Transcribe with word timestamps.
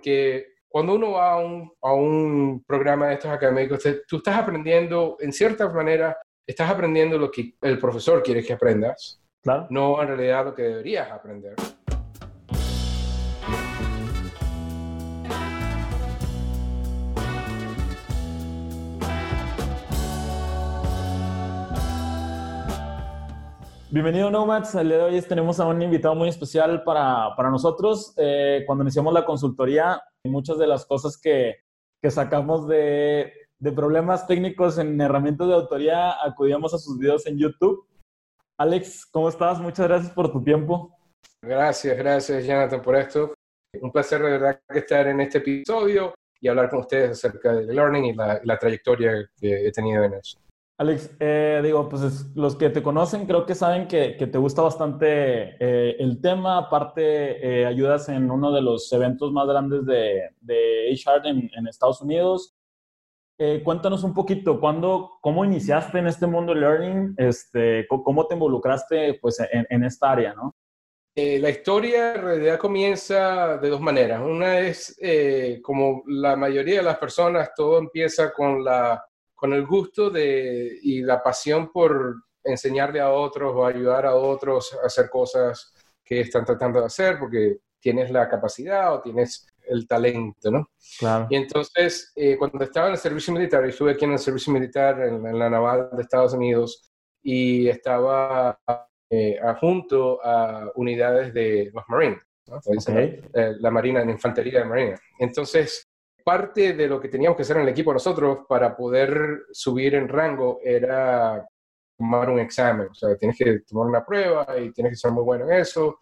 porque 0.00 0.54
cuando 0.66 0.94
uno 0.94 1.12
va 1.12 1.32
a 1.32 1.36
un, 1.36 1.70
a 1.82 1.92
un 1.92 2.64
programa 2.66 3.08
de 3.08 3.14
estos 3.14 3.30
académicos, 3.30 3.82
tú 4.08 4.16
estás 4.16 4.38
aprendiendo, 4.38 5.18
en 5.20 5.30
cierta 5.30 5.68
manera, 5.68 6.16
estás 6.46 6.70
aprendiendo 6.70 7.18
lo 7.18 7.30
que 7.30 7.54
el 7.60 7.78
profesor 7.78 8.22
quiere 8.22 8.42
que 8.42 8.54
aprendas, 8.54 9.20
claro. 9.42 9.66
no 9.68 10.00
en 10.00 10.08
realidad 10.08 10.46
lo 10.46 10.54
que 10.54 10.62
deberías 10.62 11.10
aprender. 11.10 11.54
Bienvenido 23.92 24.30
Nomads, 24.30 24.76
el 24.76 24.86
día 24.86 24.98
de 24.98 25.02
hoy 25.02 25.22
tenemos 25.22 25.58
a 25.58 25.66
un 25.66 25.82
invitado 25.82 26.14
muy 26.14 26.28
especial 26.28 26.84
para, 26.84 27.34
para 27.34 27.50
nosotros. 27.50 28.14
Eh, 28.18 28.62
cuando 28.64 28.84
iniciamos 28.84 29.12
la 29.12 29.24
consultoría, 29.24 30.00
muchas 30.22 30.58
de 30.58 30.68
las 30.68 30.86
cosas 30.86 31.18
que, 31.20 31.56
que 32.00 32.08
sacamos 32.08 32.68
de, 32.68 33.32
de, 33.58 33.72
problemas 33.72 34.28
técnicos 34.28 34.78
en 34.78 35.00
herramientas 35.00 35.48
de 35.48 35.54
autoría, 35.54 36.24
acudíamos 36.24 36.72
a 36.72 36.78
sus 36.78 37.00
videos 37.00 37.26
en 37.26 37.36
YouTube. 37.36 37.84
Alex, 38.60 39.06
¿cómo 39.06 39.28
estás? 39.28 39.58
Muchas 39.58 39.88
gracias 39.88 40.12
por 40.12 40.30
tu 40.30 40.40
tiempo. 40.44 40.96
Gracias, 41.42 41.98
gracias 41.98 42.46
Jonathan 42.46 42.82
por 42.82 42.94
esto. 42.94 43.34
Un 43.80 43.90
placer 43.90 44.22
de 44.22 44.30
verdad 44.30 44.60
estar 44.68 45.08
en 45.08 45.20
este 45.20 45.38
episodio 45.38 46.14
y 46.40 46.46
hablar 46.46 46.70
con 46.70 46.78
ustedes 46.78 47.10
acerca 47.10 47.54
del 47.54 47.74
learning 47.74 48.04
y 48.04 48.14
la, 48.14 48.40
la 48.44 48.56
trayectoria 48.56 49.28
que 49.36 49.66
he 49.66 49.72
tenido 49.72 50.04
en 50.04 50.14
eso. 50.14 50.38
Alex, 50.80 51.14
eh, 51.20 51.60
digo, 51.62 51.86
pues 51.90 52.34
los 52.34 52.56
que 52.56 52.70
te 52.70 52.82
conocen 52.82 53.26
creo 53.26 53.44
que 53.44 53.54
saben 53.54 53.86
que, 53.86 54.12
te 54.14 54.38
gusta 54.38 54.62
bastante 54.62 55.56
eh, 55.60 55.96
el 55.98 56.22
tema. 56.22 56.56
Aparte, 56.56 57.60
eh, 57.60 57.66
ayudas 57.66 58.08
en 58.08 58.30
uno 58.30 58.50
de 58.50 58.62
los 58.62 58.90
eventos 58.90 59.30
más 59.30 59.46
grandes 59.46 59.84
de, 59.84 60.30
de 60.40 60.90
HR 60.90 61.28
en, 61.28 61.66
Estados 61.66 62.00
Unidos. 62.00 62.56
cuéntanos 63.62 64.04
un 64.04 64.14
poquito, 64.14 64.58
¿cuándo, 64.58 65.18
¿cómo 65.20 65.44
iniciaste 65.44 65.98
en 65.98 66.06
este 66.06 66.26
mundo 66.26 66.54
learning? 66.54 67.12
Este, 67.18 67.86
¿Cómo 67.86 68.26
te 68.26 68.36
involucraste 68.36 69.18
pues, 69.20 69.38
en, 69.52 69.66
en 69.68 69.84
esta 69.84 70.12
área? 70.12 70.32
¿no? 70.32 70.54
la 71.14 71.50
historia 71.50 72.14
en 72.14 72.22
realidad 72.22 72.58
comienza 72.58 73.58
de 73.58 73.68
dos 73.68 73.82
maneras. 73.82 74.22
Una 74.22 74.60
es, 74.60 74.98
como 75.62 76.02
la 76.06 76.36
mayoría 76.36 76.76
de 76.76 76.84
las 76.84 76.96
personas, 76.96 77.50
todo 77.54 77.78
empieza 77.78 78.32
con 78.32 78.64
la 78.64 79.04
con 79.40 79.54
el 79.54 79.66
gusto 79.66 80.10
de, 80.10 80.78
y 80.82 81.00
la 81.00 81.22
pasión 81.22 81.72
por 81.72 82.14
enseñarle 82.44 83.00
a 83.00 83.10
otros 83.10 83.52
o 83.54 83.64
ayudar 83.64 84.04
a 84.04 84.14
otros 84.14 84.76
a 84.82 84.86
hacer 84.86 85.08
cosas 85.08 85.72
que 86.04 86.20
están 86.20 86.44
tratando 86.44 86.80
de 86.80 86.86
hacer 86.86 87.18
porque 87.18 87.56
tienes 87.80 88.10
la 88.10 88.28
capacidad 88.28 88.92
o 88.94 89.00
tienes 89.00 89.46
el 89.66 89.86
talento, 89.88 90.50
¿no? 90.50 90.70
Claro. 90.98 91.26
Y 91.30 91.36
entonces, 91.36 92.12
eh, 92.14 92.36
cuando 92.36 92.62
estaba 92.62 92.88
en 92.88 92.92
el 92.92 92.98
servicio 92.98 93.32
militar, 93.32 93.64
estuve 93.64 93.92
aquí 93.92 94.04
en 94.04 94.12
el 94.12 94.18
servicio 94.18 94.52
militar 94.52 95.00
en, 95.00 95.38
la 95.38 95.48
naval 95.48 95.88
de 95.92 96.02
Estados 96.02 96.34
Unidos 96.34 96.92
y 97.22 97.68
estaba 97.68 98.58
eh, 99.08 99.38
junto 99.58 100.22
a 100.22 100.70
unidades 100.74 101.32
de 101.32 101.70
los 101.72 101.84
Marines, 101.88 102.20
¿no? 102.46 102.60
Eh, 102.88 103.54
la 103.58 103.70
Marina, 103.70 104.04
la 104.04 104.10
Infantería 104.10 104.58
de 104.58 104.64
Marina. 104.66 105.00
Entonces, 105.18 105.89
parte 106.22 106.72
de 106.74 106.88
lo 106.88 107.00
que 107.00 107.08
teníamos 107.08 107.36
que 107.36 107.42
hacer 107.42 107.56
en 107.56 107.62
el 107.62 107.68
equipo 107.68 107.92
nosotros 107.92 108.40
para 108.48 108.76
poder 108.76 109.42
subir 109.52 109.94
en 109.94 110.08
rango 110.08 110.60
era 110.62 111.46
tomar 111.96 112.30
un 112.30 112.40
examen. 112.40 112.88
O 112.90 112.94
sea, 112.94 113.16
tienes 113.16 113.36
que 113.36 113.60
tomar 113.60 113.86
una 113.86 114.04
prueba 114.04 114.46
y 114.58 114.72
tienes 114.72 114.92
que 114.92 114.96
ser 114.96 115.12
muy 115.12 115.22
bueno 115.22 115.44
en 115.50 115.60
eso. 115.60 115.98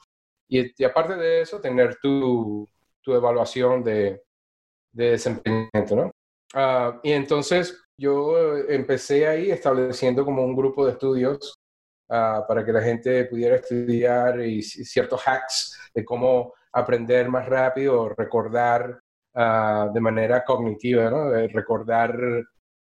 Y, 0.48 0.84
aparte 0.84 1.16
de 1.16 1.42
eso, 1.42 1.60
tener 1.60 1.96
tu, 2.00 2.68
tu 3.02 3.14
evaluación 3.14 3.82
de, 3.82 4.22
de 4.92 5.10
desempeño, 5.10 5.68
¿no? 5.90 6.10
Ah, 6.54 6.98
y 7.02 7.12
entonces 7.12 7.78
yo 7.96 8.56
empecé 8.68 9.26
ahí 9.26 9.50
estableciendo 9.50 10.24
como 10.24 10.44
un 10.44 10.56
grupo 10.56 10.86
de 10.86 10.92
estudios 10.92 11.58
uh, 12.08 12.46
para 12.46 12.64
que 12.64 12.72
la 12.72 12.80
gente 12.80 13.24
pudiera 13.26 13.56
estudiar 13.56 14.40
ciertos 14.62 15.20
hacks 15.26 15.90
de 15.94 16.04
cómo 16.04 16.54
aprender 16.72 17.28
más 17.28 17.46
rápido, 17.46 18.08
recordar 18.10 19.00
Ah, 19.40 19.88
de 19.94 20.00
manera 20.00 20.44
cognitiva, 20.44 21.08
¿no? 21.08 21.30
De 21.30 21.46
recordar 21.46 22.12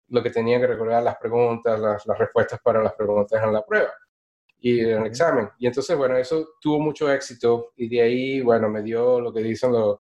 lo 0.10 0.22
que 0.22 0.30
tenía 0.30 0.60
que 0.60 0.68
recordar, 0.68 1.02
las 1.02 1.16
preguntas, 1.16 1.80
las, 1.80 2.20
respuestas 2.20 2.60
para 2.62 2.84
las 2.84 2.92
preguntas 2.96 3.42
en 3.42 3.54
la 3.54 3.66
prueba 3.66 3.94
y 4.60 4.82
en 4.82 5.00
el 5.00 5.06
examen. 5.06 5.50
Y 5.58 5.68
entonces, 5.68 5.96
bueno, 5.96 6.18
eso 6.18 6.56
tuvo 6.60 6.82
mucho 6.82 7.10
éxito 7.10 7.72
y 7.78 7.88
de 7.88 8.02
ahí, 8.02 8.42
bueno, 8.42 8.68
me 8.68 8.84
dio 8.84 9.22
lo 9.22 9.32
que 9.32 9.40
dicen 9.40 9.72
los, 9.72 10.00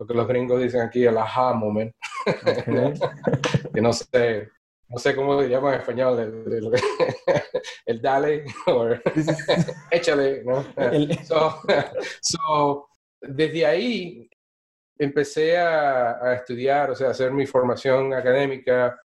lo 0.00 0.06
que 0.08 0.14
los 0.14 0.26
gringos 0.26 0.60
dicen 0.60 0.80
aquí, 0.80 1.04
el 1.04 1.16
aha 1.18 1.52
moment. 1.54 1.94
que 3.72 3.80
no 3.80 3.92
sé, 3.92 4.48
no 4.88 4.98
sé 4.98 5.14
cómo 5.14 5.40
llama 5.42 5.74
en 5.74 5.80
español, 5.82 6.18
el, 6.18 6.72
el, 7.86 8.02
dale, 8.02 8.44
o 8.66 8.88
échale, 9.92 10.42
¿no? 10.42 10.64
so, 12.20 12.88
desde 13.20 13.64
ahí 13.64 14.28
empecé 14.98 15.58
a, 15.58 16.34
estudiar, 16.34 16.90
o 16.90 16.94
sea, 16.94 17.10
hacer 17.10 17.32
mi 17.32 17.46
formación 17.46 18.14
académica, 18.14 19.00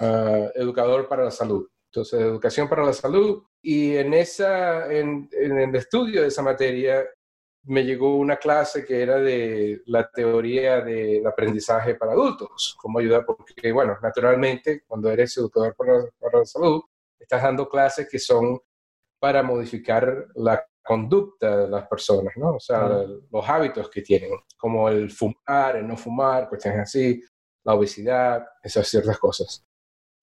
uh, 0.00 0.48
educador 0.54 1.08
para 1.08 1.24
la 1.24 1.30
salud. 1.30 1.68
Entonces, 1.90 2.20
educación 2.20 2.68
para 2.68 2.84
la 2.84 2.92
salud. 2.92 3.42
Y 3.62 3.96
en, 3.96 4.14
esa, 4.14 4.92
en, 4.92 5.28
el 5.32 5.74
estudio 5.74 6.22
de 6.22 6.28
esa 6.28 6.42
materia 6.42 7.04
me 7.64 7.84
llegó 7.84 8.16
una 8.16 8.36
clase 8.36 8.84
que 8.84 9.02
era 9.02 9.18
de 9.18 9.82
la 9.86 10.08
teoría 10.08 10.80
del 10.80 11.26
aprendizaje 11.26 11.94
para 11.94 12.12
adultos, 12.12 12.76
cómo 12.80 12.98
ayudar, 12.98 13.24
porque, 13.26 13.72
bueno, 13.72 13.98
naturalmente, 14.02 14.82
cuando 14.86 15.10
eres 15.10 15.36
educador 15.36 15.74
para, 15.76 16.04
para 16.18 16.38
la 16.38 16.44
salud, 16.46 16.82
estás 17.18 17.42
dando 17.42 17.68
clases 17.68 18.08
que 18.08 18.18
son 18.18 18.58
para 19.18 19.42
modificar 19.42 20.28
la 20.36 20.64
conducta 20.88 21.54
de 21.54 21.68
las 21.68 21.86
personas, 21.86 22.32
¿no? 22.36 22.54
O 22.54 22.60
sea, 22.60 23.04
los 23.30 23.46
hábitos 23.46 23.90
que 23.90 24.00
tienen, 24.00 24.30
como 24.56 24.88
el 24.88 25.10
fumar, 25.10 25.76
el 25.76 25.86
no 25.86 25.98
fumar, 25.98 26.48
cuestiones 26.48 26.80
así, 26.80 27.22
la 27.62 27.74
obesidad, 27.74 28.42
esas 28.62 28.88
ciertas 28.88 29.18
cosas. 29.18 29.66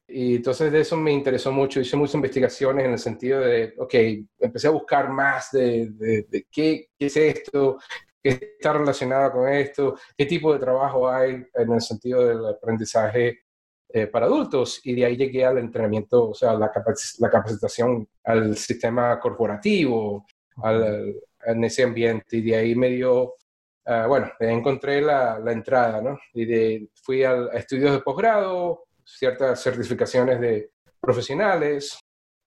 Y 0.07 0.37
entonces 0.37 0.71
de 0.71 0.79
eso 0.79 0.97
me 0.97 1.11
interesó 1.11 1.51
mucho, 1.51 1.79
hice 1.79 1.95
muchas 1.95 2.15
investigaciones 2.15 2.85
en 2.85 2.93
el 2.93 2.97
sentido 2.97 3.41
de, 3.41 3.75
ok, 3.77 3.93
empecé 4.39 4.67
a 4.67 4.71
buscar 4.71 5.07
más 5.09 5.51
de, 5.51 5.91
de, 5.91 6.47
qué, 6.51 6.87
qué, 6.97 7.05
es 7.05 7.15
esto, 7.15 7.77
qué 8.23 8.55
está 8.57 8.73
relacionado 8.73 9.33
con 9.33 9.47
esto, 9.47 9.95
qué 10.17 10.25
tipo 10.25 10.51
de 10.51 10.59
trabajo 10.59 11.07
hay 11.07 11.45
en 11.53 11.73
el 11.73 11.81
sentido 11.81 12.25
del 12.25 12.43
aprendizaje 12.43 13.41
eh, 13.89 14.07
para 14.07 14.25
adultos 14.25 14.81
y 14.83 14.95
de 14.95 15.05
ahí 15.05 15.15
llegué 15.15 15.45
al 15.45 15.59
entrenamiento, 15.59 16.31
o 16.31 16.33
sea, 16.33 16.53
la, 16.53 16.71
la 17.19 17.29
capacitación 17.29 18.07
al 18.23 18.57
sistema 18.57 19.19
corporativo, 19.19 20.25
al, 20.63 21.15
en 21.45 21.63
ese 21.63 21.83
ambiente 21.83 22.37
y 22.37 22.41
de 22.41 22.55
ahí 22.55 22.75
me 22.75 22.89
dio, 22.89 23.35
uh, 23.85 24.07
bueno, 24.07 24.31
encontré 24.39 25.01
la, 25.01 25.39
la, 25.39 25.51
entrada, 25.51 26.01
¿no? 26.01 26.19
Y 26.33 26.45
de, 26.45 26.89
fui 27.03 27.23
a, 27.23 27.47
estudios 27.53 27.91
de 27.91 27.99
posgrado, 27.99 28.85
ciertas 29.03 29.61
certificaciones 29.61 30.39
de 30.39 30.71
profesionales, 30.99 31.99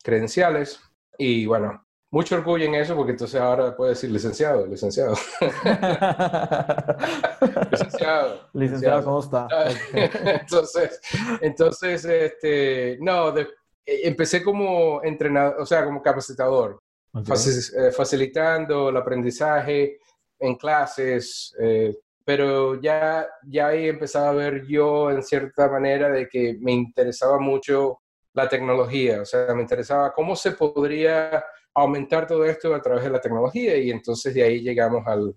credenciales 0.03 0.81
y 1.17 1.47
bueno, 1.47 1.85
mucho 2.11 2.37
orgullo 2.37 2.65
en 2.65 2.75
eso 2.75 2.97
porque 2.97 3.13
entonces 3.13 3.41
ahora 3.41 3.77
puedo 3.77 3.91
decir 3.91 4.11
licenciado, 4.11 4.67
licenciado. 4.67 5.15
licenciado. 7.71 8.49
Licenciado, 8.55 9.05
¿cómo 9.05 9.21
está? 9.21 9.47
entonces, 9.93 11.01
entonces, 11.41 12.05
este, 12.05 12.99
no, 13.01 13.31
de, 13.33 13.49
empecé 13.85 14.43
como 14.43 15.03
entrenador, 15.05 15.61
o 15.61 15.67
sea, 15.67 15.85
como 15.85 16.03
capacitador. 16.03 16.81
Eh, 17.15 17.91
facilitando 17.91 18.91
el 18.91 18.97
aprendizaje 18.97 19.99
en 20.39 20.55
clases, 20.57 21.55
eh, 21.59 21.97
pero 22.25 22.81
ya, 22.81 23.27
ya 23.47 23.69
ahí 23.69 23.89
empezaba 23.89 24.29
a 24.29 24.35
ver 24.35 24.67
yo 24.67 25.11
en 25.11 25.23
cierta 25.23 25.69
manera 25.69 26.11
de 26.11 26.29
que 26.29 26.59
me 26.61 26.73
interesaba 26.73 27.41
mucho 27.41 28.01
la 28.35 28.49
tecnología, 28.49 29.23
o 29.23 29.25
sea, 29.25 29.55
me 29.55 29.63
interesaba 29.63 30.13
cómo 30.13 30.37
se 30.37 30.53
podría 30.53 31.45
aumentar 31.75 32.27
todo 32.27 32.45
esto 32.45 32.75
a 32.75 32.83
través 32.83 33.05
de 33.05 33.11
la 33.11 33.21
tecnología 33.21 33.77
y 33.77 33.91
entonces 33.91 34.35
de 34.35 34.43
ahí 34.43 34.61
llegamos 34.61 35.07
al 35.07 35.35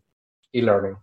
e-learning. 0.51 0.97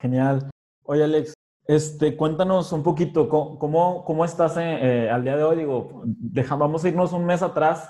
Genial. 0.00 0.48
Oye, 0.84 1.04
Alex, 1.04 1.34
este, 1.66 2.16
cuéntanos 2.16 2.72
un 2.72 2.82
poquito, 2.82 3.28
¿cómo, 3.28 4.04
cómo 4.04 4.24
estás 4.24 4.56
eh, 4.58 5.10
al 5.10 5.24
día 5.24 5.36
de 5.36 5.42
hoy? 5.42 5.56
Digo, 5.56 6.02
deja, 6.04 6.54
vamos 6.54 6.84
a 6.84 6.88
irnos 6.88 7.12
un 7.12 7.26
mes 7.26 7.42
atrás. 7.42 7.88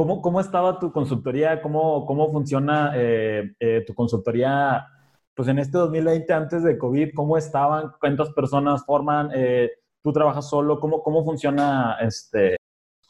¿Cómo, 0.00 0.22
cómo 0.22 0.40
estaba 0.40 0.78
tu 0.78 0.90
consultoría? 0.92 1.60
¿Cómo, 1.60 2.06
cómo 2.06 2.32
funciona 2.32 2.94
eh, 2.96 3.52
eh, 3.60 3.84
tu 3.86 3.94
consultoría 3.94 4.86
pues 5.34 5.46
en 5.48 5.58
este 5.58 5.76
2020 5.76 6.32
antes 6.32 6.62
de 6.62 6.78
COVID? 6.78 7.10
¿Cómo 7.14 7.36
estaban? 7.36 7.92
¿Cuántas 8.00 8.30
personas 8.30 8.82
forman? 8.86 9.30
Eh, 9.34 9.70
¿Tú 10.02 10.10
trabajas 10.10 10.48
solo? 10.48 10.80
¿Cómo, 10.80 11.02
cómo 11.02 11.22
funciona 11.22 11.98
este, 12.00 12.56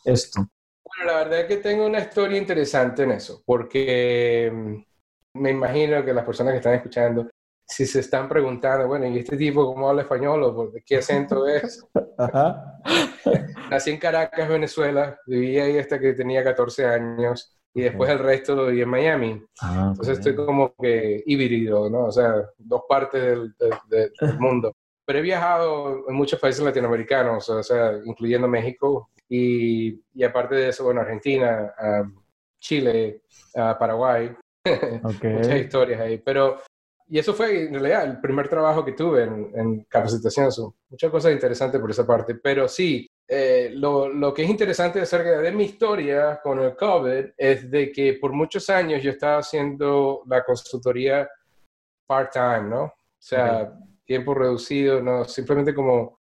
esto? 0.05 0.41
Bueno, 0.85 1.13
la 1.13 1.19
verdad 1.19 1.41
es 1.43 1.47
que 1.47 1.57
tengo 1.59 1.87
una 1.87 2.01
historia 2.01 2.37
interesante 2.37 3.05
en 3.05 3.13
eso, 3.13 3.41
porque 3.47 4.51
mm, 4.53 5.39
me 5.41 5.51
imagino 5.53 6.05
que 6.05 6.13
las 6.13 6.25
personas 6.25 6.55
que 6.55 6.59
están 6.59 6.75
escuchando 6.75 7.31
si 7.71 7.87
se 7.87 8.01
están 8.01 8.29
preguntando, 8.29 8.89
bueno, 8.89 9.07
¿y 9.07 9.19
este 9.21 9.37
tipo 9.37 9.65
cómo 9.65 9.89
habla 9.89 10.03
español 10.03 10.43
o 10.43 10.73
qué 10.85 10.97
acento 10.97 11.47
es? 11.47 11.87
Nací 13.71 13.91
en 13.91 13.99
Caracas, 13.99 14.49
Venezuela, 14.49 15.19
viví 15.27 15.59
ahí 15.59 15.79
hasta 15.79 15.99
que 16.01 16.13
tenía 16.15 16.43
14 16.43 16.87
años 16.87 17.57
y 17.73 17.83
después 17.83 18.11
el 18.11 18.19
resto 18.19 18.57
lo 18.57 18.67
viví 18.67 18.83
en 18.83 18.89
Miami. 18.89 19.45
Ah, 19.63 19.87
Entonces 19.91 20.19
estoy 20.19 20.35
como 20.35 20.75
que 20.75 21.23
híbrido, 21.25 21.89
¿no? 21.89 22.07
O 22.07 22.13
sea, 22.13 22.35
dos 22.59 22.83
partes 22.89 23.23
del, 23.23 23.55
del, 23.89 24.13
mundo. 24.41 24.75
Pero 25.05 25.21
he 25.21 25.23
viajado 25.23 26.09
en 26.09 26.15
muchos 26.15 26.41
países 26.41 26.65
latinoamericanos, 26.65 27.49
o 27.49 27.63
sea, 27.63 27.93
incluyendo 28.05 28.49
México 28.49 29.11
y, 29.29 30.03
y 30.13 30.25
aparte 30.25 30.57
de 30.57 30.69
eso, 30.69 30.85
bueno, 30.85 31.03
Argentina, 31.03 31.73
Chile, 32.59 33.23
Paraguay. 33.55 34.35
Muchas 35.23 35.57
historias 35.57 36.01
ahí. 36.01 36.19
Pero 36.19 36.59
y 37.13 37.19
eso 37.19 37.35
fue 37.35 37.65
en 37.65 37.73
realidad 37.73 38.05
el 38.05 38.21
primer 38.21 38.49
trabajo 38.49 38.85
que 38.85 38.93
tuve 38.93 39.25
en, 39.25 39.51
en 39.55 39.85
capacitación. 39.85 40.49
muchas 40.89 41.11
cosas 41.11 41.33
interesantes 41.33 41.81
por 41.81 41.91
esa 41.91 42.07
parte. 42.07 42.37
Pero 42.37 42.69
sí, 42.69 43.11
eh, 43.27 43.73
lo, 43.75 44.09
lo, 44.09 44.33
que 44.33 44.45
es 44.45 44.49
interesante 44.49 45.01
acerca 45.01 45.41
de 45.41 45.51
mi 45.51 45.65
historia 45.65 46.39
con 46.41 46.61
el 46.61 46.77
COVID 46.77 47.33
es 47.37 47.69
de 47.69 47.91
que 47.91 48.13
por 48.15 48.33
muchos 48.33 48.71
años 48.71 49.03
yo 49.03 49.11
estaba 49.11 49.39
haciendo 49.39 50.23
la 50.29 50.45
consultoría 50.45 51.29
part-time, 52.07 52.69
¿no? 52.69 52.83
O 52.85 52.95
sea, 53.19 53.73
tiempo 54.05 54.33
reducido, 54.33 55.03
¿no? 55.03 55.25
Simplemente 55.25 55.75
como, 55.75 56.21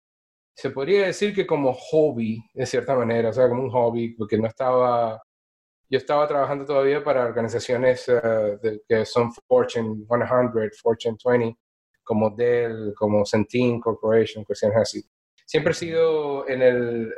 se 0.54 0.70
podría 0.70 1.06
decir 1.06 1.34
que 1.34 1.46
como 1.46 1.72
hobby, 1.72 2.40
de 2.54 2.64
cierta 2.64 2.94
manera, 2.94 3.30
o 3.30 3.32
sea, 3.32 3.48
como 3.48 3.64
un 3.64 3.70
hobby, 3.70 4.14
porque 4.14 4.38
no 4.38 4.46
estaba 4.46 5.20
yo 5.88 5.98
estaba 5.98 6.26
trabajando 6.26 6.64
todavía 6.64 7.02
para 7.02 7.24
organizaciones 7.24 8.08
eh, 8.08 8.80
que 8.88 9.04
son 9.04 9.32
Fortune 9.32 10.04
100, 10.08 10.70
Fortune 10.82 11.16
20, 11.24 11.56
como 12.02 12.30
Dell, 12.30 12.92
como 12.96 13.24
Centene 13.24 13.80
Corporation, 13.80 14.44
cuestiones 14.44 14.78
así. 14.78 15.04
Siempre 15.44 15.72
he 15.72 15.74
sido 15.74 16.48
en 16.48 16.62
el, 16.62 17.12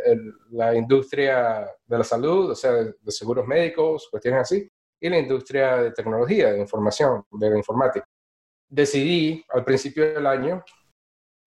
la 0.51 0.75
industria 0.75 1.67
de 1.87 1.99
la 1.99 2.05
salud, 2.05 2.51
o 2.51 2.55
sea, 2.55 2.73
de, 2.73 2.95
seguros 3.07 3.47
médicos, 3.47 4.09
cuestiones 4.11 4.43
así, 4.43 4.71
y 5.01 5.09
la 5.09 5.19
industria 5.19 5.77
de 5.79 5.93
tecnología, 5.93 6.53
de 6.53 6.61
información, 6.61 7.25
de 7.31 7.51
la 7.51 7.57
informática. 7.57 8.07
Decidí 8.69 9.43
al 9.49 9.65
principio 9.65 10.13
del 10.13 10.27
año 10.27 10.63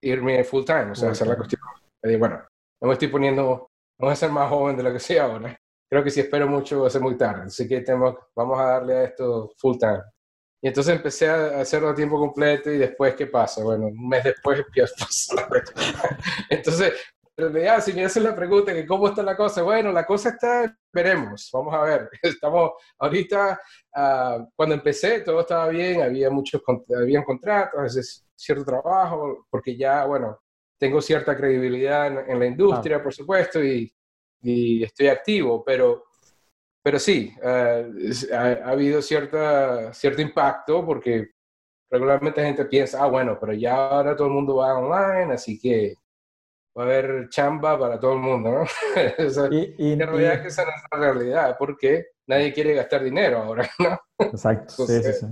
irme 0.01 0.43
full 0.43 0.63
time, 0.63 0.91
o 0.91 0.95
sea, 0.95 1.11
hacer 1.11 1.27
la 1.27 1.35
cuestión. 1.35 1.61
Y 2.03 2.15
bueno, 2.15 2.43
no 2.81 2.87
me 2.87 2.93
estoy 2.93 3.09
poniendo, 3.09 3.69
vamos 3.99 4.13
a 4.13 4.15
ser 4.15 4.31
más 4.31 4.49
joven 4.49 4.75
de 4.75 4.81
lo 4.81 4.91
que 4.91 4.99
soy 4.99 5.17
ahora 5.17 5.60
creo 5.91 6.03
que 6.05 6.09
si 6.09 6.21
espero 6.21 6.47
mucho 6.47 6.81
va 6.81 6.87
a 6.87 6.89
ser 6.89 7.01
muy 7.01 7.17
tarde, 7.17 7.43
así 7.47 7.67
que 7.67 7.81
tenemos, 7.81 8.15
vamos 8.33 8.57
a 8.57 8.63
darle 8.63 8.95
a 8.95 9.03
esto 9.03 9.51
full 9.57 9.77
time. 9.77 10.01
Y 10.63 10.69
entonces 10.69 10.95
empecé 10.95 11.27
a 11.27 11.59
hacerlo 11.59 11.89
a 11.89 11.95
tiempo 11.95 12.17
completo 12.17 12.71
y 12.71 12.77
después, 12.77 13.13
¿qué 13.15 13.27
pasa? 13.27 13.61
Bueno, 13.61 13.87
un 13.87 14.07
mes 14.07 14.23
después 14.23 14.59
empiezo 14.65 14.93
a 15.03 15.63
Entonces, 16.49 16.93
ya, 17.37 17.81
si 17.81 17.91
me 17.91 18.05
hacen 18.05 18.23
la 18.23 18.33
pregunta 18.33 18.73
que 18.73 18.85
cómo 18.85 19.09
está 19.09 19.21
la 19.21 19.35
cosa, 19.35 19.63
bueno, 19.63 19.91
la 19.91 20.05
cosa 20.05 20.29
está, 20.29 20.73
veremos, 20.93 21.49
vamos 21.51 21.73
a 21.73 21.81
ver. 21.81 22.09
Estamos 22.21 22.71
ahorita, 22.97 23.59
uh, 23.95 24.45
cuando 24.55 24.75
empecé 24.75 25.21
todo 25.21 25.41
estaba 25.41 25.67
bien, 25.67 26.01
había 26.01 26.29
muchos, 26.29 26.61
había 26.95 27.21
contratos, 27.25 28.23
cierto 28.33 28.63
trabajo, 28.63 29.45
porque 29.49 29.75
ya, 29.75 30.05
bueno, 30.05 30.39
tengo 30.79 31.01
cierta 31.01 31.35
credibilidad 31.35 32.29
en, 32.29 32.39
la 32.39 32.45
industria, 32.45 33.03
por 33.03 33.13
supuesto, 33.13 33.61
y 33.61 33.93
y 34.41 34.83
estoy 34.83 35.07
activo, 35.07 35.63
pero, 35.63 36.05
pero 36.83 36.99
sí, 36.99 37.33
eh, 37.43 37.91
ha, 38.33 38.69
habido 38.69 39.01
cierta, 39.01 39.93
cierto 39.93 40.21
impacto 40.21 40.85
porque 40.85 41.29
regularmente 41.89 42.41
la 42.41 42.47
gente 42.47 42.65
piensa, 42.65 43.03
ah, 43.03 43.07
bueno, 43.07 43.37
pero 43.39 43.53
ya 43.53 43.89
ahora 43.89 44.15
todo 44.15 44.27
el 44.27 44.33
mundo 44.33 44.55
va 44.55 44.77
online, 44.77 45.33
así 45.33 45.59
que 45.59 45.95
va 46.77 46.83
a 46.83 46.85
haber 46.85 47.29
chamba 47.29 47.77
para 47.77 47.99
todo 47.99 48.13
el 48.13 48.19
mundo, 48.19 48.51
¿no? 48.51 48.65
y, 49.51 49.93
en 49.93 49.99
realidad 49.99 50.41
que 50.41 50.47
esa 50.47 50.63
no 50.63 50.71
es 50.71 50.83
la 50.91 51.13
realidad, 51.13 51.55
porque 51.59 52.07
nadie 52.27 52.53
quiere 52.53 52.73
gastar 52.75 53.03
dinero 53.03 53.39
ahora, 53.39 53.69
¿no? 53.79 53.99
Exacto, 54.17 54.87
sí, 54.87 55.03
sí, 55.03 55.13
sí. 55.13 55.25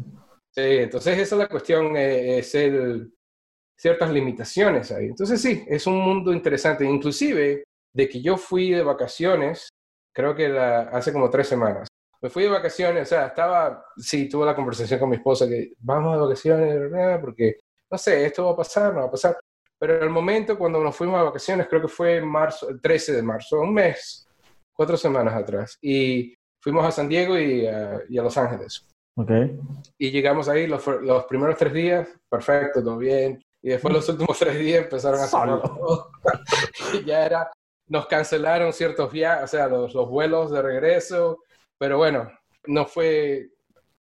Sí, 0.52 0.62
entonces 0.62 1.18
esa 1.20 1.36
es 1.36 1.40
la 1.40 1.48
cuestión, 1.48 1.96
eh, 1.96 2.40
es 2.40 2.56
el, 2.56 3.14
ciertas 3.78 4.12
limitaciones 4.12 4.92
ahí. 4.92 5.06
Entonces 5.06 5.42
sí, 5.42 5.64
es 5.68 5.88
un 5.88 6.00
mundo 6.00 6.34
interesante, 6.34 6.84
inclusive 6.84 7.64
de 8.00 8.08
que 8.08 8.22
yo 8.22 8.38
fui 8.38 8.72
de 8.72 8.82
vacaciones, 8.82 9.68
creo 10.14 10.34
que 10.34 10.48
hace 10.58 11.12
como 11.12 11.30
tres 11.30 11.48
semanas. 11.48 11.90
Me 12.22 12.30
fui 12.30 12.44
de 12.44 12.50
vacaciones, 12.50 13.04
o 13.04 13.06
sea, 13.06 13.28
estaba, 13.28 13.86
sí, 13.98 14.30
tuve 14.30 14.46
la 14.46 14.56
conversación 14.56 15.00
con 15.00 15.10
mi 15.10 15.18
esposa 15.18 15.48
que 15.48 15.74
vamos 15.80 16.16
de 16.16 16.22
vacaciones, 16.22 16.80
¿verdad? 16.80 17.20
Porque, 17.20 17.58
no 17.92 17.98
sé, 17.98 18.26
esto 18.26 18.46
va 18.46 18.52
a 18.52 18.56
pasar, 18.56 18.94
no 18.94 19.02
va 19.02 19.08
a 19.08 19.12
pasar. 19.12 19.38
Pero 19.78 19.98
en 19.98 20.04
el 20.04 20.10
momento 20.10 20.58
cuando 20.58 20.82
nos 20.82 20.96
fuimos 20.96 21.20
de 21.20 21.26
vacaciones, 21.26 21.68
creo 21.68 21.82
que 21.82 21.88
fue 21.90 22.18
en 22.18 22.28
marzo, 22.28 22.70
el 22.70 22.80
13 22.80 23.18
de 23.18 23.22
marzo, 23.22 23.60
un 23.60 23.74
mes, 23.74 24.26
cuatro 24.74 24.96
semanas 24.96 25.34
atrás. 25.34 25.78
Y 25.82 26.34
fuimos 26.62 26.86
a 26.86 26.92
San 26.92 27.10
Diego 27.10 27.38
y, 27.38 27.68
a 27.68 28.02
Los 28.10 28.38
Ángeles. 28.38 28.86
Okay. 29.16 29.60
Y 29.98 30.12
llegamos 30.12 30.48
ahí 30.48 30.68
los, 30.68 30.86
los 30.88 31.26
primeros 31.26 31.58
tres 31.58 31.74
días, 31.74 32.08
perfecto, 32.30 32.82
todo 32.82 32.98
bien. 32.98 33.42
Y 33.62 33.70
después 33.70 33.94
los 33.94 34.08
últimos 34.08 34.40
tres 34.40 34.58
días 34.58 34.84
empezaron 34.84 35.20
a 35.20 35.28
salir. 35.28 35.60
y 36.94 37.06
ya 37.06 37.26
era 37.26 37.52
nos 37.90 38.06
cancelaron 38.08 38.72
ciertos 38.72 39.12
viajes, 39.12 39.44
o 39.44 39.48
sea, 39.48 39.68
los, 39.68 39.94
los, 39.94 40.08
vuelos 40.08 40.52
de 40.52 40.62
regreso, 40.62 41.44
pero 41.78 41.98
bueno, 41.98 42.32
no 42.68 42.86
fue 42.86 43.50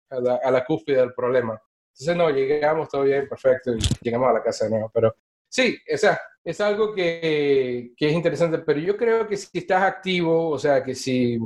a 0.10 0.20
la, 0.20 0.36
a 0.36 0.52
la, 0.52 0.64
cúspide 0.64 0.98
del 0.98 1.14
problema. 1.14 1.60
Entonces, 1.92 2.16
no, 2.16 2.30
llegamos 2.30 2.88
todo 2.88 3.04
bien, 3.04 3.28
perfecto, 3.28 3.74
y 3.76 3.80
llegamos 4.02 4.30
a 4.30 4.34
la 4.34 4.44
casa 4.44 4.66
de 4.66 4.72
nuevo. 4.72 4.92
Pero 4.94 5.16
sí, 5.50 5.78
o 5.92 5.98
sea, 5.98 6.20
es 6.44 6.62
algo 6.62 6.94
que, 6.94 7.92
que 7.98 8.08
es 8.08 8.14
interesante, 8.14 8.60
pero 8.60 8.80
yo 8.80 8.96
creo 8.96 9.28
que 9.28 9.36
si 9.36 9.58
estás 9.58 9.84
activo, 9.84 10.50
o 10.50 10.60
sea, 10.60 10.84
que 10.84 10.94
si, 10.94 11.40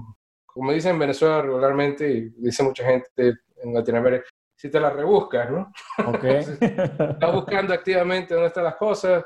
como 0.45 0.73
dicen 0.73 0.91
en 0.91 0.99
Venezuela 0.99 1.41
regularmente, 1.41 2.09
y 2.09 2.29
dice 2.37 2.61
mucha 2.61 2.85
gente 2.85 3.33
en 3.63 3.73
Latinoamérica, 3.73 4.25
si 4.55 4.69
te 4.69 4.79
la 4.79 4.89
rebuscas, 4.89 5.49
¿no? 5.49 5.71
Ok. 6.07 6.23
estás 6.59 7.33
buscando 7.33 7.73
activamente 7.73 8.33
dónde 8.33 8.47
están 8.47 8.65
las 8.65 8.75
cosas, 8.75 9.23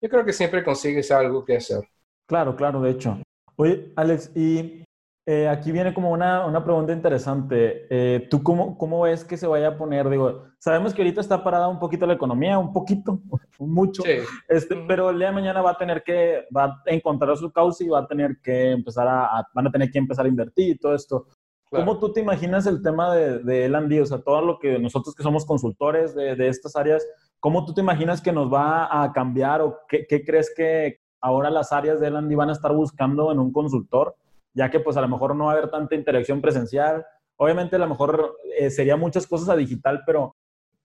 yo 0.00 0.08
creo 0.08 0.24
que 0.24 0.32
siempre 0.32 0.64
consigues 0.64 1.10
algo 1.10 1.44
que 1.44 1.56
hacer. 1.56 1.80
Claro, 2.26 2.56
claro, 2.56 2.80
de 2.80 2.90
hecho. 2.90 3.18
Oye, 3.56 3.92
Alex, 3.96 4.32
y 4.36 4.84
eh, 5.28 5.48
aquí 5.48 5.72
viene 5.72 5.92
como 5.92 6.12
una, 6.12 6.46
una 6.46 6.62
pregunta 6.62 6.92
interesante. 6.92 7.86
Eh, 7.90 8.28
¿Tú 8.30 8.42
cómo, 8.42 8.78
cómo 8.78 9.02
ves 9.02 9.24
que 9.24 9.36
se 9.36 9.46
vaya 9.46 9.68
a 9.68 9.76
poner? 9.76 10.08
Digo, 10.08 10.44
sabemos 10.58 10.94
que 10.94 11.02
ahorita 11.02 11.20
está 11.20 11.42
parada 11.42 11.66
un 11.66 11.80
poquito 11.80 12.06
la 12.06 12.14
economía, 12.14 12.58
un 12.58 12.72
poquito, 12.72 13.20
mucho, 13.58 14.04
este, 14.48 14.76
pero 14.86 15.10
el 15.10 15.18
día 15.18 15.28
de 15.28 15.34
mañana 15.34 15.62
va 15.62 15.72
a 15.72 15.78
tener 15.78 16.04
que, 16.04 16.44
va 16.56 16.64
a 16.64 16.82
encontrar 16.86 17.36
su 17.36 17.50
causa 17.50 17.82
y 17.82 17.88
va 17.88 18.00
a 18.00 18.06
tener 18.06 18.38
que 18.40 18.70
empezar 18.70 19.08
a, 19.08 19.46
van 19.52 19.66
a 19.66 19.72
tener 19.72 19.90
que 19.90 19.98
empezar 19.98 20.26
a 20.26 20.28
invertir 20.28 20.76
y 20.76 20.78
todo 20.78 20.94
esto. 20.94 21.26
¿Cómo 21.68 21.98
tú 21.98 22.12
te 22.12 22.20
imaginas 22.20 22.66
el 22.66 22.80
tema 22.80 23.12
de, 23.12 23.40
de 23.40 23.64
L&D? 23.64 24.00
O 24.00 24.06
sea, 24.06 24.18
todo 24.18 24.40
lo 24.40 24.58
que 24.60 24.78
nosotros 24.78 25.14
que 25.14 25.24
somos 25.24 25.44
consultores 25.44 26.14
de, 26.14 26.36
de, 26.36 26.48
estas 26.48 26.76
áreas, 26.76 27.04
¿cómo 27.40 27.66
tú 27.66 27.74
te 27.74 27.80
imaginas 27.80 28.22
que 28.22 28.30
nos 28.30 28.52
va 28.52 29.02
a 29.02 29.12
cambiar 29.12 29.60
o 29.60 29.80
qué, 29.88 30.06
qué 30.08 30.24
crees 30.24 30.52
que, 30.56 31.00
ahora 31.20 31.50
las 31.50 31.72
áreas 31.72 32.00
de 32.00 32.08
L&D 32.08 32.36
van 32.36 32.50
a 32.50 32.52
estar 32.52 32.72
buscando 32.72 33.32
en 33.32 33.38
un 33.38 33.52
consultor, 33.52 34.16
ya 34.54 34.70
que 34.70 34.80
pues 34.80 34.96
a 34.96 35.00
lo 35.00 35.08
mejor 35.08 35.34
no 35.34 35.46
va 35.46 35.52
a 35.52 35.56
haber 35.56 35.70
tanta 35.70 35.94
interacción 35.94 36.40
presencial. 36.40 37.04
Obviamente 37.36 37.76
a 37.76 37.80
lo 37.80 37.88
mejor 37.88 38.36
eh, 38.58 38.70
sería 38.70 38.96
muchas 38.96 39.26
cosas 39.26 39.48
a 39.48 39.56
digital, 39.56 40.02
pero 40.06 40.36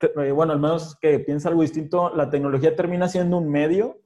eh, 0.02 0.32
bueno, 0.32 0.54
al 0.54 0.60
menos 0.60 0.98
que 1.00 1.20
piensa 1.20 1.50
algo 1.50 1.62
distinto, 1.62 2.14
la 2.16 2.30
tecnología 2.30 2.76
termina 2.76 3.08
siendo 3.08 3.38
un 3.38 3.50
medio 3.50 4.00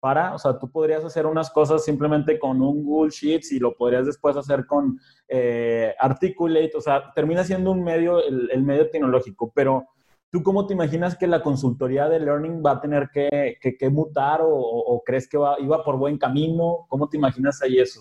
para, 0.00 0.34
o 0.34 0.38
sea, 0.38 0.58
tú 0.58 0.70
podrías 0.70 1.04
hacer 1.04 1.26
unas 1.26 1.50
cosas 1.50 1.84
simplemente 1.84 2.38
con 2.38 2.60
un 2.60 2.84
Google 2.84 3.10
Sheets 3.10 3.52
y 3.52 3.58
lo 3.60 3.76
podrías 3.76 4.06
después 4.06 4.36
hacer 4.36 4.66
con 4.66 4.98
eh, 5.28 5.94
Articulate, 5.98 6.72
o 6.76 6.80
sea, 6.80 7.12
termina 7.14 7.44
siendo 7.44 7.70
un 7.70 7.84
medio, 7.84 8.20
el 8.24 8.62
medio 8.62 8.90
tecnológico, 8.90 9.52
pero 9.54 9.86
¿Tú 10.32 10.42
cómo 10.42 10.66
te 10.66 10.72
imaginas 10.72 11.14
que 11.18 11.26
la 11.26 11.42
consultoría 11.42 12.08
de 12.08 12.18
learning 12.18 12.62
va 12.64 12.72
a 12.72 12.80
tener 12.80 13.10
que, 13.12 13.58
que, 13.60 13.90
mutar 13.90 14.40
o, 14.42 15.02
crees 15.04 15.28
que 15.28 15.36
va, 15.36 15.56
iba 15.60 15.84
por 15.84 15.98
buen 15.98 16.16
camino? 16.16 16.86
¿Cómo 16.88 17.06
te 17.06 17.18
imaginas 17.18 17.60
ahí 17.60 17.78
eso? 17.78 18.00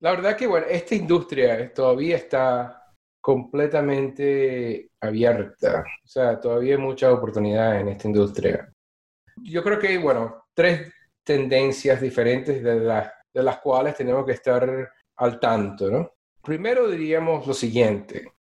La 0.00 0.10
verdad 0.10 0.36
que, 0.36 0.48
bueno, 0.48 0.66
esta 0.68 0.96
industria 0.96 1.72
todavía 1.72 2.16
está 2.16 2.92
completamente 3.20 4.90
abierta. 5.00 5.84
O 6.04 6.08
sea, 6.08 6.40
todavía 6.40 6.74
hay 6.74 6.80
muchas 6.80 7.12
oportunidades 7.12 7.80
en 7.80 7.88
esta 7.90 8.08
industria. 8.08 8.72
Yo 9.36 9.62
creo 9.62 9.78
que 9.78 9.86
hay, 9.86 9.98
bueno, 9.98 10.46
tres 10.52 10.92
tendencias 11.24 12.00
diferentes 12.00 12.60
de, 12.60 12.80
de 12.80 13.42
las 13.44 13.60
cuales 13.60 13.94
tenemos 13.94 14.26
que 14.26 14.32
estar 14.32 14.90
al 15.14 15.38
tanto, 15.38 15.92
¿no? 15.92 16.10
Primero 16.42 16.88
diríamos 16.88 17.46
lo 17.46 17.54
siguiente 17.54 18.35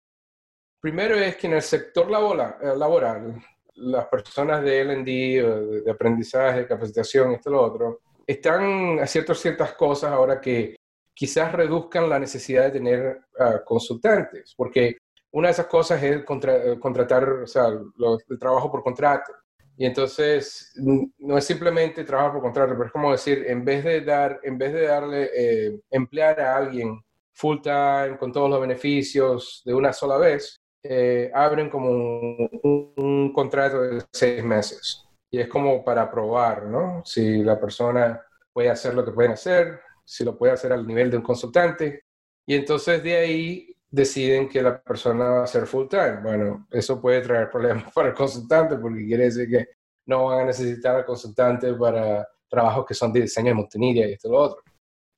Primero 0.85 1.15
es 1.15 1.35
que 1.37 1.47
en 1.47 1.53
el 1.53 1.63
sector 1.63 2.05
eh, 2.05 2.77
laboral, 2.77 3.43
las 3.73 4.05
personas 4.05 4.61
de 4.61 4.81
L&D, 4.81 5.81
de 5.83 5.91
aprendizaje, 5.91 6.59
de 6.59 6.67
capacitación, 6.67 7.31
esto 7.31 7.49
y 7.49 7.53
lo 7.53 7.61
otro, 7.63 8.01
están 8.27 8.99
haciendo 8.99 9.33
ciertas 9.33 9.73
cosas 9.73 10.11
ahora 10.11 10.39
que 10.39 10.75
quizás 11.11 11.51
reduzcan 11.53 12.07
la 12.07 12.19
necesidad 12.19 12.65
de 12.65 12.71
tener 12.71 13.19
ah, 13.39 13.61
consultantes, 13.65 14.53
porque 14.55 14.97
una 15.31 15.47
de 15.47 15.53
esas 15.53 15.65
cosas 15.65 16.03
es 16.03 16.17
eh, 16.17 16.79
contratar, 16.79 17.29
o 17.29 17.47
sea, 17.47 17.65
el 17.65 18.39
trabajo 18.39 18.69
por 18.69 18.83
contrato. 18.83 19.33
Y 19.75 19.87
entonces 19.87 20.71
no 21.17 21.35
es 21.35 21.45
simplemente 21.45 22.03
trabajo 22.03 22.33
por 22.33 22.43
contrato, 22.43 22.73
pero 22.73 22.85
es 22.85 22.91
como 22.91 23.11
decir, 23.11 23.43
en 23.47 23.65
vez 23.65 23.83
de 23.83 24.01
dar, 24.01 24.39
en 24.43 24.55
vez 24.59 24.71
de 24.71 24.83
darle, 24.83 25.31
eh, 25.35 25.79
emplear 25.89 26.39
a 26.41 26.57
alguien 26.57 27.03
full 27.33 27.57
time 27.63 28.17
con 28.19 28.31
todos 28.31 28.51
los 28.51 28.61
beneficios 28.61 29.63
de 29.65 29.73
una 29.73 29.91
sola 29.91 30.17
vez, 30.17 30.61
eh, 30.87 31.31
abren 31.33 31.69
como 31.69 31.89
un, 31.89 33.31
contrato 33.33 33.81
de 33.81 34.03
seis 34.11 34.43
meses. 34.43 35.03
Y 35.31 35.39
es 35.39 35.47
como 35.47 35.83
para 35.83 36.09
probar, 36.09 36.65
¿no? 36.65 37.01
Si 37.03 37.43
la 37.43 37.59
persona 37.59 38.21
puede 38.53 38.69
hacer 38.69 38.93
lo 38.93 39.03
que 39.03 39.11
pueden 39.11 39.31
hacer, 39.31 39.79
si 40.03 40.23
lo 40.23 40.37
puede 40.37 40.53
hacer 40.53 40.71
al 40.71 40.85
nivel 40.85 41.09
de 41.09 41.17
un 41.17 41.23
consultante. 41.23 42.03
Y 42.45 42.55
entonces 42.55 43.03
de 43.03 43.15
ahí 43.15 43.75
deciden 43.89 44.47
que 44.47 44.61
la 44.61 44.81
persona 44.81 45.25
va 45.25 45.43
a 45.43 45.47
ser 45.47 45.65
full 45.65 45.87
time. 45.87 46.21
Bueno, 46.21 46.67
eso 46.71 47.01
puede 47.01 47.21
traer 47.21 47.49
problemas 47.51 47.91
para 47.93 48.09
el 48.09 48.13
consultante 48.13 48.75
porque 48.77 49.05
quiere 49.05 49.25
decir 49.25 49.49
que 49.49 49.67
no 50.05 50.25
van 50.25 50.41
a 50.41 50.45
necesitar 50.45 50.97
al 50.97 51.05
consultante 51.05 51.73
para 51.73 52.27
trabajos 52.47 52.85
que 52.85 52.93
son 52.93 53.11
de 53.11 53.21
diseño 53.21 53.49
de 53.49 53.55
multimedia 53.55 54.07
y 54.07 54.13
esto 54.13 54.27
y 54.27 54.31
lo 54.31 54.37
otro. 54.37 54.61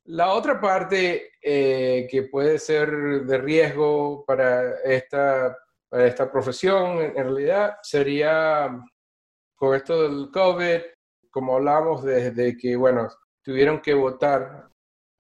La 0.06 0.32
otra 0.32 0.62
parte 0.62 1.32
eh, 1.50 2.08
que 2.12 2.24
puede 2.24 2.60
ser 2.60 2.92
de 3.26 3.38
riesgo 3.38 4.26
para 4.26 4.82
esta, 4.82 5.58
para 5.90 6.06
esta 6.06 6.30
profesión, 6.30 7.00
en, 7.00 7.16
realidad, 7.16 7.78
sería 7.82 8.78
con 9.56 9.74
esto 9.74 10.04
del 10.04 10.30
COVID, 10.30 10.82
como 11.32 11.56
hablamos 11.56 12.04
desde 12.04 12.58
que, 12.58 12.76
bueno, 12.76 13.08
tuvieron 13.42 13.80
que 13.82 13.94
votar 13.94 14.70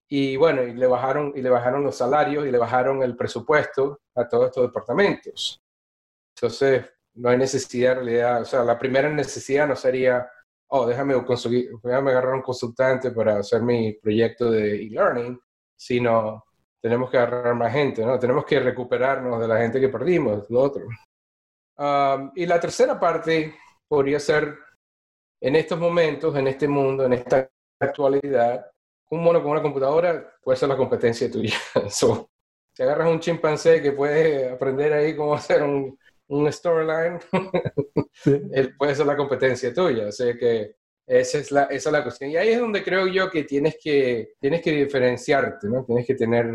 y 0.09 0.35
bueno, 0.35 0.63
y 0.63 0.73
le 0.73 0.87
bajaron, 0.87 1.31
y 1.33 1.41
le 1.41 1.49
bajaron 1.49 1.83
los 1.83 1.95
salarios 1.95 2.45
y 2.45 2.51
le 2.51 2.57
bajaron 2.57 3.01
el 3.03 3.15
presupuesto 3.15 4.01
a 4.15 4.27
todos 4.27 4.47
estos 4.47 4.63
departamentos. 4.63 5.61
Entonces, 6.35 6.85
no 7.15 7.29
hay 7.29 7.37
necesidad 7.37 7.93
en 7.93 7.97
realidad, 7.99 8.41
o 8.41 8.45
sea, 8.45 8.65
la 8.65 8.77
primera 8.77 9.09
necesidad 9.09 9.65
no 9.65 9.77
sería 9.77 10.29
oh, 10.69 10.85
déjame, 10.85 11.23
conseguir, 11.25 11.71
déjame 11.83 12.11
agarrar 12.11 12.35
un 12.35 12.41
consultante 12.41 13.11
para 13.11 13.39
hacer 13.39 13.61
mi 13.61 13.93
proyecto 13.93 14.51
de 14.51 14.83
e-learning, 14.83 15.39
sino 15.77 16.43
tenemos 16.81 17.09
que 17.09 17.17
agarrar 17.17 17.55
más 17.55 17.71
gente, 17.71 18.05
¿no? 18.05 18.19
Tenemos 18.19 18.45
que 18.45 18.59
recuperarnos 18.59 19.39
de 19.39 19.47
la 19.47 19.57
gente 19.57 19.79
que 19.79 19.89
perdimos, 19.89 20.49
lo 20.49 20.61
otro. 20.61 20.85
Um, 21.77 22.31
y 22.35 22.45
la 22.45 22.59
tercera 22.59 22.99
parte 22.99 23.55
podría 23.87 24.19
ser, 24.19 24.57
en 25.41 25.55
estos 25.55 25.79
momentos, 25.79 26.35
en 26.35 26.47
este 26.47 26.67
mundo, 26.67 27.05
en 27.05 27.13
esta 27.13 27.49
actualidad, 27.79 28.65
un 29.09 29.23
mono 29.23 29.41
con 29.41 29.51
una 29.51 29.61
computadora 29.61 30.35
puede 30.41 30.57
ser 30.57 30.69
la 30.69 30.77
competencia 30.77 31.29
tuya. 31.31 31.55
si 31.89 32.83
agarras 32.83 33.09
un 33.09 33.19
chimpancé 33.19 33.81
que 33.81 33.91
puede 33.91 34.49
aprender 34.49 34.93
ahí 34.93 35.15
cómo 35.15 35.33
hacer 35.35 35.63
un, 35.63 35.97
un 36.27 36.51
storyline, 36.51 37.19
él 38.51 38.75
puede 38.75 38.95
ser 38.95 39.05
la 39.05 39.17
competencia 39.17 39.73
tuya. 39.73 40.07
O 40.07 40.11
sea 40.11 40.35
que 40.35 40.75
esa 41.07 41.37
es, 41.37 41.51
la, 41.51 41.63
esa 41.63 41.89
es 41.89 41.93
la 41.93 42.03
cuestión. 42.03 42.31
Y 42.31 42.35
ahí 42.35 42.49
es 42.49 42.59
donde 42.59 42.83
creo 42.83 43.07
yo 43.07 43.29
que 43.29 43.43
tienes 43.43 43.77
que, 43.81 44.33
tienes 44.39 44.61
que 44.61 44.71
diferenciarte, 44.71 45.67
¿no? 45.67 45.85
Tienes 45.85 46.05
que 46.05 46.15
tener 46.15 46.47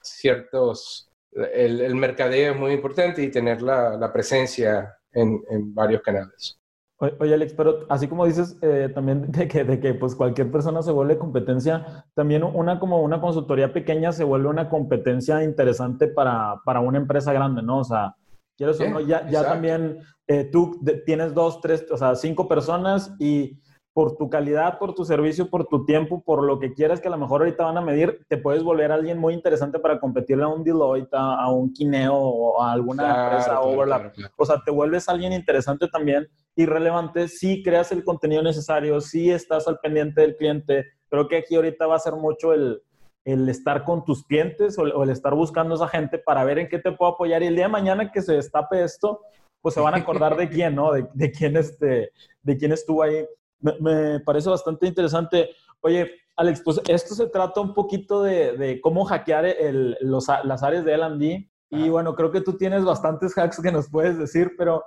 ciertos... 0.00 1.08
El, 1.32 1.80
el 1.80 1.94
mercadeo 1.94 2.52
es 2.52 2.58
muy 2.58 2.72
importante 2.72 3.22
y 3.22 3.30
tener 3.30 3.62
la, 3.62 3.96
la 3.96 4.12
presencia 4.12 4.98
en, 5.12 5.42
en, 5.48 5.72
varios 5.74 6.02
canales. 6.02 6.58
Oye, 6.98 7.34
Alex, 7.34 7.54
pero 7.54 7.86
así 7.88 8.06
como 8.06 8.26
dices 8.26 8.58
eh, 8.60 8.90
también 8.94 9.22
de 9.32 9.48
que, 9.48 9.64
de 9.64 9.80
que 9.80 9.94
pues 9.94 10.14
cualquier 10.14 10.50
persona 10.50 10.82
se 10.82 10.90
vuelve 10.90 11.16
competencia, 11.16 12.04
también 12.14 12.42
una 12.42 12.78
como 12.78 13.00
una 13.00 13.20
consultoría 13.20 13.72
pequeña 13.72 14.12
se 14.12 14.24
vuelve 14.24 14.48
una 14.48 14.68
competencia 14.68 15.42
interesante 15.42 16.08
para, 16.08 16.60
para 16.64 16.80
una 16.80 16.98
empresa 16.98 17.32
grande, 17.32 17.62
¿no? 17.62 17.78
O 17.78 17.84
sea, 17.84 18.14
ya, 18.58 19.28
ya 19.28 19.44
también 19.44 20.00
eh, 20.26 20.44
tú 20.44 20.80
tienes 21.06 21.34
dos, 21.34 21.60
tres, 21.60 21.86
o 21.90 21.96
sea, 21.96 22.14
cinco 22.14 22.46
personas 22.46 23.14
y 23.18 23.58
por 23.92 24.16
tu 24.16 24.30
calidad, 24.30 24.78
por 24.78 24.94
tu 24.94 25.04
servicio, 25.04 25.50
por 25.50 25.66
tu 25.66 25.84
tiempo, 25.84 26.22
por 26.24 26.44
lo 26.44 26.58
que 26.58 26.72
quieras 26.72 27.00
que 27.00 27.08
a 27.08 27.10
lo 27.10 27.18
mejor 27.18 27.42
ahorita 27.42 27.64
van 27.64 27.76
a 27.76 27.82
medir, 27.82 28.24
te 28.28 28.38
puedes 28.38 28.62
volver 28.62 28.90
a 28.90 28.94
alguien 28.94 29.18
muy 29.18 29.34
interesante 29.34 29.78
para 29.78 30.00
competirle 30.00 30.44
a 30.44 30.48
un 30.48 30.64
Deloitte, 30.64 31.12
a, 31.12 31.50
un 31.50 31.72
Kineo 31.72 32.14
o 32.14 32.62
a 32.62 32.72
alguna 32.72 33.24
empresa 33.24 33.60
Overlap. 33.60 34.14
o 34.36 34.46
sea, 34.46 34.62
te 34.64 34.70
vuelves 34.70 35.08
alguien 35.08 35.32
interesante 35.32 35.88
también 35.88 36.26
y 36.56 36.64
relevante 36.64 37.28
si 37.28 37.62
creas 37.62 37.92
el 37.92 38.02
contenido 38.02 38.42
necesario, 38.42 39.00
si 39.00 39.30
estás 39.30 39.68
al 39.68 39.78
pendiente 39.78 40.22
del 40.22 40.36
cliente. 40.36 40.86
Creo 41.10 41.28
que 41.28 41.36
aquí 41.36 41.54
ahorita 41.54 41.86
va 41.86 41.96
a 41.96 42.00
ser 42.00 42.14
mucho 42.14 42.54
el, 42.54 42.82
el 43.24 43.48
estar 43.48 43.84
con 43.84 44.04
tus 44.04 44.24
clientes 44.24 44.78
o, 44.78 45.02
el 45.02 45.10
estar 45.10 45.34
buscando 45.34 45.74
a 45.74 45.76
esa 45.76 45.88
gente 45.88 46.18
para 46.18 46.44
ver 46.44 46.58
en 46.58 46.68
qué 46.68 46.78
te 46.78 46.92
puedo 46.92 47.12
apoyar 47.12 47.42
y 47.42 47.46
el 47.46 47.54
día 47.54 47.66
de 47.66 47.72
mañana 47.72 48.10
que 48.10 48.22
se 48.22 48.34
destape 48.34 48.82
esto, 48.82 49.20
pues 49.60 49.74
se 49.74 49.80
van 49.80 49.94
a 49.94 49.98
acordar 49.98 50.36
de 50.36 50.48
quién, 50.48 50.74
¿no? 50.74 50.92
De, 50.92 51.06
de 51.12 51.30
quién, 51.30 51.56
este, 51.56 52.10
de 52.42 52.56
quién 52.56 52.72
estuvo 52.72 53.02
ahí. 53.02 53.24
Me, 53.62 54.20
parece 54.20 54.50
bastante 54.50 54.86
interesante. 54.86 55.50
Oye, 55.80 56.10
Alex, 56.36 56.62
pues 56.64 56.80
esto 56.88 57.14
se 57.14 57.26
trata 57.28 57.60
un 57.60 57.74
poquito 57.74 58.22
de, 58.22 58.56
de 58.56 58.80
cómo 58.80 59.04
hackear 59.04 59.46
el, 59.46 59.96
los, 60.00 60.26
las 60.44 60.62
áreas 60.62 60.84
de 60.84 60.94
L&D 60.94 61.50
y 61.70 61.88
bueno, 61.88 62.14
creo 62.14 62.30
que 62.30 62.42
tú 62.42 62.56
tienes 62.56 62.84
bastantes 62.84 63.32
hacks 63.38 63.60
que 63.60 63.72
nos 63.72 63.88
puedes 63.88 64.18
decir, 64.18 64.52
pero 64.58 64.84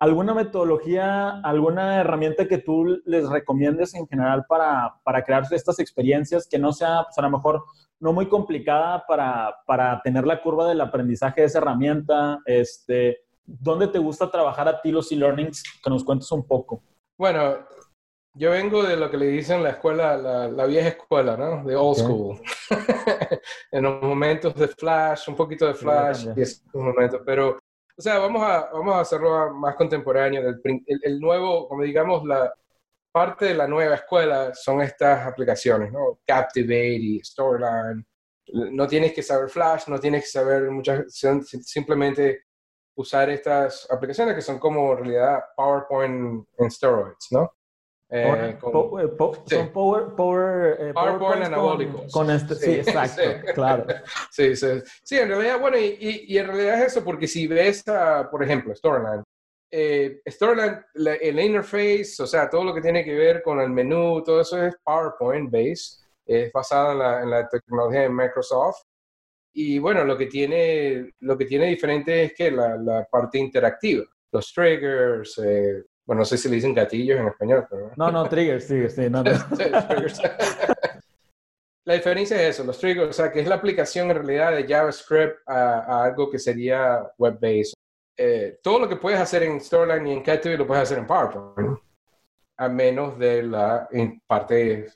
¿Alguna 0.00 0.32
metodología, 0.32 1.40
alguna 1.40 2.00
herramienta 2.00 2.46
que 2.46 2.58
tú 2.58 3.00
les 3.04 3.28
recomiendes 3.28 3.94
en 3.94 4.06
general 4.06 4.44
para, 4.48 4.94
para 5.02 5.24
crear 5.24 5.42
estas 5.50 5.80
experiencias 5.80 6.46
que 6.48 6.56
no 6.56 6.72
sea, 6.72 7.02
pues 7.02 7.18
a 7.18 7.22
lo 7.22 7.30
mejor, 7.30 7.64
no 7.98 8.12
muy 8.12 8.28
complicada 8.28 9.04
para, 9.08 9.56
para 9.66 10.00
tener 10.02 10.24
la 10.24 10.40
curva 10.40 10.68
del 10.68 10.80
aprendizaje 10.80 11.40
de 11.40 11.48
esa 11.48 11.58
herramienta? 11.58 12.38
Este, 12.44 13.22
¿Dónde 13.44 13.88
te 13.88 13.98
gusta 13.98 14.30
trabajar 14.30 14.68
a 14.68 14.80
ti 14.80 14.92
los 14.92 15.10
e-learnings? 15.10 15.64
Que 15.82 15.90
nos 15.90 16.04
cuentes 16.04 16.30
un 16.30 16.46
poco. 16.46 16.80
Bueno, 17.18 17.56
yo 18.38 18.52
vengo 18.52 18.82
de 18.84 18.96
lo 18.96 19.10
que 19.10 19.16
le 19.16 19.26
dicen 19.26 19.62
la 19.62 19.70
escuela, 19.70 20.16
la, 20.16 20.66
vieja 20.66 20.88
escuela, 20.88 21.36
¿no? 21.36 21.64
De 21.64 21.74
old 21.74 21.98
school. 21.98 22.40
en 23.72 23.82
los 23.82 24.00
momentos 24.00 24.54
de 24.54 24.68
flash, 24.68 25.28
un 25.28 25.34
poquito 25.34 25.66
de 25.66 25.74
flash, 25.74 26.28
y 26.36 26.42
esos 26.42 26.62
momentos, 26.72 27.20
pero 27.26 27.58
o 27.98 28.00
sea, 28.00 28.18
vamos 28.18 28.42
a, 28.44 28.70
vamos 28.72 28.94
a 28.94 29.00
hacerlo 29.00 29.52
más 29.54 29.74
contemporáneo. 29.74 30.40
El, 30.64 30.84
el, 31.02 31.18
nuevo, 31.18 31.66
como 31.68 31.82
digamos, 31.82 32.24
la 32.24 32.54
parte 33.10 33.46
de 33.46 33.54
la 33.54 33.66
nueva 33.66 33.96
escuela 33.96 34.54
son 34.54 34.82
estas 34.82 35.26
aplicaciones, 35.26 35.90
¿no? 35.92 36.20
Captivate 36.24 36.94
y 36.94 37.20
Storyline. 37.20 38.06
No 38.52 38.86
tienes 38.86 39.12
que 39.12 39.22
saber 39.22 39.50
Flash, 39.50 39.88
no 39.88 39.98
tienes 39.98 40.22
que 40.22 40.30
saber 40.30 40.70
muchas, 40.70 41.12
simplemente 41.64 42.44
usar 42.94 43.30
estas 43.30 43.90
aplicaciones 43.90 44.36
que 44.36 44.42
son 44.42 44.60
como 44.60 44.92
en 44.92 44.98
realidad 44.98 45.40
PowerPoint 45.56 46.46
en 46.56 46.70
steroids, 46.70 47.26
¿no? 47.32 47.52
Eh, 48.10 48.56
con, 48.58 48.72
Son 49.46 49.70
power, 49.70 50.14
power, 50.16 50.76
eh, 50.80 50.92
PowerPoint 50.94 51.44
anabólicos. 51.44 52.10
Con, 52.10 52.30
este, 52.30 52.54
sí, 52.54 52.70
exacto, 52.76 53.22
claro. 53.54 53.86
Sí, 54.30 54.56
sí, 54.56 54.66
sí, 55.02 55.18
en 55.18 55.28
realidad, 55.28 55.60
bueno, 55.60 55.76
y, 55.76 56.24
y, 56.26 56.38
en 56.38 56.46
realidad 56.46 56.80
es 56.80 56.92
eso, 56.92 57.04
porque 57.04 57.26
si 57.26 57.46
ves, 57.46 57.84
por 58.30 58.42
ejemplo, 58.42 58.74
Storyline, 58.74 59.22
eh, 59.70 60.22
Storyline, 60.26 60.84
el 60.94 61.38
interface, 61.38 62.14
o 62.20 62.26
sea, 62.26 62.48
todo 62.48 62.64
lo 62.64 62.74
que 62.74 62.80
tiene 62.80 63.04
que 63.04 63.14
ver 63.14 63.42
con 63.42 63.60
el 63.60 63.68
menú, 63.68 64.22
todo 64.24 64.40
eso 64.40 64.64
es 64.64 64.74
PowerPoint 64.82 65.50
based, 65.50 66.02
es 66.24 66.50
basado 66.52 66.92
en 66.92 66.98
la, 66.98 67.22
en 67.22 67.30
la 67.30 67.48
tecnología 67.48 68.00
de 68.02 68.08
Microsoft. 68.08 68.82
Y 69.52 69.78
bueno, 69.78 70.04
lo 70.04 70.16
que 70.16 70.26
tiene, 70.26 71.12
lo 71.20 71.36
que 71.36 71.44
tiene 71.44 71.66
diferente 71.66 72.24
es 72.24 72.34
que 72.34 72.50
la, 72.50 72.76
la 72.76 73.04
parte 73.04 73.38
interactiva, 73.38 74.04
los 74.32 74.52
triggers, 74.52 75.38
eh, 75.44 75.82
bueno, 76.08 76.20
no 76.20 76.24
sé 76.24 76.38
si 76.38 76.48
le 76.48 76.54
dicen 76.54 76.72
gatillos 76.72 77.20
en 77.20 77.28
español, 77.28 77.66
pero... 77.68 77.90
No, 77.94 78.10
no, 78.10 78.26
triggers, 78.26 78.66
triggers, 78.66 78.94
sí, 78.94 79.10
no, 79.10 79.22
no. 79.22 79.30
la 81.84 81.94
diferencia 81.94 82.40
es 82.40 82.54
eso, 82.54 82.64
los 82.64 82.78
triggers, 82.78 83.10
o 83.10 83.12
sea, 83.12 83.30
que 83.30 83.40
es 83.40 83.46
la 83.46 83.56
aplicación 83.56 84.10
en 84.10 84.16
realidad 84.16 84.52
de 84.52 84.66
JavaScript 84.66 85.46
a, 85.46 86.04
algo 86.04 86.30
que 86.30 86.38
sería 86.38 87.12
web-based. 87.18 87.74
Eh, 88.16 88.58
todo 88.62 88.78
lo 88.78 88.88
que 88.88 88.96
puedes 88.96 89.20
hacer 89.20 89.42
en 89.42 89.60
Storyline 89.60 90.06
y 90.06 90.12
en 90.14 90.22
Captivate 90.22 90.56
lo 90.56 90.66
puedes 90.66 90.84
hacer 90.84 90.96
en 90.96 91.06
PowerPoint, 91.06 91.78
a 92.56 92.68
menos 92.70 93.18
de 93.18 93.42
la 93.42 93.86
parte, 94.26 94.86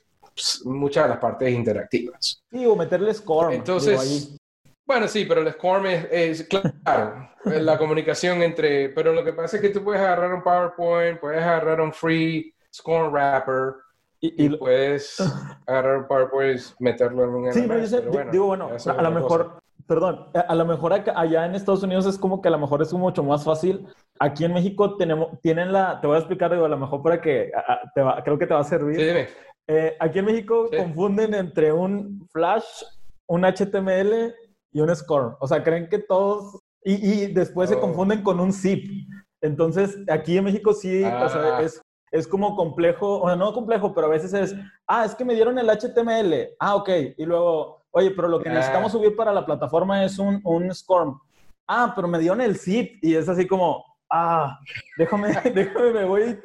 muchas 0.65 1.03
de 1.03 1.09
las 1.09 1.19
partes 1.19 1.53
interactivas. 1.53 2.41
Sí, 2.49 2.65
o 2.65 2.75
meterle 2.75 3.13
score. 3.13 3.53
Entonces, 3.53 4.35
bueno, 4.85 5.07
sí, 5.07 5.25
pero 5.25 5.41
el 5.41 5.51
SCORM 5.51 5.85
es, 6.11 6.43
claro, 6.83 7.29
la 7.45 7.77
comunicación 7.77 8.41
entre, 8.41 8.89
pero 8.89 9.13
lo 9.13 9.23
que 9.23 9.33
pasa 9.33 9.57
es 9.57 9.61
que 9.61 9.69
tú 9.69 9.83
puedes 9.83 10.01
agarrar 10.01 10.33
un 10.33 10.43
PowerPoint, 10.43 11.19
puedes 11.19 11.41
agarrar 11.41 11.81
un 11.81 11.93
free 11.93 12.53
SCORM 12.73 13.11
wrapper 13.11 13.75
y, 14.19 14.49
puedes 14.49 15.17
agarrar 15.67 15.97
un 15.97 16.07
PowerPoint 16.07 16.61
y 16.79 16.83
meterlo 16.83 17.23
en 17.23 17.29
un 17.29 17.53
Sí, 17.53 17.65
bueno, 17.65 18.31
digo, 18.31 18.45
bueno, 18.47 18.69
a 18.69 19.01
lo 19.01 19.11
mejor, 19.11 19.59
perdón, 19.85 20.27
a 20.33 20.55
lo 20.55 20.65
mejor 20.65 20.93
allá 20.93 21.45
en 21.45 21.55
Estados 21.55 21.83
Unidos 21.83 22.05
es 22.05 22.17
como 22.17 22.41
que 22.41 22.47
a 22.47 22.51
lo 22.51 22.59
mejor 22.59 22.81
es 22.81 22.93
mucho 22.93 23.23
más 23.23 23.43
fácil. 23.43 23.85
Aquí 24.19 24.45
en 24.45 24.53
México 24.53 24.95
tenemos, 24.95 25.39
tienen 25.41 25.73
la, 25.73 25.99
te 25.99 26.07
voy 26.07 26.15
a 26.15 26.19
explicar, 26.19 26.51
digo, 26.51 26.65
a 26.65 26.69
lo 26.69 26.77
mejor 26.77 27.01
para 27.01 27.19
que, 27.19 27.51
te 27.93 28.01
va, 28.01 28.23
creo 28.23 28.37
que 28.37 28.47
te 28.47 28.53
va 28.53 28.61
a 28.61 28.65
servir. 28.65 28.95
Sí, 28.95 29.03
dime. 29.03 29.27
Eh, 29.67 29.95
aquí 29.99 30.19
en 30.19 30.25
México 30.25 30.69
confunden 30.77 31.33
entre 31.33 31.71
un 31.71 32.27
Flash, 32.31 32.83
un 33.27 33.43
HTML 33.43 34.33
y 34.73 34.81
un 34.81 34.93
score. 34.95 35.37
O 35.39 35.47
sea, 35.47 35.63
creen 35.63 35.87
que 35.87 35.99
todos... 35.99 36.59
Y, 36.83 36.95
y 36.95 37.27
después 37.27 37.69
se 37.69 37.75
oh. 37.75 37.81
confunden 37.81 38.23
con 38.23 38.39
un 38.41 38.51
zip. 38.51 39.07
Entonces, 39.41 39.97
aquí 40.09 40.37
en 40.37 40.43
México 40.43 40.73
sí, 40.73 41.03
o 41.03 41.29
sea, 41.29 41.57
ah. 41.57 41.61
es 41.61 41.81
es 42.13 42.27
como 42.27 42.55
complejo, 42.55 43.21
o 43.21 43.27
sea, 43.27 43.35
no 43.35 43.51
complejo, 43.53 43.91
pero 43.93 44.05
a 44.05 44.11
veces 44.11 44.33
es, 44.33 44.55
ah, 44.87 45.03
es 45.03 45.15
que 45.15 45.25
me 45.25 45.33
dieron 45.33 45.57
el 45.57 45.67
HTML, 45.67 46.55
ah, 46.59 46.75
ok, 46.75 46.89
y 47.17 47.25
luego, 47.25 47.85
oye, 47.89 48.11
pero 48.11 48.27
lo 48.27 48.39
que 48.39 48.49
necesitamos 48.49 48.91
subir 48.91 49.15
para 49.15 49.33
la 49.33 49.43
plataforma 49.43 50.05
es 50.05 50.19
un, 50.19 50.39
un 50.43 50.73
SCORM. 50.73 51.19
Ah, 51.67 51.91
pero 51.95 52.07
me 52.07 52.19
dieron 52.19 52.39
el 52.39 52.55
zip 52.57 53.03
y 53.03 53.15
es 53.15 53.27
así 53.27 53.47
como, 53.47 53.83
ah, 54.13 54.59
déjame, 54.97 55.27
déjame, 55.53 55.91
me 55.91 56.05
voy, 56.05 56.39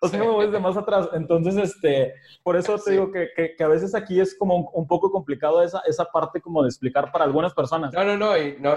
o 0.00 0.08
sea, 0.08 0.18
me 0.18 0.26
voy 0.26 0.46
desde 0.46 0.58
más 0.58 0.76
atrás. 0.76 1.08
Entonces, 1.12 1.56
este, 1.56 2.14
por 2.42 2.56
eso 2.56 2.78
te 2.78 2.92
digo 2.92 3.12
que, 3.12 3.28
que, 3.56 3.62
a 3.62 3.68
veces 3.68 3.94
aquí 3.94 4.18
es 4.18 4.36
como 4.36 4.70
un, 4.70 4.86
poco 4.86 5.12
complicado 5.12 5.62
esa, 5.62 5.82
esa 5.86 6.06
parte 6.06 6.40
como 6.40 6.62
de 6.62 6.68
explicar 6.68 7.12
para 7.12 7.24
algunas 7.24 7.54
personas. 7.54 7.92
No, 7.92 8.04
no, 8.04 8.16
no, 8.16 8.36
y 8.36 8.56
no, 8.58 8.74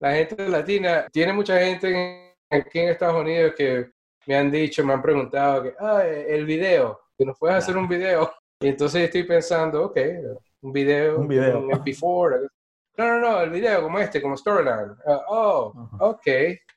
la 0.00 0.14
gente 0.14 0.48
latina, 0.48 1.06
tiene 1.12 1.32
mucha 1.32 1.58
gente 1.58 2.34
aquí 2.50 2.80
en 2.80 2.88
Estados 2.88 3.20
Unidos 3.20 3.52
que 3.56 3.90
me 4.26 4.36
han 4.36 4.50
dicho, 4.50 4.84
me 4.84 4.94
han 4.94 5.02
preguntado 5.02 5.62
que, 5.62 5.74
ah, 5.78 6.02
el 6.04 6.46
video, 6.46 6.98
que 7.16 7.26
nos 7.26 7.38
puedes 7.38 7.56
hacer 7.56 7.76
un 7.76 7.88
video. 7.88 8.32
Y 8.60 8.68
entonces 8.68 9.02
estoy 9.02 9.24
pensando, 9.24 9.86
ok, 9.86 9.98
un 10.62 10.72
video, 10.72 11.18
un 11.18 11.28
video. 11.28 11.58
Un 11.58 11.70
MP4. 11.70 12.48
No, 12.98 13.06
no, 13.06 13.18
no, 13.18 13.40
el 13.40 13.50
video 13.50 13.82
como 13.82 13.98
este, 13.98 14.22
como 14.22 14.36
Storyline. 14.36 14.94
Ah, 15.06 15.22
oh, 15.28 15.72
ok. 15.98 16.26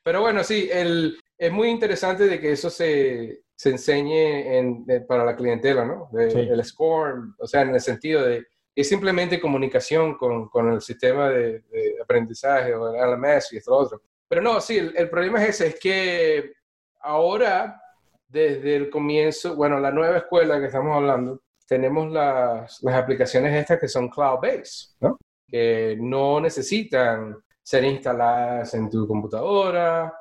Pero 0.06 0.20
bueno, 0.20 0.44
sí, 0.44 0.68
el, 0.72 1.18
es 1.36 1.50
muy 1.50 1.68
interesante 1.68 2.28
de 2.28 2.40
que 2.40 2.52
eso 2.52 2.70
se, 2.70 3.40
se 3.56 3.70
enseñe 3.70 4.56
en, 4.56 4.86
para 5.04 5.24
la 5.24 5.34
clientela, 5.34 5.84
¿no? 5.84 6.08
El 6.16 6.64
score, 6.64 7.34
o 7.40 7.46
sea, 7.48 7.62
en 7.62 7.74
el 7.74 7.80
sentido 7.80 8.24
de 8.24 8.46
es 8.72 8.88
simplemente 8.88 9.40
comunicación 9.40 10.16
con, 10.16 10.48
con 10.48 10.72
el 10.72 10.80
sistema 10.80 11.28
de, 11.30 11.64
aprendizaje 12.00 12.72
o 12.72 12.94
el 12.94 13.00
LMS 13.00 13.52
y 13.54 13.56
esto 13.56 13.74
otro. 13.74 14.00
Pero 14.28 14.42
no, 14.42 14.60
sí, 14.60 14.78
el, 14.78 14.94
el, 14.96 15.10
problema 15.10 15.42
es 15.42 15.60
ese, 15.60 15.66
es 15.66 15.80
que 15.80 16.52
ahora, 17.00 17.82
desde 18.28 18.76
el 18.76 18.90
comienzo, 18.90 19.56
bueno, 19.56 19.80
la 19.80 19.90
nueva 19.90 20.18
escuela 20.18 20.60
que 20.60 20.66
estamos 20.66 20.94
hablando, 20.94 21.42
tenemos 21.66 22.12
las, 22.12 22.80
las 22.80 22.94
aplicaciones 22.94 23.52
estas 23.52 23.80
que 23.80 23.88
son 23.88 24.08
cloud-based, 24.08 24.98
¿no? 25.00 25.18
Que 25.48 25.96
no 25.98 26.40
necesitan 26.40 27.42
ser 27.66 27.82
instaladas 27.84 28.74
en 28.74 28.88
tu 28.88 29.08
computadora. 29.08 30.12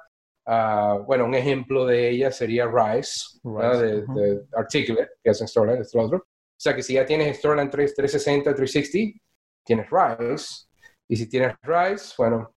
Uh, 0.48 1.04
bueno, 1.06 1.26
un 1.26 1.36
ejemplo 1.36 1.86
de 1.86 2.10
ellas 2.10 2.36
sería 2.36 2.66
Rise, 2.66 3.40
de, 3.44 4.02
de, 4.02 4.42
Articulate, 4.54 5.12
que 5.24 5.30
es 5.30 5.40
Storyline, 5.40 5.82
este 5.82 6.00
otro. 6.00 6.18
O 6.18 6.58
sea 6.58 6.76
que 6.76 6.82
si 6.82 6.94
ya 6.94 7.06
tienes 7.06 7.38
Storyline 7.38 7.70
3, 7.70 7.94
360, 7.94 8.56
360, 8.56 9.20
tienes 9.64 9.88
Rise. 9.92 10.66
Y 11.08 11.16
si 11.16 11.30
tienes 11.30 11.56
Rise, 11.62 12.16
bueno, 12.18 12.52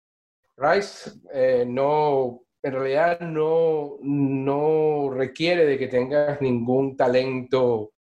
Rise 0.57 1.11
eh, 1.33 1.65
no, 1.67 2.43
en 2.63 2.73
realidad 2.73 3.21
no, 3.21 3.97
no 4.03 5.11
requiere 5.11 5.67
de 5.67 5.79
que 5.79 5.89
tengas 5.89 6.41
ningún 6.41 6.97
talento 6.97 7.91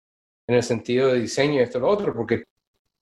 en 0.46 0.54
el 0.54 0.62
sentido 0.62 1.08
de 1.08 1.20
diseño 1.20 1.60
esto 1.60 1.80
lo 1.80 1.88
otro, 1.88 2.14
porque 2.14 2.44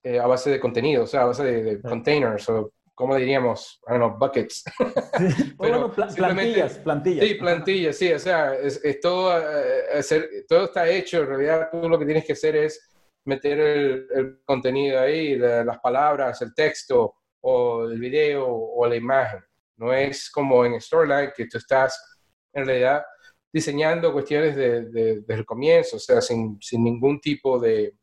eh, 0.03 0.19
a 0.19 0.27
base 0.27 0.49
de 0.49 0.61
contenido, 0.61 1.05
o 1.05 1.07
sea, 1.07 1.23
a 1.23 1.27
base 1.27 1.45
de, 1.45 1.83
containers 1.83 2.49
o 2.49 2.73
¿cómo 2.95 3.17
diríamos? 3.17 3.81
I 3.87 3.93
don't 3.93 4.01
know, 4.01 4.19
buckets. 4.19 4.65
Pero 5.59 5.93
plantillas, 5.93 6.79
plantillas. 6.79 7.27
Sí, 7.27 7.35
plantillas, 7.35 7.97
sí, 7.97 8.13
o 8.13 8.19
sea, 8.19 8.55
es, 8.55 8.81
todo, 9.01 9.39
eh, 9.39 10.45
todo 10.49 10.67
está 10.67 10.89
hecho, 10.89 11.23
en 11.23 11.29
realidad 11.29 11.69
tú 11.71 11.89
lo 11.89 11.99
que 11.99 12.05
tienes 12.05 12.25
que 12.25 12.35
hacer 12.35 12.57
es 12.57 12.91
meter 13.25 13.59
el, 13.59 14.41
contenido 14.45 15.01
ahí, 15.01 15.37
las 15.37 15.79
palabras, 15.81 16.41
el 16.43 16.55
texto, 16.55 17.15
o 17.41 17.85
el 17.85 17.99
video, 17.99 18.47
o 18.47 18.87
la 18.87 18.97
imagen. 18.97 19.41
No 19.77 19.93
es 19.93 20.31
como 20.31 20.65
en 20.65 20.81
Storyline 20.81 21.33
que 21.37 21.47
tú 21.47 21.59
estás 21.59 22.19
en 22.53 22.65
realidad 22.65 23.05
diseñando 23.53 24.13
cuestiones 24.13 24.57
desde 24.57 25.25
el 25.29 25.45
comienzo, 25.45 25.97
o 25.97 26.01
sea, 26.01 26.21
sin, 26.21 26.59
sin 26.61 26.83
ningún 26.83 27.21
tipo 27.21 27.59
de, 27.59 27.95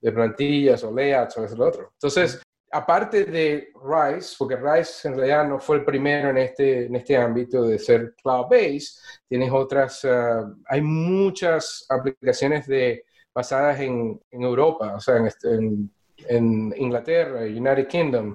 de 0.00 0.12
plantillas 0.12 0.84
o 0.84 0.92
layouts 0.92 1.36
o 1.36 1.44
eso 1.44 1.56
lo 1.56 1.66
otro. 1.66 1.90
Entonces, 1.94 2.40
aparte 2.70 3.24
de 3.24 3.72
Rise, 3.82 4.34
porque 4.38 4.56
Rise 4.56 5.08
en 5.08 5.16
realidad 5.16 5.48
no 5.48 5.58
fue 5.58 5.76
el 5.76 5.84
primero 5.84 6.30
en 6.30 6.38
este, 6.38 6.86
en 6.86 6.96
este 6.96 7.16
ámbito 7.16 7.62
de 7.62 7.78
ser 7.78 8.14
cloud-based, 8.22 9.00
tienes 9.28 9.50
otras, 9.52 10.04
uh, 10.04 10.54
hay 10.66 10.80
muchas 10.80 11.86
aplicaciones 11.88 12.66
de, 12.66 13.04
basadas 13.34 13.78
en, 13.80 14.20
en 14.30 14.42
Europa, 14.42 14.94
o 14.96 15.00
sea, 15.00 15.16
en, 15.16 15.28
en, 15.44 15.94
en, 16.28 16.74
Inglaterra, 16.76 17.42
United 17.42 17.86
Kingdom. 17.86 18.34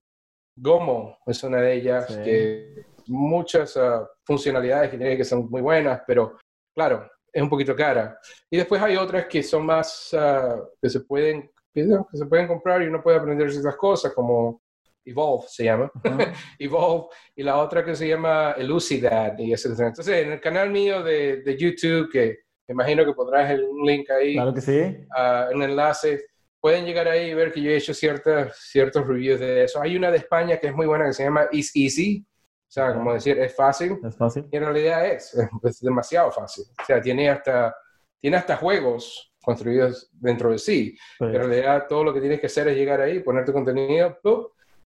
Gomo 0.56 1.18
es 1.26 1.44
una 1.44 1.60
de 1.60 1.74
ellas 1.74 2.06
que 2.24 2.86
muchas 3.08 3.76
uh, 3.76 4.06
funcionalidades 4.24 4.92
que 4.92 4.98
tienen 4.98 5.18
que 5.18 5.26
son 5.26 5.50
muy 5.50 5.62
buenas, 5.62 6.02
pero 6.08 6.38
claro, 6.74 7.10
es 7.32 7.42
un 7.42 7.50
poquito 7.50 7.76
cara. 7.76 8.18
Y 8.50 8.58
después 8.58 8.82
hay 8.82 8.96
otras 8.96 9.26
que 9.26 9.44
son 9.44 9.66
más, 9.66 10.14
uh, 10.14 10.70
que 10.82 10.90
se 10.90 11.02
pueden 11.02 11.52
que 11.74 12.18
se 12.18 12.26
pueden 12.26 12.48
comprar 12.48 12.82
y 12.82 12.88
uno 12.88 13.02
puede 13.02 13.18
aprender 13.18 13.52
ciertas 13.52 13.76
cosas, 13.76 14.14
como 14.14 14.62
Evolve 15.06 15.46
se 15.48 15.66
llama, 15.66 15.92
Evolve, 16.60 17.08
y 17.36 17.44
la 17.44 17.58
otra 17.58 17.84
que 17.84 17.96
se 17.96 18.08
llama 18.08 18.54
Elucidad, 18.58 19.38
y 19.38 19.52
Entonces, 19.54 20.08
en 20.08 20.32
el 20.34 20.40
canal 20.40 20.70
mío 20.70 21.04
de, 21.04 21.42
de 21.42 21.58
YouTube, 21.58 22.10
que 22.12 22.40
me 22.68 22.74
imagino 22.74 23.06
que 23.06 23.14
podrás 23.14 23.52
el, 23.52 23.66
un 23.66 23.86
link 23.86 24.10
ahí, 24.10 24.36
claro 24.36 24.54
que 24.54 24.62
sí. 24.62 24.80
Uh, 24.80 25.56
un 25.56 25.64
enlace, 25.64 26.26
pueden 26.62 26.86
llegar 26.86 27.08
ahí 27.10 27.32
y 27.32 27.34
ver 27.34 27.52
que 27.52 27.62
yo 27.62 27.72
he 27.72 27.76
hecho 27.76 27.94
ciertas, 27.94 28.56
ciertos 28.58 29.06
reviews 29.06 29.40
de 29.40 29.66
eso. 29.66 29.82
Hay 29.82 29.98
una 29.98 30.10
de 30.10 30.18
España 30.18 30.58
que 30.58 30.68
es 30.68 30.74
muy 30.74 30.86
buena 30.86 31.06
que 31.06 31.14
se 31.14 31.24
llama 31.24 31.48
Is 31.52 31.76
Easy, 31.76 32.26
o 32.26 32.72
sea, 32.74 32.94
como 32.94 33.14
decir, 33.14 33.38
es 33.38 33.56
fácil. 33.56 34.00
Es 34.04 34.16
fácil. 34.16 34.48
Y 34.52 34.58
en 34.58 34.64
realidad 34.64 35.06
es, 35.06 35.36
es 35.64 35.80
demasiado 35.82 36.32
fácil. 36.32 36.66
O 36.82 36.86
sea, 36.86 37.02
tiene 37.02 37.30
hasta, 37.30 37.76
tiene 38.20 38.38
hasta 38.38 38.56
juegos 38.56 39.33
construidos 39.44 40.10
dentro 40.14 40.52
de 40.52 40.58
sí. 40.58 40.98
En 41.20 41.34
realidad 41.34 41.86
todo 41.88 42.04
lo 42.04 42.14
que 42.14 42.22
tienes 42.22 42.40
que 42.40 42.48
hacer 42.48 42.68
es 42.70 42.78
llegar 42.78 43.02
ahí, 43.02 43.20
poner 43.20 43.46
tu 43.46 43.54
contenido, 43.54 44.18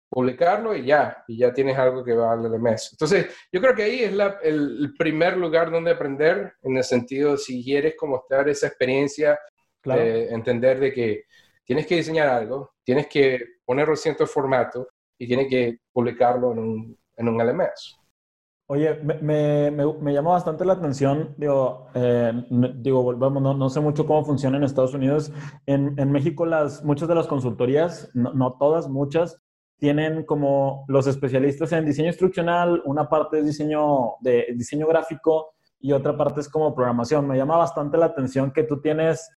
publicarlo 0.08 0.76
y 0.76 0.86
ya, 0.86 1.24
y 1.26 1.38
ya 1.38 1.52
tienes 1.52 1.76
algo 1.76 2.04
que 2.04 2.14
va 2.14 2.32
al 2.32 2.60
mes. 2.60 2.90
Entonces, 2.92 3.26
yo 3.52 3.60
creo 3.60 3.74
que 3.74 3.82
ahí 3.82 4.00
es 4.04 4.12
el, 4.42 4.94
primer 4.96 5.36
lugar 5.36 5.70
donde 5.70 5.90
aprender, 5.90 6.54
en 6.62 6.76
el 6.76 6.84
sentido 6.84 7.36
si 7.36 7.64
quieres 7.64 7.96
como 7.96 8.18
estar 8.18 8.48
esa 8.48 8.68
experiencia, 8.68 9.38
de 9.82 10.30
entender 10.30 10.80
de 10.80 10.94
que 10.94 11.24
tienes 11.64 11.86
que 11.86 11.96
diseñar 11.96 12.28
algo, 12.28 12.72
tienes 12.82 13.06
que 13.06 13.38
ponerlo 13.66 13.92
en 13.92 13.98
cierto 13.98 14.26
formato 14.26 14.88
y 15.18 15.26
tienes 15.26 15.48
que 15.48 15.80
publicarlo 15.92 16.52
en 16.52 16.58
un, 16.58 16.98
en 17.16 17.28
un 17.28 17.46
LMS. 17.46 17.98
Oye, 18.74 18.92
me, 19.04 19.70
me, 19.70 19.70
me, 19.70 20.12
llama 20.12 20.32
bastante 20.32 20.64
la 20.64 20.72
atención, 20.72 21.32
digo, 21.36 21.86
eh, 21.94 22.32
digo 22.78 23.04
volvemos, 23.04 23.40
no, 23.40 23.54
no, 23.54 23.70
sé 23.70 23.78
mucho 23.78 24.04
cómo 24.04 24.24
funciona 24.24 24.56
en 24.56 24.64
Estados 24.64 24.94
Unidos. 24.94 25.30
En, 25.64 25.94
en 25.96 26.10
México, 26.10 26.44
las, 26.44 26.84
muchas 26.84 27.06
de 27.06 27.14
las 27.14 27.28
consultorías, 27.28 28.10
no, 28.14 28.34
no, 28.34 28.54
todas, 28.58 28.88
muchas, 28.88 29.40
tienen 29.78 30.24
como 30.24 30.84
los 30.88 31.06
especialistas 31.06 31.70
en 31.70 31.84
diseño 31.84 32.08
instruccional, 32.08 32.82
una 32.84 33.08
parte 33.08 33.38
es 33.38 33.46
diseño, 33.46 34.14
de, 34.22 34.46
diseño 34.56 34.88
gráfico 34.88 35.52
y 35.78 35.92
otra 35.92 36.16
parte 36.16 36.40
es 36.40 36.48
como 36.48 36.74
programación. 36.74 37.28
Me 37.28 37.36
llama 37.36 37.56
bastante 37.56 37.96
la 37.96 38.06
atención 38.06 38.50
que 38.50 38.64
tú 38.64 38.80
tienes 38.80 39.30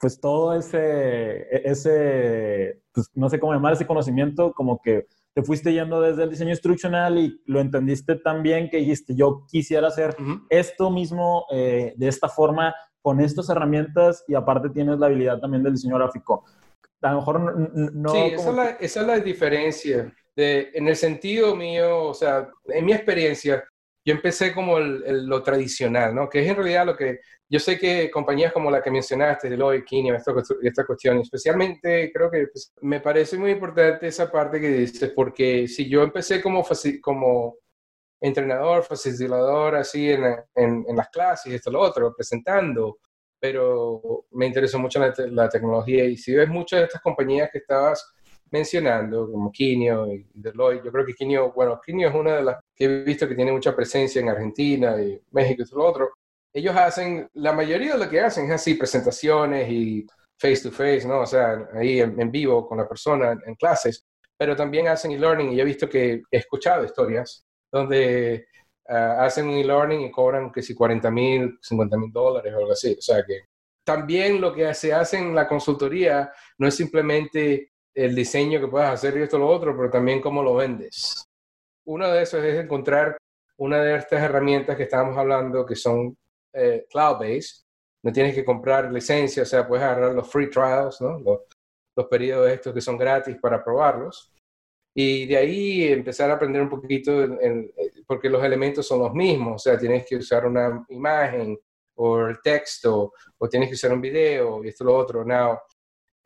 pues 0.00 0.18
todo 0.18 0.54
ese, 0.54 1.42
e, 1.42 1.62
ese 1.66 2.80
pues, 2.94 3.10
no 3.14 3.28
sé 3.28 3.38
cómo 3.38 3.52
llamar 3.52 3.74
ese 3.74 3.86
conocimiento, 3.86 4.54
como 4.54 4.80
que 4.80 5.08
te 5.34 5.42
fuiste 5.42 5.72
yendo 5.72 6.00
desde 6.00 6.24
el 6.24 6.30
diseño 6.30 6.50
instruccional 6.50 7.18
y 7.18 7.40
lo 7.46 7.60
entendiste 7.60 8.16
tan 8.16 8.42
bien 8.42 8.68
que 8.68 8.78
dijiste, 8.78 9.14
yo 9.14 9.44
quisiera 9.48 9.88
hacer 9.88 10.16
esto 10.50 10.90
mismo 10.90 11.46
eh, 11.52 11.94
de 11.96 12.08
esta 12.08 12.28
forma, 12.28 12.74
con 13.00 13.20
estas 13.20 13.48
herramientas 13.48 14.24
y 14.26 14.34
aparte 14.34 14.70
tienes 14.70 14.98
la 14.98 15.06
habilidad 15.06 15.38
también 15.38 15.62
del 15.62 15.74
diseño 15.74 15.96
gráfico. 15.96 16.44
A 17.00 17.12
lo 17.12 17.18
mejor 17.18 17.70
no... 17.94 18.10
Sí, 18.10 18.18
esa, 18.18 18.50
es 18.50 18.56
la, 18.56 18.70
esa, 18.70 19.00
es 19.00 19.06
la, 19.06 19.20
diferencia. 19.20 20.12
De, 20.34 20.70
en 20.74 20.88
el 20.88 20.96
sentido 20.96 21.54
mío, 21.54 22.06
o 22.06 22.14
sea, 22.14 22.48
en 22.66 22.84
mi 22.84 22.92
experiencia, 22.92 23.64
yo 24.08 24.14
empecé 24.14 24.54
como 24.54 24.78
lo 24.80 25.42
tradicional, 25.42 26.14
¿no? 26.14 26.30
Que 26.30 26.40
es 26.40 26.48
en 26.48 26.56
realidad 26.56 26.86
lo 26.86 26.96
que 26.96 27.20
yo 27.46 27.60
sé 27.60 27.78
que 27.78 28.10
compañías 28.10 28.54
como 28.54 28.70
la 28.70 28.80
que 28.80 28.90
mencionaste, 28.90 29.50
Deloitte, 29.50 29.84
Kiniam, 29.84 30.16
esta, 30.16 30.32
esta 30.62 30.86
cuestión, 30.86 31.18
especialmente 31.18 32.10
creo 32.10 32.30
que 32.30 32.46
pues, 32.46 32.72
me 32.80 33.00
parece 33.00 33.36
muy 33.36 33.50
importante 33.50 34.06
esa 34.06 34.30
parte 34.32 34.62
que 34.62 34.68
dices, 34.68 35.12
porque 35.14 35.68
si 35.68 35.90
yo 35.90 36.02
empecé 36.02 36.40
como, 36.40 36.64
como 37.02 37.56
entrenador, 38.18 38.82
facilitador, 38.82 39.76
así 39.76 40.10
en, 40.10 40.24
en, 40.54 40.86
en, 40.88 40.96
las 40.96 41.10
clases, 41.10 41.52
esto, 41.52 41.70
lo 41.70 41.80
otro, 41.80 42.14
presentando, 42.16 43.00
pero 43.38 44.24
me 44.30 44.46
interesó 44.46 44.78
mucho 44.78 45.00
la, 45.00 45.12
la 45.18 45.50
tecnología 45.50 46.06
y 46.06 46.16
si 46.16 46.34
ves 46.34 46.48
muchas 46.48 46.80
de 46.80 46.86
estas 46.86 47.02
compañías 47.02 47.50
que 47.52 47.58
estabas 47.58 48.10
mencionando, 48.50 49.30
como 49.30 49.52
Quinio 49.52 50.06
y 50.10 50.26
Deloitte. 50.32 50.86
Yo 50.86 50.92
creo 50.92 51.04
que 51.04 51.12
Quinio, 51.12 51.52
bueno, 51.52 51.78
Quinio 51.84 52.08
es 52.08 52.14
una 52.14 52.36
de 52.36 52.44
las 52.44 52.56
que 52.78 52.84
he 52.84 53.02
visto 53.02 53.28
que 53.28 53.34
tiene 53.34 53.52
mucha 53.52 53.74
presencia 53.74 54.20
en 54.20 54.28
Argentina 54.28 55.00
y 55.02 55.20
México 55.32 55.62
y 55.62 55.68
todo 55.68 55.80
lo 55.80 55.86
otro. 55.86 56.10
Ellos 56.52 56.76
hacen, 56.76 57.28
la 57.34 57.52
mayoría 57.52 57.94
de 57.94 58.04
lo 58.04 58.08
que 58.08 58.20
hacen 58.20 58.46
es 58.46 58.52
así, 58.52 58.74
presentaciones 58.74 59.68
y 59.68 60.06
face 60.38 60.62
to 60.62 60.70
face, 60.70 61.06
¿no? 61.06 61.20
O 61.20 61.26
sea, 61.26 61.68
ahí 61.74 62.00
en, 62.00 62.30
vivo 62.30 62.66
con 62.68 62.78
la 62.78 62.88
persona 62.88 63.36
en, 63.44 63.54
clases, 63.56 64.06
pero 64.36 64.54
también 64.54 64.86
hacen 64.88 65.10
e-learning 65.10 65.52
y 65.52 65.60
he 65.60 65.64
visto 65.64 65.88
que 65.88 66.22
he 66.30 66.36
escuchado 66.36 66.84
historias 66.84 67.44
donde 67.70 68.46
ah, 68.88 69.24
hacen 69.24 69.48
un 69.48 69.56
e-learning 69.56 70.02
y 70.02 70.10
cobran 70.10 70.52
que 70.52 70.62
si 70.62 70.74
40 70.74 71.10
mil, 71.10 71.58
50 71.60 71.96
mil 71.98 72.12
dólares 72.12 72.54
o 72.54 72.58
algo 72.58 72.72
así. 72.72 72.94
O 72.96 73.02
sea 73.02 73.24
que 73.26 73.42
también 73.84 74.40
lo 74.40 74.54
que 74.54 74.72
se 74.74 74.92
hace 74.94 75.18
en 75.18 75.34
la 75.34 75.48
consultoría 75.48 76.32
no 76.58 76.68
es 76.68 76.76
simplemente 76.76 77.72
el 77.94 78.14
diseño 78.14 78.60
que 78.60 78.68
puedas 78.68 78.92
hacer 78.92 79.16
y 79.18 79.22
esto 79.22 79.38
lo 79.38 79.48
otro, 79.48 79.76
pero 79.76 79.90
también 79.90 80.20
cómo 80.20 80.42
lo 80.42 80.54
vendes. 80.54 81.27
Uno 81.88 82.10
de 82.12 82.22
esos 82.22 82.44
es 82.44 82.62
encontrar 82.62 83.16
una 83.56 83.82
de 83.82 83.96
estas 83.96 84.22
herramientas 84.22 84.76
que 84.76 84.82
estábamos 84.82 85.16
hablando 85.16 85.64
que 85.64 85.74
son 85.74 86.14
eh, 86.52 86.86
cloud-based. 86.90 87.64
No 88.02 88.12
tienes 88.12 88.34
que 88.34 88.44
comprar 88.44 88.92
licencia, 88.92 89.42
o 89.42 89.46
sea, 89.46 89.66
puedes 89.66 89.84
agarrar 89.84 90.14
los 90.14 90.30
free 90.30 90.50
trials, 90.50 91.00
¿no? 91.00 91.18
los, 91.18 91.40
los 91.96 92.06
periodos 92.06 92.50
estos 92.50 92.74
que 92.74 92.82
son 92.82 92.98
gratis 92.98 93.36
para 93.40 93.64
probarlos. 93.64 94.30
Y 94.94 95.24
de 95.26 95.36
ahí 95.38 95.84
empezar 95.84 96.30
a 96.30 96.34
aprender 96.34 96.60
un 96.60 96.68
poquito, 96.68 97.26
porque 98.06 98.28
los 98.28 98.44
elementos 98.44 98.86
son 98.86 99.00
los 99.00 99.14
mismos, 99.14 99.54
o 99.54 99.58
sea, 99.58 99.78
tienes 99.78 100.04
que 100.06 100.16
usar 100.16 100.44
una 100.46 100.84
imagen, 100.90 101.58
o 101.94 102.26
el 102.26 102.40
texto, 102.42 103.14
o 103.38 103.48
tienes 103.48 103.70
que 103.70 103.74
usar 103.74 103.92
un 103.94 104.00
video, 104.00 104.62
y 104.62 104.68
esto 104.68 104.84
lo 104.84 104.94
otro. 104.94 105.24
Now, 105.24 105.58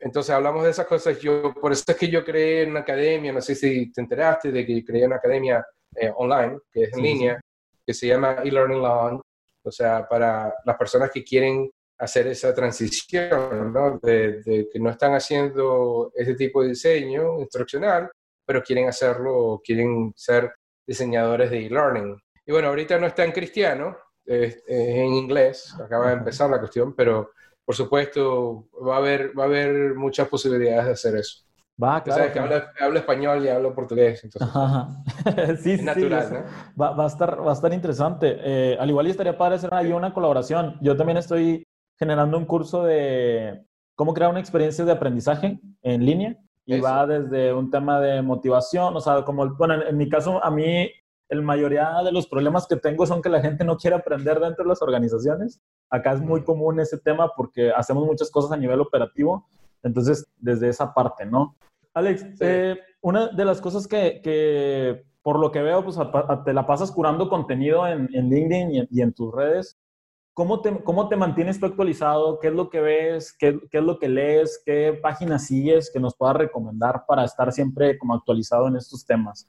entonces 0.03 0.35
hablamos 0.35 0.65
de 0.65 0.71
esas 0.71 0.85
cosas. 0.85 1.17
Yo, 1.19 1.53
por 1.53 1.71
eso 1.71 1.83
es 1.87 1.95
que 1.95 2.09
yo 2.09 2.25
creé 2.25 2.67
una 2.67 2.81
academia, 2.81 3.31
no 3.31 3.41
sé 3.41 3.55
si 3.55 3.91
te 3.91 4.01
enteraste 4.01 4.51
de 4.51 4.65
que 4.65 4.83
creé 4.83 5.05
una 5.05 5.15
academia 5.15 5.65
eh, 5.95 6.11
online, 6.15 6.59
que 6.71 6.83
es 6.83 6.93
en 6.93 7.01
línea, 7.01 7.41
que 7.85 7.93
se 7.93 8.07
llama 8.07 8.37
eLearning 8.43 8.81
Law, 8.81 9.21
o 9.63 9.71
sea, 9.71 10.05
para 10.07 10.53
las 10.65 10.77
personas 10.77 11.09
que 11.09 11.23
quieren 11.23 11.69
hacer 11.97 12.27
esa 12.27 12.53
transición, 12.53 13.71
¿no? 13.71 13.97
De, 13.99 14.67
que 14.71 14.79
no 14.79 14.89
están 14.89 15.13
haciendo 15.13 16.11
ese 16.13 16.35
tipo 16.35 16.61
de 16.61 16.69
diseño 16.69 17.39
instruccional, 17.39 18.11
pero 18.45 18.61
quieren 18.61 18.89
hacerlo, 18.89 19.61
quieren 19.63 20.11
ser 20.17 20.53
diseñadores 20.85 21.49
de 21.49 21.65
e-learning. 21.65 22.19
Y 22.45 22.51
bueno, 22.51 22.67
ahorita 22.67 22.99
no 22.99 23.07
está 23.07 23.23
en 23.23 23.31
cristiano, 23.31 23.97
es, 24.25 24.61
en 24.67 25.13
inglés, 25.13 25.73
acaba 25.81 26.09
de 26.09 26.15
empezar 26.15 26.49
la 26.49 26.59
cuestión, 26.59 26.93
pero 26.93 27.31
por 27.65 27.75
supuesto 27.75 28.67
va 28.85 28.95
a 28.95 28.97
haber, 28.97 29.37
va 29.37 29.43
a 29.43 29.47
haber 29.47 29.95
muchas 29.95 30.27
posibilidades 30.27 30.85
de 30.85 30.91
hacer 30.91 31.15
eso. 31.15 31.43
Va, 31.81 32.03
claro. 32.03 32.19
Sabes 32.19 32.33
que 32.33 32.83
hablo, 32.83 32.99
español 32.99 33.43
y 33.43 33.49
hablo 33.49 33.73
portugués, 33.73 34.23
entonces 34.23 34.49
sí, 35.63 35.71
es 35.71 35.83
natural, 35.83 36.27
sí, 36.27 36.33
¿no? 36.35 36.43
va, 36.79 36.91
va, 36.91 37.05
a 37.05 37.07
estar, 37.07 37.45
va 37.45 37.49
a 37.49 37.53
estar 37.53 37.73
interesante. 37.73 38.37
Eh, 38.39 38.77
al 38.79 38.89
igual 38.89 39.07
estaría 39.07 39.37
padre 39.37 39.55
hacer 39.55 39.73
ahí 39.73 39.91
una 39.91 40.13
colaboración. 40.13 40.77
Yo 40.81 40.95
también 40.95 41.17
estoy 41.17 41.65
generando 41.97 42.37
un 42.37 42.45
curso 42.45 42.83
de 42.83 43.65
cómo 43.95 44.13
crear 44.13 44.29
una 44.29 44.39
experiencia 44.39 44.85
de 44.85 44.91
aprendizaje 44.91 45.59
en 45.81 46.05
línea 46.05 46.37
y 46.65 46.79
va 46.79 47.05
desde 47.07 47.53
un 47.53 47.69
tema 47.71 47.99
de 47.99 48.21
motivación, 48.21 48.95
o 48.95 49.01
sea, 49.01 49.23
como, 49.23 49.55
bueno, 49.55 49.75
en 49.85 49.97
mi 49.97 50.07
caso, 50.09 50.43
a 50.43 50.49
mí 50.49 50.89
la 51.29 51.41
mayoría 51.41 52.01
de 52.03 52.11
los 52.11 52.27
problemas 52.27 52.67
que 52.67 52.75
tengo 52.75 53.05
son 53.05 53.21
que 53.21 53.29
la 53.29 53.41
gente 53.41 53.63
no 53.63 53.77
quiere 53.77 53.95
aprender 53.95 54.39
dentro 54.39 54.63
de 54.63 54.69
las 54.69 54.81
organizaciones. 54.81 55.61
Acá 55.89 56.13
es 56.13 56.21
muy 56.21 56.43
común 56.43 56.79
ese 56.79 56.97
tema 56.97 57.31
porque 57.35 57.71
hacemos 57.71 58.05
muchas 58.05 58.29
cosas 58.29 58.51
a 58.51 58.57
nivel 58.57 58.81
operativo. 58.81 59.47
Entonces, 59.81 60.25
desde 60.37 60.69
esa 60.69 60.93
parte, 60.93 61.25
¿no? 61.25 61.55
Alex, 61.93 62.25
eh, 62.39 62.79
una 63.01 63.27
de 63.27 63.45
las 63.45 63.61
cosas 63.61 63.87
que, 63.87 64.21
que, 64.23 65.03
por 65.21 65.39
lo 65.39 65.51
que 65.51 65.61
veo, 65.61 65.83
pues 65.83 65.97
te 66.45 66.53
la 66.53 66.65
pasas 66.65 66.91
curando 66.91 67.29
contenido 67.29 67.85
en, 67.87 68.09
en 68.13 68.29
LinkedIn 68.29 68.87
y 68.89 69.01
en, 69.01 69.13
tus 69.13 69.33
redes. 69.33 69.77
¿Cómo 70.33 70.61
te, 70.61 70.83
¿Cómo 70.83 71.07
te 71.09 71.15
mantienes 71.15 71.59
tú 71.59 71.67
actualizado? 71.67 72.39
¿Qué 72.39 72.47
es 72.47 72.53
lo 72.53 72.69
que 72.69 72.81
ves? 72.81 73.35
¿Qué, 73.37 73.59
¿Qué, 73.69 73.77
es 73.77 73.83
lo 73.83 73.99
que 73.99 74.09
lees? 74.09 74.61
¿Qué 74.65 74.97
páginas 74.99 75.45
sigues 75.45 75.91
que 75.93 75.99
nos 75.99 76.15
puedas 76.15 76.35
recomendar 76.35 77.03
para 77.07 77.23
estar 77.23 77.51
siempre 77.51 77.99
como 77.99 78.15
actualizado 78.15 78.67
en 78.67 78.77
estos 78.77 79.05
temas? 79.05 79.47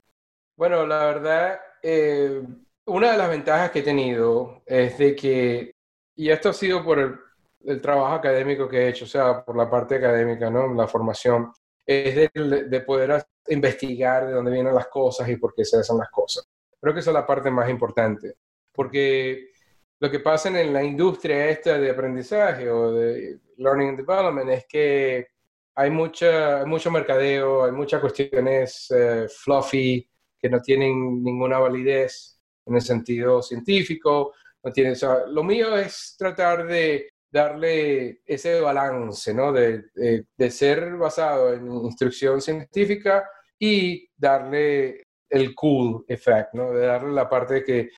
Bueno, 0.56 0.86
la 0.86 1.06
verdad, 1.06 1.60
eh, 1.82 2.42
una 2.86 3.12
de 3.12 3.18
las 3.18 3.28
ventajas 3.28 3.70
que 3.70 3.80
he 3.80 3.82
tenido 3.82 4.62
es 4.66 4.96
de 4.98 5.16
que, 5.16 5.74
y 6.14 6.30
esto 6.30 6.50
ha 6.50 6.52
sido 6.52 6.84
por 6.84 6.98
el, 7.00 7.80
trabajo 7.80 8.14
académico 8.14 8.68
que 8.68 8.78
he 8.78 8.88
hecho, 8.90 9.04
o 9.04 9.08
sea, 9.08 9.44
por 9.44 9.56
la 9.56 9.68
parte 9.70 9.96
académica, 9.96 10.50
¿no? 10.50 10.72
La 10.74 10.86
formación, 10.86 11.50
es 11.86 12.14
de, 12.14 12.30
de, 12.68 12.80
poder 12.82 13.24
investigar 13.48 14.26
de 14.26 14.32
dónde 14.32 14.50
vienen 14.52 14.74
las 14.74 14.86
cosas 14.88 15.28
y 15.28 15.36
por 15.36 15.54
qué 15.54 15.64
se 15.64 15.78
hacen 15.78 15.98
las 15.98 16.10
cosas. 16.10 16.46
Creo 16.80 16.94
que 16.94 17.00
esa 17.00 17.10
es 17.10 17.14
la 17.14 17.26
parte 17.26 17.50
más 17.50 17.68
importante, 17.68 18.34
porque 18.72 19.50
lo 19.98 20.10
que 20.10 20.20
pasa 20.20 20.48
en 20.48 20.72
la 20.72 20.82
industria 20.84 21.48
esta 21.48 21.78
de 21.78 21.90
aprendizaje 21.90 22.70
o 22.70 22.92
de 22.92 23.38
learning 23.56 23.88
and 23.90 23.98
development 23.98 24.50
es 24.50 24.66
que 24.68 25.26
hay, 25.74 25.90
mucha, 25.90 26.64
mucho 26.66 26.90
mercadeo, 26.90 27.64
hay 27.64 27.72
muchas 27.72 28.00
cuestiones 28.00 28.90
eh, 28.90 29.26
fluffy, 29.28 30.08
que 30.44 30.50
no 30.50 30.60
tienen 30.60 31.24
ninguna 31.24 31.58
validez 31.58 32.38
en 32.66 32.74
el 32.74 32.82
sentido 32.82 33.40
científico. 33.40 34.34
No 34.62 34.70
tiene, 34.70 34.92
lo 35.28 35.42
mío 35.42 35.74
es 35.74 36.16
tratar 36.18 36.66
de 36.66 37.08
darle 37.32 38.20
ese 38.26 38.60
balance, 38.60 39.32
¿no? 39.32 39.54
De, 39.54 39.84
de, 39.94 40.50
ser 40.50 40.98
basado 40.98 41.54
en 41.54 41.66
instrucción 41.66 42.42
científica 42.42 43.26
y 43.58 44.06
darle 44.14 45.04
el 45.30 45.54
cool 45.54 46.04
effect, 46.08 46.52
¿no? 46.52 46.72
De 46.72 46.88
darle 46.88 47.12
la 47.12 47.26
parte 47.26 47.64
que 47.64 47.88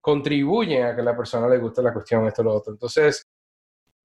contribuye 0.00 0.84
a 0.84 0.94
que 0.94 1.00
a 1.00 1.04
la 1.04 1.16
persona 1.16 1.48
le 1.48 1.58
guste 1.58 1.82
la 1.82 1.92
cuestión, 1.92 2.24
esto, 2.24 2.44
lo 2.44 2.54
otro. 2.54 2.72
Entonces, 2.72 3.20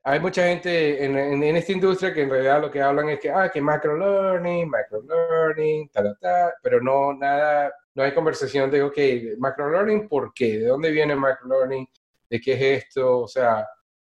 hay 0.04 0.20
mucha 0.20 0.44
gente 0.48 1.06
en, 1.06 1.44
esta 1.56 1.72
industria 1.72 2.14
que 2.14 2.24
en 2.24 2.30
realidad 2.30 2.62
lo 2.62 2.72
que 2.72 2.82
hablan 2.82 3.10
es 3.10 3.20
que, 3.20 3.30
ah, 3.30 3.50
que 3.50 3.62
macro 3.62 3.98
learning, 3.98 4.70
micro 4.70 5.02
learning, 5.04 5.90
ta, 5.90 6.16
ta, 6.20 6.54
pero 6.64 6.82
no 6.82 7.14
nada 7.14 7.72
no 7.94 8.04
hay 8.04 8.14
conversación 8.14 8.72
de, 8.72 8.84
ok, 8.84 8.98
macrolearning, 9.38 10.08
¿por 10.08 10.34
qué? 10.34 10.60
¿De 10.60 10.68
dónde 10.68 10.92
viene 10.92 11.16
macrolearning? 11.16 11.88
¿De 12.30 12.40
qué 12.40 12.54
es 12.54 12.84
esto? 12.84 13.22
O 13.22 13.28
sea, 13.28 13.68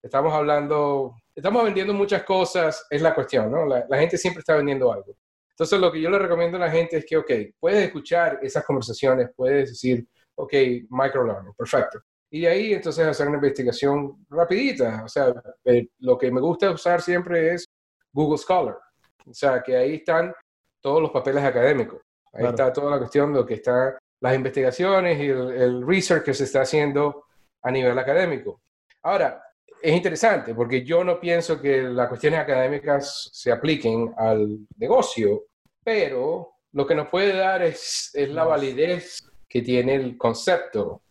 estamos 0.03 0.33
hablando, 0.33 1.17
estamos 1.35 1.65
vendiendo 1.65 1.93
muchas 1.93 2.23
cosas, 2.23 2.87
es 2.89 3.03
la 3.03 3.15
cuestión, 3.15 3.51
¿no? 3.51 3.67
La, 3.67 3.99
gente 3.99 4.17
siempre 4.17 4.41
está 4.41 4.55
vendiendo 4.57 4.93
algo. 4.93 5.17
Entonces, 5.51 5.79
lo 5.79 5.91
que 5.91 6.01
yo 6.01 6.11
le 6.11 6.19
recomiendo 6.19 6.57
a 6.57 6.61
la 6.61 6.71
gente 6.71 6.99
es 6.99 7.07
que, 7.07 7.17
ok, 7.17 7.31
puedes 7.59 7.85
escuchar 7.85 8.39
esas 8.43 8.65
conversaciones, 8.65 9.31
puedes 9.35 9.71
decir, 9.71 10.07
ok, 10.37 10.53
microlearning, 10.91 11.55
perfecto. 11.55 12.01
Y 12.35 12.41
de 12.41 12.49
ahí, 12.49 12.75
entonces, 12.75 13.07
hacer 13.07 13.29
una 13.29 13.37
investigación 13.37 14.27
rapidita. 14.29 15.05
O 15.05 15.09
sea, 15.09 15.33
eh, 15.65 15.87
lo 16.01 16.19
que 16.19 16.33
me 16.33 16.41
gusta 16.41 16.69
usar 16.73 17.01
siempre 17.01 17.55
es 17.55 17.65
Google 18.13 18.39
Scholar. 18.39 18.77
O 19.25 19.33
sea, 19.33 19.63
que 19.63 19.77
ahí 19.77 19.95
están 19.95 20.35
todos 20.81 21.01
los 21.01 21.13
papeles 21.13 21.45
académicos. 21.45 22.03
Ahí 22.33 22.45
está 22.45 22.73
toda 22.73 22.91
la 22.91 22.99
cuestión 22.99 23.33
de 23.33 23.39
lo 23.39 23.47
que 23.47 23.55
están 23.55 23.95
las 24.21 24.35
investigaciones 24.35 25.21
y 25.21 25.29
el, 25.29 25.87
research 25.87 26.25
que 26.25 26.35
se 26.35 26.43
está 26.43 26.63
haciendo 26.63 27.27
a 27.63 27.71
nivel 27.71 27.97
académico. 27.97 28.63
Ahora, 29.05 29.41
es 29.81 29.95
interesante 29.95 30.57
porque 30.57 30.85
yo 30.85 31.05
no 31.05 31.21
pienso 31.21 31.61
que 31.61 31.83
las 31.83 32.09
cuestiones 32.09 32.41
académicas 32.41 33.31
se 33.33 33.53
apliquen 33.53 34.13
al 34.17 34.59
negocio, 34.77 35.45
pero 35.85 36.57
lo 36.73 36.85
que 36.85 36.97
nos 36.97 37.07
puede 37.07 37.37
dar 37.37 37.63
es, 37.63 38.11
es 38.13 38.29
la 38.29 38.43
validez 38.43 39.21
que 39.49 39.63
tiene 39.63 39.95
el 39.95 40.19
concepto. 40.19 41.04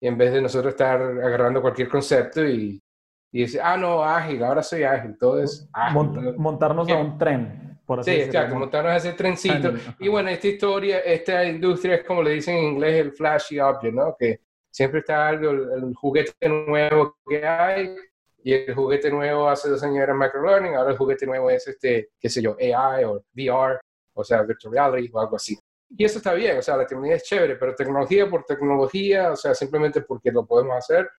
Y 0.00 0.06
en 0.06 0.16
vez 0.16 0.32
de 0.32 0.40
nosotros 0.40 0.72
estar 0.72 1.00
agarrando 1.00 1.60
cualquier 1.60 1.88
concepto 1.88 2.44
y, 2.46 2.82
y 3.32 3.40
decir, 3.42 3.60
ah, 3.62 3.76
no, 3.76 4.02
ágil, 4.02 4.42
ahora 4.42 4.62
soy 4.62 4.82
ágil, 4.82 5.16
todo 5.18 5.42
es 5.42 5.68
ágil. 5.72 6.34
montarnos 6.36 6.88
a 6.88 6.96
un 6.96 7.18
tren 7.18 7.70
sí, 8.02 8.12
exacto, 8.12 8.56
montarnos 8.56 8.96
ese 8.96 9.12
trencito. 9.12 9.72
Y 9.98 10.08
bueno, 10.08 10.28
esta 10.28 10.46
historia, 10.46 10.98
esta 11.00 11.44
industria 11.44 11.96
es 11.96 12.04
como 12.04 12.22
le 12.22 12.32
dicen 12.32 12.56
en 12.56 12.64
inglés 12.64 13.00
el 13.00 13.12
flashy 13.12 13.58
object, 13.58 13.94
¿no? 13.94 14.16
Que 14.18 14.40
siempre 14.70 15.00
está 15.00 15.28
algo, 15.28 15.50
el, 15.50 15.94
juguete 15.94 16.48
nuevo 16.48 17.16
que 17.26 17.44
hay, 17.44 17.94
y 18.42 18.52
el 18.52 18.74
juguete 18.74 19.10
nuevo 19.10 19.48
hace 19.48 19.68
dos 19.68 19.82
años 19.82 19.98
era 19.98 20.14
microlearning, 20.14 20.74
ahora 20.74 20.92
el 20.92 20.96
juguete 20.96 21.26
nuevo 21.26 21.50
es 21.50 21.66
este, 21.66 22.10
qué 22.18 22.28
sé 22.28 22.40
yo, 22.40 22.56
AI 22.58 23.04
o 23.04 23.24
VR, 23.34 23.80
o 24.14 24.24
sea, 24.24 24.42
virtual 24.42 24.72
reality 24.72 25.10
o 25.12 25.20
algo 25.20 25.36
así. 25.36 25.58
Y 25.96 26.04
eso 26.04 26.18
está 26.18 26.34
bien, 26.34 26.58
o 26.58 26.62
sea, 26.62 26.76
la 26.76 26.86
tecnología 26.86 27.16
es 27.16 27.24
chévere, 27.24 27.56
pero 27.56 27.74
tecnología 27.74 28.30
por 28.30 28.44
tecnología, 28.44 29.32
o 29.32 29.36
sea, 29.36 29.54
simplemente 29.54 30.02
porque 30.02 30.30
lo 30.30 30.46
podemos 30.46 30.76
hacer, 30.76 31.10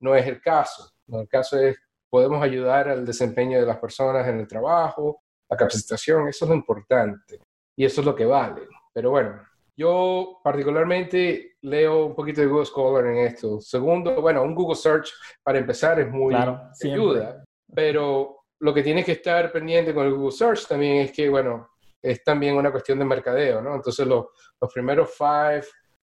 no 0.00 0.14
es 0.14 0.26
el 0.26 0.40
caso. 0.40 0.90
El 1.08 1.28
caso 1.28 1.58
es, 1.58 1.76
podemos 2.10 2.42
ayudar 2.42 2.88
al 2.88 3.06
desempeño 3.06 3.60
de 3.60 3.66
las 3.66 3.78
personas 3.78 4.26
en 4.26 4.40
el 4.40 4.48
trabajo, 4.48 5.22
la 5.48 5.56
capacitación, 5.56 6.28
eso 6.28 6.44
es 6.44 6.48
lo 6.48 6.56
importante 6.56 7.40
y 7.76 7.84
eso 7.84 8.00
es 8.00 8.06
lo 8.06 8.14
que 8.14 8.24
vale. 8.24 8.62
Pero 8.92 9.10
bueno, 9.10 9.40
yo 9.76 10.40
particularmente 10.42 11.56
leo 11.62 12.06
un 12.06 12.14
poquito 12.14 12.40
de 12.40 12.46
Google 12.46 12.66
Scholar 12.66 13.06
en 13.06 13.18
esto. 13.18 13.60
Segundo, 13.60 14.20
bueno, 14.20 14.42
un 14.42 14.54
Google 14.54 14.76
Search 14.76 15.12
para 15.42 15.58
empezar 15.58 16.00
es 16.00 16.10
muy 16.10 16.34
claro, 16.34 16.70
ayuda, 16.82 17.44
pero 17.72 18.44
lo 18.58 18.72
que 18.72 18.82
tienes 18.82 19.04
que 19.04 19.12
estar 19.12 19.52
pendiente 19.52 19.94
con 19.94 20.06
el 20.06 20.14
Google 20.14 20.32
Search 20.32 20.66
también 20.66 20.96
es 20.96 21.12
que, 21.12 21.28
bueno, 21.28 21.68
es 22.10 22.22
también 22.22 22.56
una 22.56 22.70
cuestión 22.70 22.98
de 22.98 23.04
mercadeo, 23.04 23.60
¿no? 23.60 23.74
Entonces 23.74 24.06
los, 24.06 24.26
los 24.60 24.72
primeros 24.72 25.10
five 25.16 25.64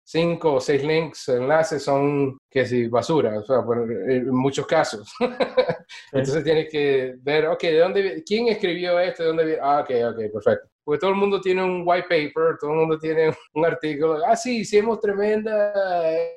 cinco 0.08 0.54
o 0.54 0.60
seis 0.60 0.82
links, 0.82 1.28
enlaces 1.28 1.82
son 1.82 2.38
que 2.48 2.64
si 2.64 2.86
basura, 2.86 3.38
o 3.38 3.44
sea, 3.44 3.62
en 4.08 4.30
muchos 4.30 4.66
casos. 4.66 5.12
Entonces 6.12 6.42
tienes 6.42 6.70
que 6.70 7.16
ver, 7.20 7.46
ok, 7.48 7.62
¿de 7.62 7.78
dónde, 7.78 8.24
quién 8.26 8.48
escribió 8.48 8.98
esto? 8.98 9.22
¿De 9.22 9.28
dónde 9.28 9.58
Ah, 9.60 9.80
ok, 9.80 9.90
ok, 10.12 10.32
perfecto. 10.32 10.68
Porque 10.82 11.00
todo 11.00 11.10
el 11.10 11.16
mundo 11.16 11.42
tiene 11.42 11.62
un 11.62 11.82
white 11.84 12.06
paper, 12.08 12.56
todo 12.58 12.70
el 12.70 12.76
mundo 12.78 12.98
tiene 12.98 13.36
un 13.52 13.66
artículo. 13.66 14.24
Ah, 14.24 14.34
sí, 14.34 14.60
hicimos 14.60 14.98
tremenda, 14.98 15.74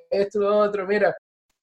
esto, 0.09 0.39
lo 0.41 0.57
otro, 0.57 0.85
mira. 0.85 1.15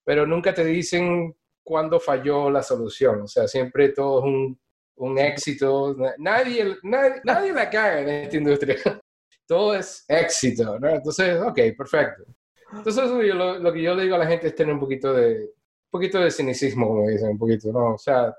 Pero 0.02 0.26
nunca 0.26 0.54
te 0.54 0.64
dicen 0.64 1.37
cuándo 1.62 2.00
falló 2.00 2.48
la 2.48 2.62
solución. 2.62 3.20
O 3.20 3.28
sea, 3.28 3.46
siempre 3.46 3.90
todo 3.90 4.20
es 4.20 4.24
un, 4.24 4.58
un 4.98 5.18
éxito. 5.18 5.96
Nadie, 6.18 6.76
nadie, 6.82 7.20
nadie 7.24 7.52
la 7.52 7.68
caga 7.70 8.00
en 8.00 8.08
esta 8.08 8.37
industria. 8.37 8.76
Todo 9.46 9.74
es 9.74 10.04
éxito, 10.08 10.78
¿no? 10.78 10.88
Entonces, 10.88 11.40
ok, 11.40 11.58
perfecto. 11.76 12.24
Entonces, 12.72 13.11
lo, 13.11 13.58
lo, 13.58 13.72
que 13.72 13.82
yo 13.82 13.94
le 13.94 14.02
digo 14.02 14.14
a 14.16 14.18
la 14.18 14.26
gente 14.26 14.48
es 14.48 14.54
tener 14.54 14.74
un 14.74 14.80
poquito 14.80 15.14
de, 15.14 15.37
un 15.40 15.90
poquito 15.90 16.20
de 16.20 16.30
cinicismo, 16.30 16.87
como 16.88 17.08
dicen, 17.08 17.30
un 17.30 17.38
poquito, 17.38 17.72
¿no? 17.72 17.94
O 17.94 17.98
sea, 17.98 18.34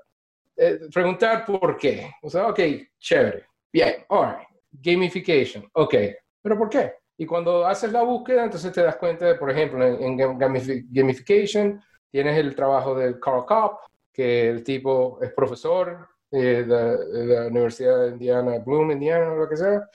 eh, 0.56 0.78
preguntar 0.92 1.44
por 1.44 1.76
qué. 1.76 2.12
O 2.22 2.30
sea, 2.30 2.46
ok, 2.46 2.60
chévere. 2.98 3.46
Bien, 3.72 4.04
alright. 4.08 4.46
Gamification, 4.70 5.68
ok. 5.72 5.94
¿Pero 6.42 6.56
por 6.56 6.68
qué? 6.68 6.92
Y 7.16 7.26
cuando 7.26 7.66
haces 7.66 7.90
la 7.92 8.02
búsqueda, 8.02 8.44
entonces 8.44 8.72
te 8.72 8.82
das 8.82 8.96
cuenta 8.96 9.26
de, 9.26 9.34
por 9.34 9.50
ejemplo, 9.50 9.84
en, 9.84 10.16
gamification 10.88 11.82
tienes 12.10 12.38
el 12.38 12.54
trabajo 12.54 12.94
de 12.94 13.18
Carl 13.20 13.44
Kopp, 13.44 13.80
que 14.12 14.48
el 14.48 14.64
tipo 14.64 15.18
es 15.22 15.32
profesor 15.32 16.08
eh, 16.32 16.64
de, 16.64 17.26
la 17.26 17.46
Universidad 17.46 18.04
de 18.04 18.10
Indiana, 18.10 18.58
Bloom, 18.58 18.92
Indiana, 18.92 19.32
o 19.32 19.36
lo 19.36 19.48
que 19.48 19.56
sea, 19.56 19.88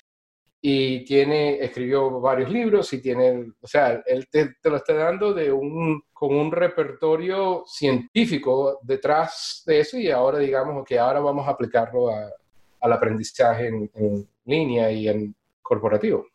y 0.68 1.06
tiene, 1.06 1.64
escribió 1.64 2.20
varios 2.20 2.50
libros 2.50 2.92
y 2.92 3.00
tiene, 3.00 3.52
o 3.62 3.68
sea, 3.68 4.02
él 4.04 4.28
te, 4.32 4.56
lo 4.64 4.78
está 4.78 4.96
dando 4.96 5.32
de 5.32 5.52
un, 5.52 6.02
con 6.12 6.34
un 6.34 6.52
repertorio 6.52 7.64
científico 7.68 8.80
detrás 8.82 9.62
de 9.68 9.82
eso 9.82 9.98
y 10.00 10.10
ahora 10.10 10.40
digamos 10.40 10.84
que 10.84 10.98
ahora 10.98 11.20
vamos 11.20 11.48
a 11.48 11.52
aplicarlo 11.52 12.10
al 12.10 12.94
aprendizaje 12.94 13.68
en, 13.68 14.28
línea 14.46 14.92
y 14.92 15.08
en 15.08 15.36
corporativo. 15.62 16.26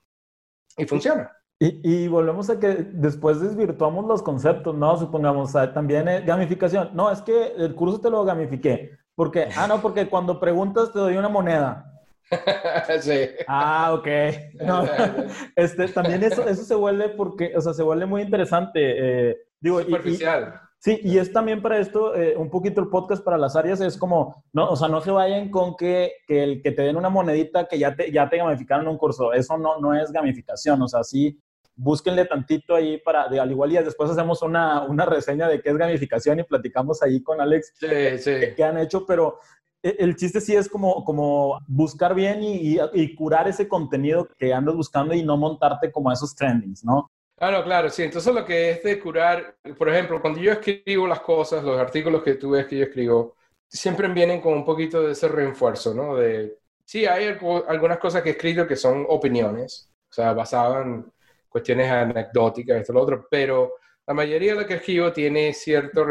Y 0.76 0.84
funciona. 0.84 1.32
Y, 1.58 2.06
volvemos 2.06 2.48
a 2.50 2.58
que 2.60 2.68
después 2.68 3.40
desvirtuamos 3.40 4.06
los 4.06 4.22
conceptos, 4.22 4.76
¿no? 4.76 4.96
Supongamos, 4.96 5.52
también 5.74 6.06
gamificación. 6.24 6.90
No, 6.94 7.10
es 7.10 7.20
que 7.20 7.48
el 7.56 7.74
curso 7.74 8.00
te 8.00 8.10
lo 8.10 8.24
gamifiqué. 8.24 8.99
Porque, 9.20 9.50
ah, 9.54 9.66
no, 9.66 9.82
porque 9.82 10.08
cuando 10.08 10.40
preguntas 10.40 10.94
te 10.94 10.98
doy 10.98 11.18
una 11.18 11.28
moneda. 11.28 11.92
sí. 13.02 13.28
Ah, 13.46 13.92
ok. 13.92 14.06
este, 15.56 15.88
también 15.88 16.22
eso, 16.24 16.48
eso 16.48 16.64
se 16.64 16.74
vuelve 16.74 17.10
porque, 17.10 17.52
o 17.54 17.60
sea, 17.60 17.74
se 17.74 17.82
vuelve 17.82 18.06
muy 18.06 18.22
interesante. 18.22 18.80
Eh, 18.80 19.36
digo, 19.60 19.82
Superficial. 19.82 20.58
sí, 20.78 21.00
y 21.04 21.18
es 21.18 21.30
también 21.34 21.60
para 21.60 21.76
esto, 21.76 22.14
eh, 22.14 22.34
un 22.34 22.48
poquito 22.48 22.80
el 22.80 22.88
podcast 22.88 23.22
para 23.22 23.36
las 23.36 23.56
áreas, 23.56 23.82
es 23.82 23.98
como, 23.98 24.42
no, 24.54 24.70
o 24.70 24.74
sea, 24.74 24.88
no 24.88 25.02
se 25.02 25.10
vayan 25.10 25.50
con 25.50 25.76
que, 25.76 26.14
que, 26.26 26.42
el 26.42 26.62
que 26.62 26.72
te 26.72 26.80
den 26.80 26.96
una 26.96 27.10
monedita 27.10 27.68
que 27.68 27.78
ya 27.78 27.94
te, 27.94 28.10
ya 28.10 28.26
te 28.26 28.38
gamificaron 28.38 28.88
un 28.88 28.96
curso. 28.96 29.34
Eso 29.34 29.58
no, 29.58 29.78
no 29.80 29.94
es 29.94 30.10
gamificación, 30.10 30.80
o 30.80 30.88
sea, 30.88 31.04
sí, 31.04 31.38
búsquenle 31.80 32.26
tantito 32.26 32.74
ahí 32.74 32.98
para, 32.98 33.28
de, 33.28 33.40
al 33.40 33.50
igual 33.50 33.72
y 33.72 33.76
después 33.76 34.10
hacemos 34.10 34.42
una, 34.42 34.82
una 34.82 35.06
reseña 35.06 35.48
de 35.48 35.60
qué 35.62 35.70
es 35.70 35.76
gamificación 35.76 36.38
y 36.38 36.44
platicamos 36.44 37.02
ahí 37.02 37.22
con 37.22 37.40
Alex 37.40 37.72
sí, 37.74 38.18
sí. 38.18 38.32
qué 38.54 38.64
han 38.64 38.78
hecho, 38.78 39.06
pero 39.06 39.38
e, 39.82 39.96
el 39.98 40.14
chiste 40.14 40.40
sí 40.40 40.54
es 40.54 40.68
como, 40.68 41.04
como 41.04 41.58
buscar 41.66 42.14
bien 42.14 42.42
y, 42.42 42.76
y, 42.92 43.14
curar 43.14 43.48
ese 43.48 43.66
contenido 43.66 44.28
que 44.38 44.52
andas 44.52 44.74
buscando 44.74 45.14
y 45.14 45.22
no 45.22 45.38
montarte 45.38 45.90
como 45.90 46.10
a 46.10 46.12
esos 46.12 46.34
trendings, 46.34 46.84
¿no? 46.84 47.10
Claro, 47.36 47.64
claro, 47.64 47.88
sí. 47.88 48.02
Entonces 48.02 48.34
lo 48.34 48.44
que 48.44 48.70
es 48.70 48.82
de 48.82 49.00
curar, 49.00 49.56
por 49.78 49.88
ejemplo, 49.88 50.20
cuando 50.20 50.38
yo 50.38 50.52
escribo 50.52 51.06
las 51.06 51.20
cosas, 51.20 51.64
los 51.64 51.80
artículos 51.80 52.22
que 52.22 52.34
tú 52.34 52.50
ves 52.50 52.66
que 52.66 52.76
yo 52.76 52.84
escribo, 52.84 53.36
siempre 53.66 54.06
vienen 54.08 54.42
con 54.42 54.52
un 54.52 54.64
poquito 54.66 55.00
de 55.02 55.12
ese 55.12 55.28
refuerzo, 55.28 55.94
¿no? 55.94 56.16
De, 56.16 56.58
sí, 56.84 57.06
hay 57.06 57.38
algunas 57.68 57.98
cosas 57.98 58.20
que 58.20 58.28
he 58.28 58.32
escrito 58.32 58.66
que 58.66 58.76
son 58.76 59.06
opiniones, 59.08 59.90
o 60.10 60.12
sea, 60.12 60.34
basadas 60.34 60.84
en 60.84 61.10
cuestiones 61.50 61.90
anecdóticas, 61.90 62.80
esto, 62.80 62.92
lo 62.92 63.02
otro, 63.02 63.26
pero 63.30 63.74
la 64.06 64.14
mayoría 64.14 64.54
de 64.54 64.62
lo 64.62 64.66
que 64.66 64.74
escribo 64.74 65.12
tiene 65.12 65.52
cierto, 65.52 66.06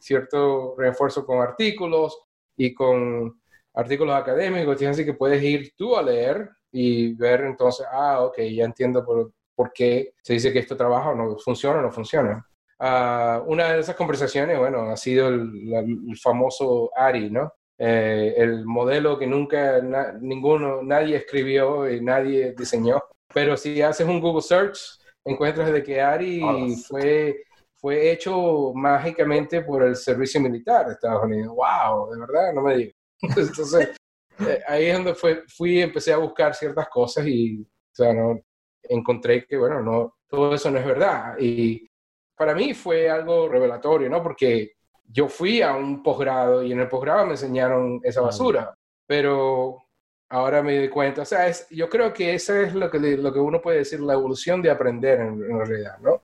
cierto 0.00 0.74
refuerzo 0.78 1.26
con 1.26 1.42
artículos 1.42 2.18
y 2.56 2.72
con 2.72 3.40
artículos 3.74 4.16
académicos, 4.16 4.80
así 4.82 5.04
que 5.04 5.14
puedes 5.14 5.42
ir 5.42 5.72
tú 5.76 5.96
a 5.96 6.02
leer 6.02 6.48
y 6.72 7.14
ver 7.14 7.42
entonces, 7.42 7.86
ah, 7.90 8.22
ok, 8.22 8.38
ya 8.52 8.64
entiendo 8.64 9.04
por, 9.04 9.32
por 9.54 9.72
qué 9.72 10.14
se 10.22 10.34
dice 10.34 10.52
que 10.52 10.60
esto 10.60 10.76
trabaja 10.76 11.10
o 11.10 11.14
no 11.14 11.36
funciona 11.38 11.78
o 11.78 11.82
no 11.82 11.92
funciona. 11.92 12.44
Uh, 12.78 13.44
una 13.46 13.72
de 13.72 13.80
esas 13.80 13.94
conversaciones, 13.94 14.58
bueno, 14.58 14.90
ha 14.90 14.96
sido 14.96 15.28
el, 15.28 16.16
famoso 16.20 16.90
ARI, 16.96 17.30
¿no? 17.30 17.52
Eh, 17.78 18.34
el 18.36 18.64
modelo 18.64 19.18
que 19.18 19.26
nunca 19.26 19.80
ninguno, 20.20 20.82
nadie 20.82 21.16
escribió 21.16 21.88
y 21.88 22.00
nadie 22.00 22.54
diseñó. 22.56 23.02
Pero 23.34 23.56
si 23.56 23.82
haces 23.82 24.06
un 24.06 24.20
Google 24.20 24.42
Search, 24.42 24.78
encuentras 25.24 25.72
de 25.72 25.82
que 25.82 26.00
ARI 26.00 26.40
fue 26.88 27.36
fue 27.84 28.10
hecho 28.12 28.72
mágicamente 28.74 29.60
por 29.60 29.82
el 29.82 29.94
servicio 29.94 30.40
militar 30.40 30.86
de 30.86 30.94
Estados 30.94 31.22
Unidos. 31.22 31.54
¡Wow! 31.54 32.14
De 32.14 32.18
verdad, 32.18 32.54
no 32.54 32.62
me 32.62 32.76
digas. 32.78 32.94
Entonces, 33.20 33.94
eh, 34.38 34.62
ahí 34.66 34.86
es 34.86 34.94
donde 34.94 35.14
fue, 35.14 35.42
fui, 35.54 35.82
empecé 35.82 36.14
a 36.14 36.16
buscar 36.16 36.54
ciertas 36.54 36.88
cosas 36.88 37.26
y, 37.26 37.60
o 37.60 37.94
sea, 37.94 38.14
no, 38.14 38.40
encontré 38.84 39.44
que, 39.44 39.58
bueno, 39.58 39.82
no, 39.82 40.14
todo 40.26 40.54
eso 40.54 40.70
no 40.70 40.78
es 40.78 40.86
verdad. 40.86 41.34
Y 41.38 41.86
para 42.34 42.54
mí 42.54 42.72
fue 42.72 43.10
algo 43.10 43.50
revelatorio, 43.50 44.08
¿no? 44.08 44.22
Porque 44.22 44.72
yo 45.04 45.28
fui 45.28 45.60
a 45.60 45.74
un 45.76 46.02
posgrado 46.02 46.62
y 46.62 46.72
en 46.72 46.80
el 46.80 46.88
posgrado 46.88 47.26
me 47.26 47.32
enseñaron 47.32 48.00
esa 48.02 48.22
basura, 48.22 48.74
pero 49.06 49.83
ahora 50.30 50.62
me 50.62 50.76
doy 50.76 50.88
cuenta, 50.88 51.22
o 51.22 51.24
sea, 51.24 51.48
es, 51.48 51.66
yo 51.70 51.88
creo 51.88 52.12
que 52.12 52.34
eso 52.34 52.56
es 52.56 52.74
lo 52.74 52.90
que, 52.90 52.98
lo 52.98 53.32
que 53.32 53.38
uno 53.38 53.60
puede 53.60 53.78
decir, 53.78 54.00
la 54.00 54.14
evolución 54.14 54.62
de 54.62 54.70
aprender 54.70 55.20
en, 55.20 55.42
en 55.42 55.66
realidad, 55.66 55.98
¿no? 55.98 56.22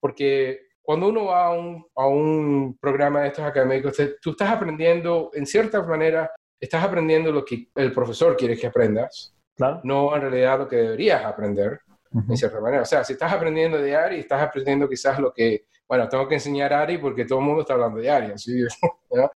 Porque 0.00 0.68
cuando 0.82 1.08
uno 1.08 1.26
va 1.26 1.46
a 1.46 1.52
un, 1.52 1.86
a 1.94 2.06
un 2.06 2.76
programa 2.80 3.22
de 3.22 3.28
estos 3.28 3.44
académicos, 3.44 3.96
tú 4.20 4.30
estás 4.30 4.50
aprendiendo, 4.50 5.30
en 5.32 5.46
cierta 5.46 5.82
manera, 5.82 6.30
estás 6.60 6.84
aprendiendo 6.84 7.30
lo 7.30 7.44
que 7.44 7.68
el 7.74 7.92
profesor 7.92 8.36
quiere 8.36 8.56
que 8.56 8.66
aprendas, 8.66 9.34
claro. 9.56 9.80
no 9.84 10.14
en 10.14 10.22
realidad 10.22 10.58
lo 10.58 10.68
que 10.68 10.76
deberías 10.76 11.24
aprender, 11.24 11.80
en 12.28 12.36
cierta 12.36 12.60
manera. 12.60 12.82
O 12.82 12.86
sea, 12.86 13.04
si 13.04 13.14
estás 13.14 13.32
aprendiendo 13.32 13.78
de 13.78 13.96
ARI, 13.96 14.18
estás 14.20 14.42
aprendiendo 14.42 14.88
quizás 14.88 15.18
lo 15.18 15.32
que, 15.32 15.66
bueno, 15.88 16.08
tengo 16.08 16.28
que 16.28 16.34
enseñar 16.34 16.72
ARI 16.72 16.98
porque 16.98 17.24
todo 17.24 17.38
el 17.38 17.44
mundo 17.44 17.62
está 17.62 17.74
hablando 17.74 17.98
de 17.98 18.10
ARI, 18.10 18.38
¿sí? 18.38 18.64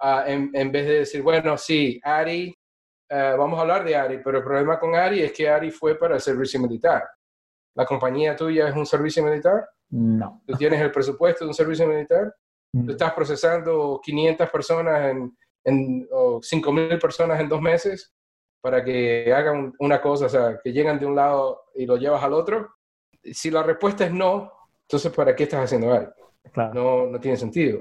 Ah, 0.00 0.22
en, 0.28 0.52
en, 0.54 0.70
vez 0.70 0.86
de 0.86 0.98
decir, 1.00 1.22
bueno, 1.22 1.58
sí, 1.58 2.00
ARI, 2.04 2.56
eh, 3.08 3.34
vamos 3.38 3.58
a 3.58 3.62
hablar 3.62 3.84
de 3.84 3.96
ARI, 3.96 4.20
pero 4.22 4.38
el 4.38 4.44
problema 4.44 4.78
con 4.78 4.94
ARI 4.94 5.22
es 5.22 5.32
que 5.32 5.48
ARI 5.48 5.70
fue 5.70 5.98
para 5.98 6.16
el 6.16 6.20
servicio 6.20 6.60
militar. 6.60 7.04
¿La 7.74 7.86
compañía 7.86 8.36
tuya 8.36 8.68
es 8.68 8.76
un 8.76 8.84
servicio 8.84 9.24
militar? 9.24 9.68
No. 9.90 10.42
¿Tú 10.46 10.54
tienes 10.56 10.80
el 10.80 10.90
presupuesto 10.90 11.44
de 11.44 11.48
un 11.48 11.54
servicio 11.54 11.86
militar? 11.86 12.34
¿Tú 12.70 12.90
estás 12.90 13.14
procesando 13.14 13.98
500 14.02 14.50
personas 14.50 15.10
en, 15.10 15.36
en, 15.64 16.08
o 16.10 16.38
5.000 16.40 17.00
personas 17.00 17.40
en 17.40 17.48
dos 17.48 17.62
meses 17.62 18.12
para 18.60 18.84
que 18.84 19.32
hagan 19.32 19.72
una 19.78 20.00
cosa, 20.02 20.26
o 20.26 20.28
sea, 20.28 20.60
que 20.62 20.72
llegan 20.72 20.98
de 20.98 21.06
un 21.06 21.16
lado 21.16 21.62
y 21.74 21.86
lo 21.86 21.96
llevas 21.96 22.22
al 22.22 22.34
otro? 22.34 22.74
Si 23.22 23.50
la 23.50 23.62
respuesta 23.62 24.04
es 24.04 24.12
no, 24.12 24.52
entonces 24.82 25.12
¿para 25.12 25.34
qué 25.34 25.44
estás 25.44 25.64
haciendo 25.64 25.92
algo? 25.92 26.12
Claro. 26.52 26.74
No, 26.74 27.06
no 27.06 27.20
tiene 27.20 27.36
sentido. 27.36 27.80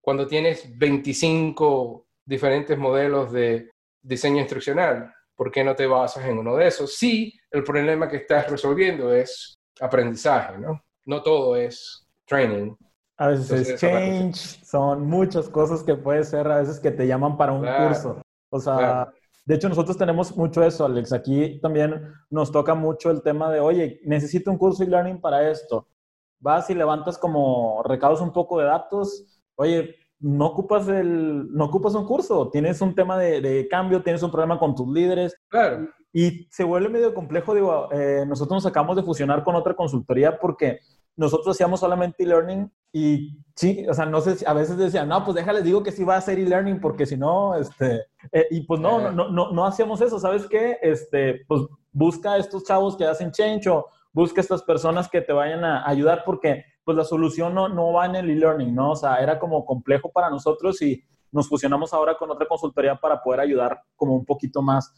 Cuando 0.00 0.26
tienes 0.26 0.78
25 0.78 2.06
diferentes 2.24 2.78
modelos 2.78 3.32
de 3.32 3.69
diseño 4.02 4.38
instruccional, 4.38 5.12
¿por 5.34 5.50
qué 5.50 5.64
no 5.64 5.74
te 5.74 5.86
basas 5.86 6.24
en 6.24 6.38
uno 6.38 6.56
de 6.56 6.68
esos? 6.68 6.96
Sí, 6.96 7.32
el 7.50 7.64
problema 7.64 8.08
que 8.08 8.18
estás 8.18 8.50
resolviendo 8.50 9.12
es 9.12 9.58
aprendizaje, 9.80 10.58
¿no? 10.58 10.80
no 11.06 11.22
todo 11.22 11.56
es 11.56 12.06
training. 12.26 12.74
A 13.18 13.28
veces 13.28 13.68
es 13.68 13.80
change, 13.80 14.64
son 14.64 15.06
muchas 15.06 15.48
cosas 15.48 15.82
que 15.82 15.94
puede 15.94 16.24
ser, 16.24 16.46
a 16.48 16.60
veces 16.60 16.80
que 16.80 16.90
te 16.90 17.06
llaman 17.06 17.36
para 17.36 17.52
un 17.52 17.66
curso. 17.66 18.22
O 18.48 18.58
sea, 18.58 19.12
de 19.44 19.54
hecho 19.54 19.68
nosotros 19.68 19.98
tenemos 19.98 20.34
mucho 20.36 20.62
eso, 20.64 20.86
Alex. 20.86 21.12
Aquí 21.12 21.60
también 21.60 22.14
nos 22.30 22.50
toca 22.50 22.74
mucho 22.74 23.10
el 23.10 23.22
tema 23.22 23.50
de, 23.50 23.60
oye, 23.60 24.00
necesito 24.04 24.50
un 24.50 24.56
curso 24.56 24.82
de 24.82 24.90
learning 24.90 25.20
para 25.20 25.50
esto. 25.50 25.86
Vas 26.38 26.70
y 26.70 26.74
levantas 26.74 27.18
como 27.18 27.82
recados 27.82 28.22
un 28.22 28.32
poco 28.32 28.58
de 28.58 28.66
datos. 28.66 29.42
Oye, 29.56 29.96
no 30.20 30.46
ocupas, 30.46 30.86
el, 30.88 31.50
no 31.52 31.64
ocupas 31.64 31.94
un 31.94 32.06
curso, 32.06 32.50
tienes 32.50 32.80
un 32.80 32.94
tema 32.94 33.18
de, 33.18 33.40
de 33.40 33.66
cambio, 33.68 34.02
tienes 34.02 34.22
un 34.22 34.30
problema 34.30 34.58
con 34.58 34.74
tus 34.74 34.88
líderes. 34.88 35.34
Claro. 35.48 35.88
Y 36.12 36.48
se 36.50 36.64
vuelve 36.64 36.88
medio 36.88 37.14
complejo, 37.14 37.54
digo, 37.54 37.88
eh, 37.92 38.24
nosotros 38.26 38.56
nos 38.56 38.66
acabamos 38.66 38.96
de 38.96 39.02
fusionar 39.02 39.44
con 39.44 39.54
otra 39.54 39.74
consultoría 39.74 40.38
porque 40.38 40.80
nosotros 41.16 41.54
hacíamos 41.54 41.80
solamente 41.80 42.22
e-learning 42.24 42.70
y 42.92 43.38
sí, 43.54 43.86
o 43.88 43.94
sea, 43.94 44.06
no 44.06 44.20
sé, 44.20 44.36
si, 44.36 44.44
a 44.44 44.52
veces 44.52 44.76
decían, 44.76 45.08
no, 45.08 45.24
pues 45.24 45.36
déjales, 45.36 45.62
digo 45.62 45.82
que 45.82 45.92
sí 45.92 46.02
va 46.02 46.16
a 46.16 46.20
ser 46.20 46.38
e-learning 46.38 46.80
porque 46.80 47.06
si 47.06 47.16
no, 47.16 47.54
este, 47.54 48.06
eh, 48.32 48.46
y 48.50 48.62
pues 48.62 48.80
no, 48.80 49.12
no, 49.12 49.28
no, 49.30 49.52
no, 49.52 49.66
hacíamos 49.66 50.00
eso, 50.00 50.18
¿sabes 50.18 50.46
qué? 50.48 50.78
Este, 50.82 51.44
pues 51.46 51.62
busca 51.92 52.32
a 52.32 52.38
estos 52.38 52.64
chavos 52.64 52.96
que 52.96 53.04
hacen 53.04 53.30
change 53.30 53.68
o 53.68 53.86
busca 54.12 54.40
a 54.40 54.42
estas 54.42 54.62
personas 54.62 55.08
que 55.08 55.20
te 55.20 55.32
vayan 55.32 55.64
a 55.64 55.88
ayudar 55.88 56.22
porque 56.24 56.64
pues 56.84 56.96
la 56.96 57.04
solución 57.04 57.54
no, 57.54 57.68
no 57.68 57.92
va 57.92 58.06
en 58.06 58.16
el 58.16 58.30
e-learning, 58.30 58.74
¿no? 58.74 58.92
O 58.92 58.96
sea, 58.96 59.16
era 59.16 59.38
como 59.38 59.64
complejo 59.64 60.10
para 60.10 60.30
nosotros 60.30 60.80
y 60.82 61.02
nos 61.32 61.48
fusionamos 61.48 61.92
ahora 61.92 62.16
con 62.16 62.30
otra 62.30 62.46
consultoría 62.46 62.96
para 62.96 63.22
poder 63.22 63.40
ayudar 63.40 63.80
como 63.96 64.14
un 64.14 64.24
poquito 64.24 64.62
más 64.62 64.92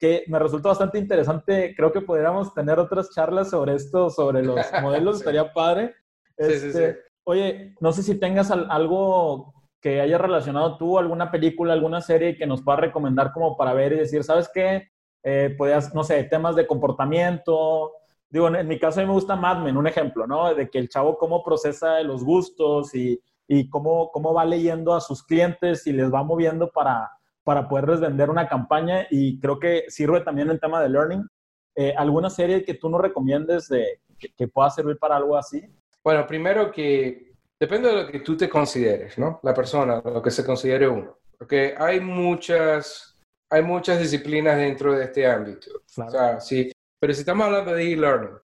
que, 0.00 0.24
me 0.28 0.38
resultó 0.38 0.68
bastante 0.68 0.98
interesante. 0.98 1.74
Creo 1.76 1.92
que 1.92 2.00
podríamos 2.00 2.54
tener 2.54 2.78
otras 2.78 3.10
charlas 3.10 3.50
sobre 3.50 3.74
esto, 3.74 4.10
sobre 4.10 4.42
los 4.42 4.56
modelos, 4.82 5.18
estaría 5.18 5.52
padre. 5.52 5.94
sí, 6.38 6.58
sí, 6.58 6.66
este, 6.66 6.92
sí. 6.92 6.98
Oye, 7.24 7.74
no 7.80 7.92
sé 7.92 8.02
si 8.02 8.18
tengas 8.18 8.50
algo 8.50 9.54
que 9.80 10.00
hayas 10.00 10.20
relacionado 10.20 10.76
tú, 10.76 10.98
alguna 10.98 11.30
película, 11.30 11.72
alguna 11.72 12.00
serie 12.00 12.36
que 12.36 12.46
nos 12.46 12.62
pueda 12.62 12.78
recomendar 12.78 13.32
como 13.32 13.56
para 13.56 13.74
ver 13.74 13.92
y 13.92 13.98
decir, 13.98 14.24
¿sabes 14.24 14.50
qué? 14.52 14.88
Eh, 15.24 15.54
podías, 15.56 15.94
no 15.94 16.02
sé, 16.02 16.22
temas 16.24 16.56
de 16.56 16.66
comportamiento. 16.66 17.92
Digo, 18.32 18.48
en, 18.48 18.66
mi 18.66 18.78
caso 18.78 18.98
a 18.98 19.02
mí 19.02 19.06
me 19.06 19.12
gusta 19.12 19.36
Mad 19.36 19.62
Men, 19.62 19.76
un 19.76 19.86
ejemplo, 19.86 20.26
¿no? 20.26 20.54
De 20.54 20.70
que 20.70 20.78
el 20.78 20.88
chavo 20.88 21.18
cómo 21.18 21.44
procesa 21.44 22.00
los 22.00 22.24
gustos 22.24 22.94
y, 22.94 23.20
y 23.46 23.68
cómo, 23.68 24.10
cómo 24.10 24.32
va 24.32 24.46
leyendo 24.46 24.94
a 24.94 25.02
sus 25.02 25.22
clientes 25.22 25.86
y 25.86 25.92
les 25.92 26.10
va 26.10 26.24
moviendo 26.24 26.70
para, 26.70 27.10
para 27.44 27.68
poderles 27.68 28.00
vender 28.00 28.30
una 28.30 28.48
campaña 28.48 29.06
y 29.10 29.38
creo 29.38 29.58
que 29.58 29.84
sirve 29.88 30.22
también 30.22 30.50
en 30.50 30.58
tema 30.58 30.80
de 30.82 30.88
learning. 30.88 31.28
Eh, 31.74 31.92
¿Alguna 31.94 32.30
serie 32.30 32.64
que 32.64 32.72
tú 32.72 32.88
nos 32.88 33.02
recomiendes 33.02 33.68
de, 33.68 34.00
que, 34.18 34.48
pueda 34.48 34.70
servir 34.70 34.98
para 34.98 35.16
algo 35.16 35.36
así? 35.36 35.62
Bueno, 36.02 36.26
primero 36.26 36.72
que 36.72 37.34
depende 37.60 37.88
de 37.90 38.02
lo 38.02 38.10
que 38.10 38.20
tú 38.20 38.34
te 38.34 38.48
consideres, 38.48 39.18
¿no? 39.18 39.40
La 39.42 39.52
persona, 39.52 40.00
lo 40.02 40.22
que 40.22 40.30
se 40.30 40.44
considere 40.44 40.88
uno. 40.88 41.18
Porque 41.36 41.74
hay 41.76 42.00
muchas, 42.00 43.18
hay 43.50 43.62
muchas 43.62 43.98
disciplinas 43.98 44.56
dentro 44.56 44.94
de 44.94 45.04
este 45.04 45.26
ámbito. 45.26 45.70
O 45.98 46.10
sea, 46.10 46.40
sí, 46.40 46.72
pero 47.02 47.14
si 47.14 47.22
estamos 47.22 47.46
hablando 47.46 47.74
de 47.74 47.92
e-learning, 47.94 48.38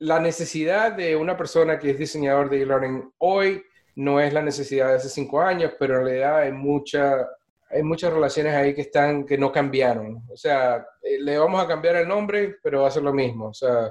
la 0.00 0.18
necesidad 0.18 0.90
de 0.90 1.14
una 1.14 1.36
persona 1.36 1.78
que 1.78 1.90
es 1.90 1.96
diseñador 1.96 2.50
de 2.50 2.62
e-learning 2.62 3.14
hoy 3.18 3.62
no 3.94 4.18
es 4.18 4.32
la 4.32 4.42
necesidad 4.42 4.88
de 4.88 4.94
hace 4.94 5.08
cinco 5.08 5.40
años, 5.40 5.74
pero 5.78 5.94
en 5.94 6.04
realidad 6.06 6.38
hay 6.38 6.50
mucha, 6.50 7.28
hay 7.68 7.84
muchas 7.84 8.12
relaciones 8.12 8.52
ahí 8.52 8.74
que 8.74 8.80
están, 8.80 9.24
que 9.24 9.38
no 9.38 9.52
cambiaron. 9.52 10.24
O 10.28 10.36
sea, 10.36 10.84
eh, 11.00 11.20
le 11.20 11.38
vamos 11.38 11.62
a 11.62 11.68
cambiar 11.68 11.94
el 11.94 12.08
nombre, 12.08 12.56
pero 12.60 12.82
va 12.82 12.88
a 12.88 12.90
ser 12.90 13.04
lo 13.04 13.12
mismo. 13.12 13.50
O 13.50 13.54
sea, 13.54 13.88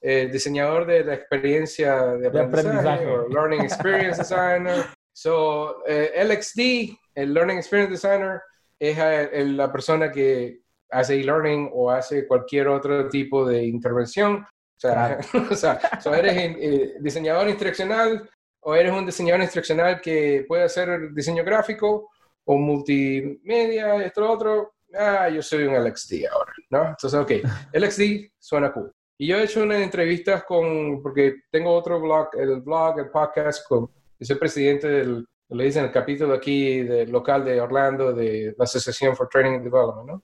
el 0.00 0.32
diseñador 0.32 0.86
de 0.86 1.04
la 1.04 1.12
experiencia 1.12 2.06
de 2.16 2.26
aprendizaje, 2.26 3.06
o 3.06 3.28
Learning 3.28 3.60
Experience 3.60 4.22
Designer. 4.22 4.86
So, 5.12 5.86
eh, 5.86 6.24
LXD, 6.24 6.96
el 7.14 7.34
Learning 7.34 7.58
Experience 7.58 7.90
Designer, 7.90 8.40
es 8.78 9.46
la 9.46 9.70
persona 9.70 10.10
que 10.10 10.62
hace 10.90 11.20
e-learning 11.20 11.70
o 11.72 11.90
hace 11.90 12.26
cualquier 12.26 12.68
otro 12.68 13.08
tipo 13.08 13.46
de 13.46 13.64
intervención. 13.64 14.36
O 14.36 14.80
sea, 14.80 15.18
o 15.50 15.54
sea 15.54 15.80
so 16.00 16.14
eres 16.14 17.02
diseñador 17.02 17.48
instruccional 17.48 18.28
o 18.60 18.74
eres 18.74 18.92
un 18.92 19.06
diseñador 19.06 19.42
instruccional 19.42 20.00
que 20.00 20.44
puede 20.46 20.64
hacer 20.64 21.12
diseño 21.12 21.44
gráfico 21.44 22.10
o 22.44 22.56
multimedia, 22.56 24.02
esto, 24.02 24.22
lo 24.22 24.32
otro, 24.32 24.72
ah, 24.94 25.28
yo 25.28 25.42
soy 25.42 25.64
un 25.64 25.74
LXD 25.74 26.26
ahora, 26.32 26.52
¿no? 26.70 26.88
Entonces, 26.88 27.14
ok, 27.14 27.32
LXD 27.74 28.30
suena 28.38 28.72
cool. 28.72 28.90
Y 29.18 29.26
yo 29.26 29.36
he 29.36 29.44
hecho 29.44 29.62
unas 29.62 29.82
entrevistas 29.82 30.44
con, 30.44 31.02
porque 31.02 31.42
tengo 31.50 31.74
otro 31.74 32.00
blog, 32.00 32.28
el 32.38 32.60
blog, 32.62 33.00
el 33.00 33.10
podcast, 33.10 33.66
con, 33.68 33.90
yo 34.18 34.26
soy 34.26 34.36
presidente 34.36 34.88
del, 34.88 35.26
le 35.50 35.64
dicen 35.64 35.84
el 35.84 35.92
capítulo 35.92 36.34
aquí 36.34 36.82
del 36.82 37.10
local 37.10 37.44
de 37.44 37.60
Orlando 37.60 38.12
de 38.12 38.54
la 38.56 38.64
Asociación 38.64 39.14
for 39.14 39.28
Training 39.28 39.56
and 39.56 39.64
Development, 39.64 40.08
¿no? 40.08 40.22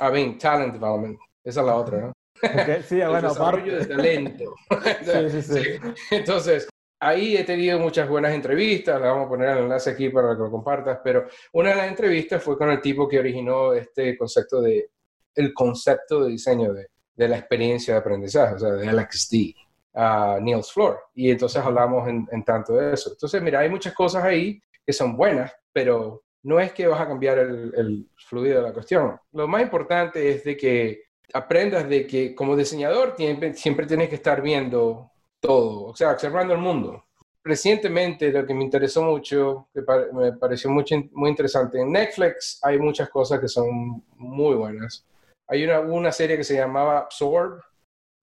I 0.00 0.12
mean, 0.12 0.38
Talent 0.38 0.74
Development, 0.74 1.18
esa 1.44 1.60
es 1.60 1.66
la 1.66 1.76
otra, 1.76 2.00
¿no? 2.00 2.12
Okay, 2.42 2.82
sí, 2.82 2.96
bueno, 2.96 3.28
desarrollo 3.28 3.78
de 3.78 3.86
talento. 3.86 4.54
sí, 5.30 5.30
sí, 5.30 5.42
sí. 5.42 5.62
Entonces, 6.10 6.68
ahí 7.00 7.36
he 7.36 7.44
tenido 7.44 7.78
muchas 7.78 8.08
buenas 8.08 8.32
entrevistas, 8.32 9.00
le 9.00 9.08
vamos 9.08 9.26
a 9.26 9.28
poner 9.28 9.50
el 9.50 9.64
enlace 9.64 9.90
aquí 9.90 10.08
para 10.10 10.34
que 10.34 10.42
lo 10.42 10.50
compartas, 10.50 11.00
pero 11.02 11.26
una 11.52 11.70
de 11.70 11.76
las 11.76 11.88
entrevistas 11.88 12.42
fue 12.42 12.56
con 12.56 12.70
el 12.70 12.80
tipo 12.80 13.08
que 13.08 13.18
originó 13.18 13.72
este 13.72 14.16
concepto 14.16 14.60
de, 14.60 14.90
el 15.34 15.52
concepto 15.52 16.24
de 16.24 16.30
diseño 16.30 16.72
de, 16.72 16.88
de 17.18 17.28
la 17.28 17.36
experiencia 17.36 17.94
de 17.94 18.00
aprendizaje, 18.00 18.54
o 18.54 18.58
sea, 18.60 18.70
de 18.70 18.92
LXD, 18.92 19.54
a 19.94 20.38
Niels 20.40 20.72
Floor. 20.72 21.00
Y 21.14 21.30
entonces 21.30 21.60
hablamos 21.60 22.08
en, 22.08 22.44
tanto 22.44 22.74
de 22.74 22.94
eso. 22.94 23.10
Entonces, 23.10 23.42
mira, 23.42 23.58
hay 23.58 23.68
muchas 23.68 23.92
cosas 23.92 24.22
ahí 24.22 24.62
que 24.86 24.92
son 24.92 25.16
buenas, 25.16 25.52
pero 25.72 26.22
no 26.42 26.60
es 26.60 26.72
que 26.72 26.86
vas 26.86 27.00
a 27.00 27.08
cambiar 27.08 27.38
el, 27.38 27.72
el 27.76 28.08
fluido 28.16 28.56
de 28.56 28.68
la 28.68 28.72
cuestión. 28.72 29.18
Lo 29.32 29.48
más 29.48 29.62
importante 29.62 30.30
es 30.30 30.44
de 30.44 30.56
que 30.56 31.08
aprendas 31.32 31.88
de 31.88 32.06
que 32.06 32.34
como 32.34 32.56
diseñador 32.56 33.14
siempre 33.54 33.86
tienes 33.86 34.08
que 34.08 34.14
estar 34.14 34.40
viendo 34.40 35.10
todo, 35.40 35.84
o 35.84 35.96
sea, 35.96 36.12
observando 36.12 36.54
el 36.54 36.60
mundo. 36.60 37.04
Recientemente, 37.44 38.30
lo 38.30 38.44
que 38.44 38.54
me 38.54 38.64
interesó 38.64 39.02
mucho, 39.02 39.68
que 39.72 39.82
me 40.12 40.32
pareció 40.32 40.70
muy, 40.70 40.84
muy 41.12 41.30
interesante, 41.30 41.80
en 41.80 41.92
Netflix 41.92 42.58
hay 42.62 42.78
muchas 42.78 43.08
cosas 43.08 43.40
que 43.40 43.48
son 43.48 44.04
muy 44.16 44.54
buenas. 44.54 45.06
Hay 45.46 45.64
una, 45.64 45.80
una 45.80 46.12
serie 46.12 46.36
que 46.36 46.44
se 46.44 46.56
llamaba 46.56 46.98
Absorb, 46.98 47.62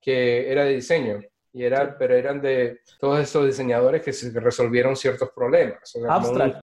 que 0.02 0.52
era 0.52 0.66
de 0.66 0.76
diseño, 0.76 1.22
y 1.54 1.64
era, 1.64 1.98
pero 1.98 2.16
eran 2.16 2.42
de 2.42 2.82
todos 3.00 3.20
esos 3.20 3.46
diseñadores 3.46 4.04
que, 4.04 4.14
se, 4.14 4.38
resolvieron 4.40 4.96
ciertos 4.96 5.32
problemas. 5.32 5.96
abstract. 6.08 6.65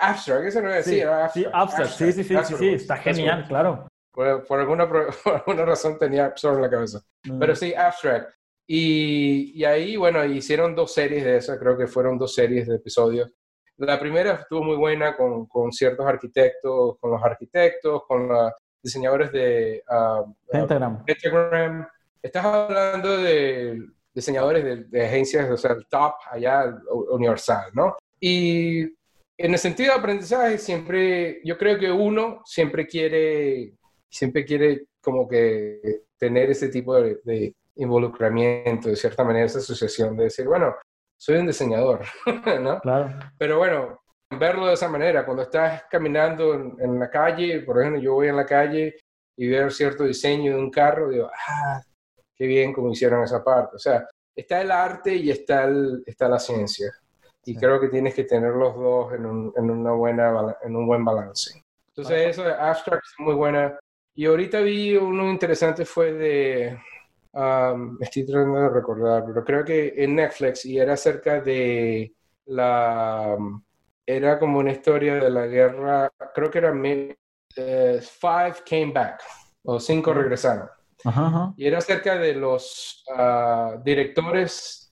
Abstract, 0.00 0.46
eso 0.46 0.62
no 0.62 0.70
decía. 0.70 1.28
Sí, 1.28 1.46
abstract, 1.52 1.90
sí, 1.90 2.12
sí, 2.12 2.24
sí, 2.24 2.36
sí, 2.44 2.54
sí, 2.56 2.68
está 2.74 2.96
genial, 2.96 3.44
claro. 3.48 3.88
Por, 4.12 4.58
alguna, 4.58 4.88
por 4.88 5.34
alguna 5.34 5.64
razón 5.64 5.98
tenía 5.98 6.26
Absorb 6.26 6.56
en 6.56 6.62
la 6.62 6.70
cabeza. 6.70 7.00
Mm. 7.24 7.38
Pero 7.38 7.54
sí, 7.54 7.74
abstract. 7.74 8.32
Y, 8.70 9.64
ahí, 9.64 9.96
bueno, 9.96 10.24
hicieron 10.24 10.74
dos 10.74 10.92
series 10.92 11.24
de 11.24 11.38
esas, 11.38 11.58
creo 11.58 11.76
que 11.76 11.86
fueron 11.86 12.18
dos 12.18 12.34
series 12.34 12.66
de 12.66 12.76
episodios. 12.76 13.32
La 13.78 13.98
primera 13.98 14.32
estuvo 14.32 14.62
muy 14.62 14.76
buena 14.76 15.16
con, 15.16 15.46
con 15.46 15.72
ciertos 15.72 16.04
arquitectos, 16.04 16.98
con 16.98 17.12
los 17.12 17.22
arquitectos, 17.22 18.02
con 18.06 18.28
los 18.28 18.52
diseñadores 18.82 19.32
de 19.32 19.82
uh, 19.88 20.34
Instagram. 20.52 21.88
Estás 22.20 22.44
hablando 22.44 23.16
de 23.16 23.88
diseñadores 24.12 24.90
de, 24.90 25.04
agencias, 25.06 25.48
o 25.50 25.56
sea, 25.56 25.72
el 25.72 25.86
top 25.86 26.14
allá 26.30 26.64
universal, 27.10 27.70
¿no? 27.72 27.96
Y 28.20 28.84
en 29.38 29.52
el 29.52 29.58
sentido 29.58 29.94
de 29.94 30.00
aprendizaje, 30.00 30.58
siempre, 30.58 31.40
yo 31.44 31.56
creo 31.56 31.78
que 31.78 31.90
uno 31.90 32.42
siempre 32.44 32.86
quiere, 32.86 33.74
siempre 34.10 34.44
quiere 34.44 34.86
como 35.00 35.28
que 35.28 36.02
tener 36.18 36.50
ese 36.50 36.68
tipo 36.68 37.00
de 37.00 37.54
involucramiento, 37.76 38.88
de 38.88 38.96
cierta 38.96 39.24
manera, 39.24 39.46
esa 39.46 39.58
asociación 39.58 40.16
de 40.16 40.24
decir, 40.24 40.46
bueno, 40.46 40.74
soy 41.16 41.36
un 41.36 41.46
diseñador, 41.46 42.04
¿no? 42.60 42.80
Claro. 42.80 43.18
Pero 43.38 43.58
bueno, 43.58 44.00
verlo 44.38 44.66
de 44.66 44.74
esa 44.74 44.88
manera, 44.88 45.24
cuando 45.24 45.42
estás 45.44 45.84
caminando 45.90 46.54
en, 46.54 46.98
la 46.98 47.10
calle, 47.10 47.60
por 47.60 47.80
ejemplo, 47.80 48.00
yo 48.00 48.14
voy 48.14 48.28
en 48.28 48.36
la 48.36 48.46
calle 48.46 48.96
y 49.36 49.48
veo 49.48 49.70
cierto 49.70 50.04
diseño 50.04 50.56
de 50.56 50.58
un 50.58 50.70
carro, 50.70 51.08
digo, 51.08 51.30
ah, 51.48 51.80
qué 52.34 52.46
bien 52.46 52.72
como 52.72 52.92
hicieron 52.92 53.22
esa 53.22 53.42
parte. 53.42 53.76
O 53.76 53.78
sea, 53.78 54.06
está 54.34 54.60
el 54.60 54.70
arte 54.70 55.14
y 55.14 55.30
está, 55.30 55.64
el, 55.64 56.02
está 56.06 56.28
la 56.28 56.38
ciencia. 56.38 56.92
Y 57.50 57.56
creo 57.56 57.80
que 57.80 57.88
tienes 57.88 58.14
que 58.14 58.24
tener 58.24 58.52
los 58.52 58.74
dos 58.74 59.12
en 59.14 59.24
un, 59.24 59.52
en 59.56 59.70
una 59.70 59.92
buena, 59.92 60.56
en 60.62 60.76
un 60.76 60.86
buen 60.86 61.04
balance. 61.04 61.64
Entonces, 61.88 62.28
eso 62.28 62.44
de 62.44 62.52
abstract 62.52 63.04
es 63.04 63.14
muy 63.18 63.34
buena. 63.34 63.78
Y 64.14 64.26
ahorita 64.26 64.60
vi 64.60 64.96
uno 64.96 65.30
interesante 65.30 65.84
fue 65.84 66.12
de 66.12 66.78
estoy 68.00 68.26
tratando 68.26 68.60
de 68.60 68.68
recordar, 68.70 69.24
pero 69.26 69.44
creo 69.44 69.64
que 69.64 69.94
en 69.96 70.16
Netflix 70.16 70.64
y 70.64 70.78
era 70.78 70.94
acerca 70.94 71.40
de 71.40 72.12
la... 72.46 73.36
Era 74.06 74.38
como 74.38 74.58
una 74.58 74.72
historia 74.72 75.16
de 75.16 75.30
la 75.30 75.46
guerra, 75.46 76.10
creo 76.34 76.50
que 76.50 76.58
era 76.58 76.72
eh, 77.56 78.00
Five 78.00 78.54
Came 78.66 78.92
Back, 78.92 79.22
o 79.64 79.78
Cinco 79.78 80.14
regresaron. 80.14 80.66
Y 81.56 81.66
era 81.66 81.78
acerca 81.78 82.16
de 82.16 82.34
los 82.34 83.04
ah, 83.14 83.76
directores 83.84 84.87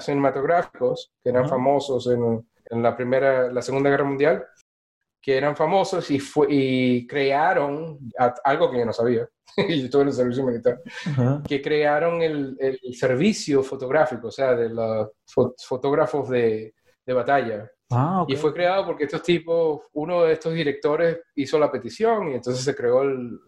cinematográficos 0.00 1.12
que 1.22 1.30
eran 1.30 1.48
famosos 1.48 2.06
en, 2.08 2.46
en, 2.70 2.82
la 2.82 2.96
primera, 2.96 3.50
la 3.50 3.62
Segunda 3.62 3.90
Guerra 3.90 4.04
Mundial, 4.04 4.44
que 5.20 5.36
eran 5.36 5.56
famosos 5.56 6.10
y, 6.10 6.20
fue, 6.20 6.46
y 6.50 7.06
crearon 7.06 7.98
algo 8.44 8.70
que 8.70 8.78
yo 8.78 8.84
no 8.84 8.92
sabía, 8.92 9.28
y 9.56 9.84
estuve 9.84 10.02
en 10.02 10.08
el 10.08 10.14
servicio 10.14 10.44
militar, 10.44 10.80
que 11.46 11.60
crearon 11.60 12.22
el, 12.22 12.56
el, 12.60 12.94
servicio 12.94 13.62
fotográfico, 13.62 14.28
o 14.28 14.32
sea, 14.32 14.54
de 14.54 14.68
los 14.68 15.08
fotógrafos 15.66 16.28
de, 16.28 16.74
de 17.04 17.12
batalla. 17.12 17.70
Ah, 17.90 18.24
Y 18.26 18.36
fue 18.36 18.52
creado 18.52 18.84
porque 18.84 19.04
estos 19.04 19.22
tipos, 19.22 19.82
uno 19.92 20.24
de 20.24 20.32
estos 20.32 20.52
directores 20.52 21.20
hizo 21.36 21.58
la 21.58 21.70
petición 21.70 22.28
y 22.28 22.34
entonces 22.34 22.64
se 22.64 22.74
creó 22.74 23.02
el, 23.02 23.40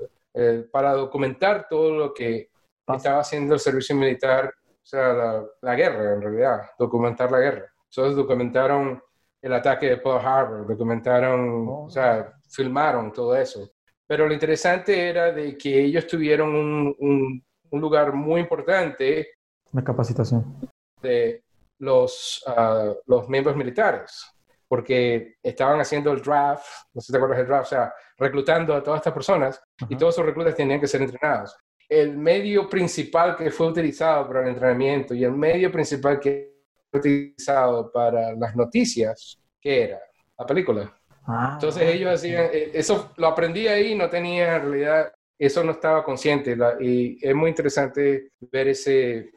para 0.71 0.93
documentar 0.93 1.67
todo 1.69 1.97
lo 1.97 2.15
que 2.15 2.51
estaba 2.87 3.21
haciendo 3.21 3.55
el 3.55 3.61
servicio 3.61 3.97
militar, 3.97 4.55
sea, 4.89 5.13
la, 5.13 5.45
la, 5.61 5.75
guerra 5.75 6.15
en 6.15 6.23
realidad, 6.23 6.63
documentar 6.79 7.31
la 7.31 7.41
guerra. 7.41 7.73
Entonces 7.91 8.17
documentaron 8.17 9.03
el 9.41 9.53
ataque 9.53 9.91
de 9.91 9.97
Pearl 9.99 10.25
Harbor, 10.25 10.67
documentaron, 10.67 11.69
oh. 11.69 11.85
o 11.85 11.91
sea, 11.91 12.33
filmaron 12.49 13.13
todo 13.13 13.37
eso. 13.37 13.71
Pero 14.07 14.27
lo 14.27 14.33
interesante 14.33 15.09
era 15.09 15.33
de 15.33 15.57
que 15.57 15.85
ellos 15.85 16.07
tuvieron 16.07 16.55
un, 16.55 17.45
un, 17.71 17.81
lugar 17.81 18.15
muy 18.15 18.41
importante. 18.41 19.29
Una 19.73 19.85
capacitación. 19.85 20.71
De 21.03 21.45
los, 21.79 22.43
ah, 22.47 22.95
los 23.07 23.29
miembros 23.29 23.55
militares, 23.55 24.27
porque 24.67 25.37
estaban 25.43 25.79
haciendo 25.81 26.11
el 26.13 26.23
draft, 26.23 26.67
no 26.95 27.01
sé 27.01 27.07
si 27.07 27.13
te 27.13 27.19
acuerdas 27.19 27.39
del 27.39 27.47
draft, 27.47 27.67
o 27.67 27.69
sea, 27.69 27.93
reclutando 28.17 28.75
a 28.75 28.83
todas 28.83 28.99
estas 28.99 29.13
personas 29.13 29.63
y 29.89 29.97
todos 29.97 30.15
esos 30.15 30.27
reclutas 30.27 30.57
tenían 30.57 30.81
que 30.81 30.89
ser 30.89 31.03
entrenados. 31.03 31.57
El 31.89 32.19
medio 32.19 32.69
principal 32.69 33.37
que 33.37 33.51
fue 33.51 33.69
utilizado 33.69 34.27
para 34.27 34.43
el 34.43 34.49
entrenamiento 34.49 35.15
y 35.15 35.25
el 35.25 35.33
medio 35.33 35.73
principal 35.73 36.21
que 36.21 36.53
fue 36.91 37.01
utilizado 37.01 37.91
para 37.91 38.33
las 38.35 38.55
noticias, 38.55 39.39
¿qué 39.61 39.85
era? 39.85 40.01
La 40.39 40.47
película. 40.47 40.93
Ah, 41.27 41.53
Entonces 41.55 41.83
ellos 41.83 42.15
hacían, 42.15 42.47
eh, 42.53 42.71
eso 42.75 43.13
lo 43.17 43.27
aprendí 43.29 43.67
ahí, 43.69 43.95
no 43.95 44.09
tenía 44.09 44.57
en 44.57 44.63
realidad, 44.63 45.13
eso 45.39 45.63
no 45.63 45.73
estaba 45.73 46.03
consciente 46.03 46.57
y 46.81 47.19
es 47.21 47.35
muy 47.35 47.51
interesante 47.51 48.31
ver 48.41 48.69
ese... 48.69 49.31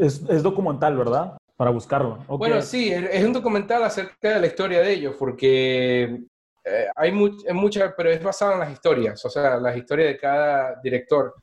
Es, 0.00 0.42
documental, 0.42 0.96
¿verdad? 0.96 1.36
Para 1.56 1.70
buscarlo. 1.70 2.18
Bueno, 2.28 2.62
sí, 2.62 2.92
es 2.92 3.24
un 3.24 3.32
documental 3.32 3.82
acerca 3.82 4.34
de 4.34 4.40
la 4.40 4.46
historia 4.46 4.80
de 4.80 4.92
ellos, 4.92 5.16
porque 5.18 6.22
eh, 6.64 6.86
hay 6.94 7.12
mucha, 7.12 7.94
pero 7.96 8.10
es 8.10 8.22
basado 8.22 8.52
en 8.52 8.60
las 8.60 8.72
historias, 8.72 9.24
o 9.24 9.28
sea, 9.28 9.56
las 9.56 9.76
historias 9.76 10.08
de 10.08 10.18
cada 10.18 10.80
director. 10.82 11.34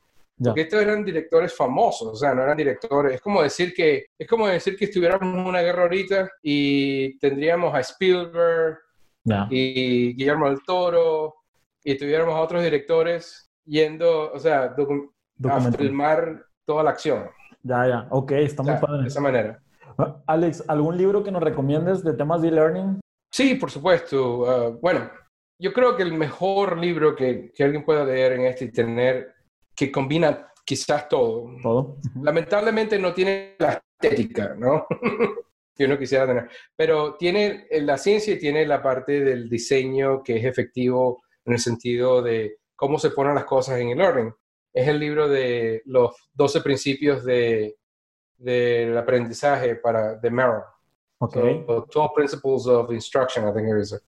Porque 0.42 0.62
estos 0.62 0.80
eran 0.80 1.04
directores 1.04 1.54
famosos, 1.54 2.08
o 2.08 2.16
sea, 2.16 2.34
no 2.34 2.42
eran 2.42 2.56
directores. 2.56 3.14
Es 3.14 3.20
como 3.20 3.42
decir 3.42 3.74
que, 3.74 4.06
es 4.18 4.26
como 4.26 4.46
decir 4.46 4.76
que 4.76 4.86
estuviéramos 4.86 5.34
en 5.34 5.46
una 5.46 5.60
guerra 5.60 5.82
ahorita 5.82 6.30
y 6.42 7.18
tendríamos 7.18 7.74
a 7.74 7.80
Spielberg 7.80 8.78
y 9.50 10.14
Guillermo 10.14 10.48
del 10.48 10.62
Toro 10.64 11.34
y 11.84 11.96
tuviéramos 11.96 12.34
a 12.34 12.40
otros 12.40 12.62
directores 12.62 13.50
yendo, 13.64 14.32
o 14.32 14.38
sea, 14.38 14.74
a 15.44 15.72
filmar 15.72 16.44
toda 16.64 16.82
la 16.82 16.90
acción. 16.90 17.28
Ya, 17.62 17.86
ya, 17.86 18.06
ok, 18.10 18.32
está 18.32 18.62
muy 18.62 18.76
padre. 18.76 19.02
De 19.02 19.08
esa 19.08 19.20
manera. 19.20 19.62
Ah, 19.98 20.22
Alex, 20.26 20.64
¿algún 20.68 20.96
libro 20.96 21.22
que 21.22 21.30
nos 21.30 21.42
recomiendes 21.42 22.02
de 22.02 22.14
temas 22.14 22.40
de 22.40 22.48
e-learning? 22.48 23.00
Sí, 23.30 23.54
por 23.54 23.70
supuesto. 23.70 24.48
Ah, 24.48 24.78
bueno, 24.80 25.10
yo 25.58 25.72
creo 25.72 25.96
que 25.96 26.02
el 26.02 26.14
mejor 26.14 26.78
libro 26.78 27.14
que, 27.14 27.52
que, 27.54 27.64
alguien 27.64 27.84
pueda 27.84 28.04
leer 28.04 28.32
en 28.32 28.46
este 28.46 28.66
y 28.66 28.72
tener, 28.72 29.34
que 29.80 29.90
combina 29.90 30.52
quizás 30.62 31.08
todo. 31.08 31.56
Todo. 31.62 31.96
Lamentablemente 32.22 32.98
no 32.98 33.14
tiene 33.14 33.56
la 33.58 33.82
estética, 33.98 34.54
¿no? 34.54 34.86
que 35.74 35.86
uno 35.86 35.98
quisiera 35.98 36.26
tener. 36.26 36.50
Pero 36.76 37.16
tiene 37.16 37.66
eh, 37.70 37.80
la 37.80 37.96
ciencia 37.96 38.34
y 38.34 38.38
tiene 38.38 38.66
la 38.66 38.82
parte 38.82 39.24
del 39.24 39.48
diseño 39.48 40.22
que 40.22 40.36
es 40.36 40.44
efectivo 40.44 41.22
en 41.46 41.54
el 41.54 41.58
sentido 41.58 42.20
de 42.20 42.58
cómo 42.76 42.98
se 42.98 43.08
ponen 43.08 43.34
las 43.34 43.46
cosas 43.46 43.80
en 43.80 43.88
el 43.88 44.02
orden. 44.02 44.34
Es 44.70 44.86
el 44.86 45.00
libro 45.00 45.30
de 45.30 45.80
los 45.86 46.14
12 46.34 46.60
principios 46.60 47.24
de, 47.24 47.78
del 48.36 48.98
aprendizaje 48.98 49.76
para, 49.76 50.16
de 50.16 50.30
Merrill. 50.30 50.64
Okay. 51.22 51.64
12 51.66 51.90
Principles 52.14 52.66
of 52.66 52.92
Instruction, 52.92 53.48
I 53.48 53.52
think 53.54 53.66
it 53.66 53.80
is. 53.80 53.98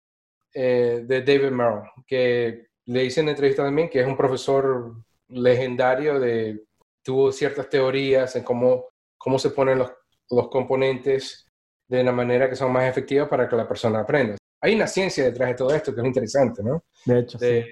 Eh, 0.52 1.02
de 1.06 1.22
David 1.22 1.50
Merrill, 1.50 1.88
que 2.06 2.66
le 2.84 3.04
hice 3.06 3.22
en 3.22 3.30
entrevista 3.30 3.64
también 3.64 3.88
que 3.88 4.00
es 4.00 4.06
un 4.06 4.18
profesor 4.18 4.96
legendario 5.32 6.20
de, 6.20 6.64
tuvo 7.02 7.32
ciertas 7.32 7.68
teorías 7.68 8.34
en 8.36 8.44
cómo, 8.44 8.86
cómo 9.18 9.38
se 9.38 9.50
ponen 9.50 9.78
los, 9.78 9.90
los 10.30 10.48
componentes 10.48 11.46
de 11.88 12.00
una 12.00 12.12
manera 12.12 12.48
que 12.48 12.56
son 12.56 12.72
más 12.72 12.88
efectivas 12.88 13.28
para 13.28 13.48
que 13.48 13.56
la 13.56 13.68
persona 13.68 14.00
aprenda. 14.00 14.36
Hay 14.60 14.74
una 14.74 14.86
ciencia 14.86 15.24
detrás 15.24 15.50
de 15.50 15.54
todo 15.56 15.74
esto 15.74 15.94
que 15.94 16.00
es 16.00 16.06
interesante, 16.06 16.62
¿no? 16.62 16.84
De 17.04 17.18
hecho, 17.18 17.38
sí. 17.38 17.64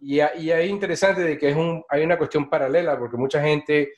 Y, 0.00 0.16
y 0.16 0.50
hay 0.50 0.68
interesante 0.68 1.22
de 1.22 1.38
que 1.38 1.48
es 1.48 1.56
un, 1.56 1.82
hay 1.88 2.04
una 2.04 2.18
cuestión 2.18 2.50
paralela, 2.50 2.98
porque 2.98 3.16
mucha 3.16 3.40
gente 3.42 3.94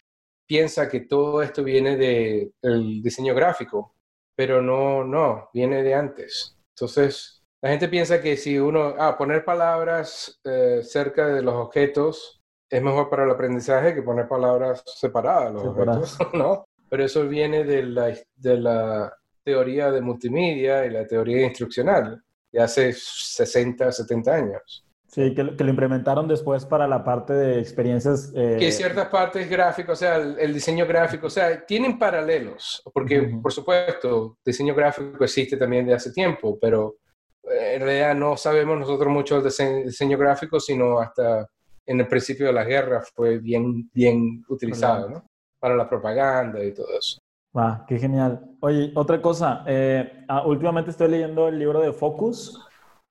piensa 0.46 0.88
que 0.88 1.00
todo 1.00 1.42
esto 1.42 1.64
viene 1.64 1.96
del 1.96 3.02
diseño 3.02 3.34
gráfico, 3.34 3.94
pero 4.36 4.62
no, 4.62 5.02
no, 5.04 5.50
viene 5.52 5.82
de 5.82 5.94
antes. 5.94 6.56
Entonces, 6.76 7.42
la 7.60 7.70
gente 7.70 7.88
piensa 7.88 8.22
que 8.22 8.36
si 8.36 8.58
uno, 8.58 8.94
ah, 8.98 9.16
poner 9.18 9.44
palabras 9.44 10.38
eh, 10.44 10.80
cerca 10.82 11.26
de 11.26 11.42
los 11.42 11.54
objetos 11.54 12.35
es 12.68 12.82
mejor 12.82 13.08
para 13.08 13.24
el 13.24 13.30
aprendizaje 13.30 13.94
que 13.94 14.02
poner 14.02 14.28
palabras 14.28 14.82
separadas 14.86 15.48
de 15.48 15.52
los 15.54 15.64
objetos, 15.64 16.18
¿no? 16.34 16.64
Pero 16.88 17.04
eso 17.04 17.26
viene 17.26 17.64
de 17.64 17.82
la, 17.82 18.16
de 18.36 18.56
la 18.58 19.12
teoría 19.42 19.90
de 19.90 20.00
multimedia 20.00 20.84
y 20.84 20.90
la 20.90 21.06
teoría 21.06 21.46
instruccional 21.46 22.22
de 22.52 22.60
hace 22.60 22.92
60, 22.92 23.90
70 23.92 24.34
años. 24.34 24.86
Sí, 25.08 25.34
que, 25.34 25.44
lo 25.44 25.70
implementaron 25.70 26.28
después 26.28 26.66
para 26.66 26.86
la 26.86 27.02
parte 27.02 27.32
de 27.32 27.60
experiencias. 27.60 28.32
Eh... 28.34 28.56
Que 28.58 28.70
ciertas 28.70 29.08
partes 29.08 29.48
gráficas, 29.48 29.92
o 29.92 29.96
sea, 29.96 30.16
el, 30.16 30.52
diseño 30.52 30.86
gráfico, 30.86 31.28
o 31.28 31.30
sea, 31.30 31.64
tienen 31.64 31.98
paralelos, 31.98 32.82
porque 32.92 33.22
por 33.40 33.52
supuesto, 33.52 34.36
diseño 34.44 34.74
gráfico 34.74 35.24
existe 35.24 35.56
también 35.56 35.86
de 35.86 35.94
hace 35.94 36.12
tiempo, 36.12 36.58
pero 36.60 36.96
eh, 37.44 37.76
en 37.76 37.82
realidad 37.82 38.14
no 38.14 38.36
sabemos 38.36 38.78
nosotros 38.78 39.10
mucho 39.10 39.40
del 39.40 39.84
diseño, 39.84 40.18
gráfico, 40.18 40.60
sino 40.60 40.98
hasta 40.98 41.48
en 41.86 42.00
el 42.00 42.08
principio 42.08 42.46
de 42.46 42.52
la 42.52 42.64
guerra 42.64 43.02
fue 43.14 43.38
bien, 43.38 43.88
bien 43.92 44.44
utilizado, 44.48 45.08
¿no? 45.08 45.24
Para 45.58 45.76
la 45.76 45.88
propaganda 45.88 46.62
y 46.62 46.74
todo 46.74 46.88
eso. 46.98 47.20
Va, 47.56 47.84
qué 47.88 47.98
genial. 47.98 48.56
Oye, 48.60 48.92
otra 48.94 49.22
cosa, 49.22 49.64
eh, 49.66 50.24
ah, 50.28 50.44
últimamente 50.46 50.90
estoy 50.90 51.08
leyendo 51.08 51.48
el 51.48 51.58
libro 51.58 51.80
de 51.80 51.92
Focus 51.92 52.60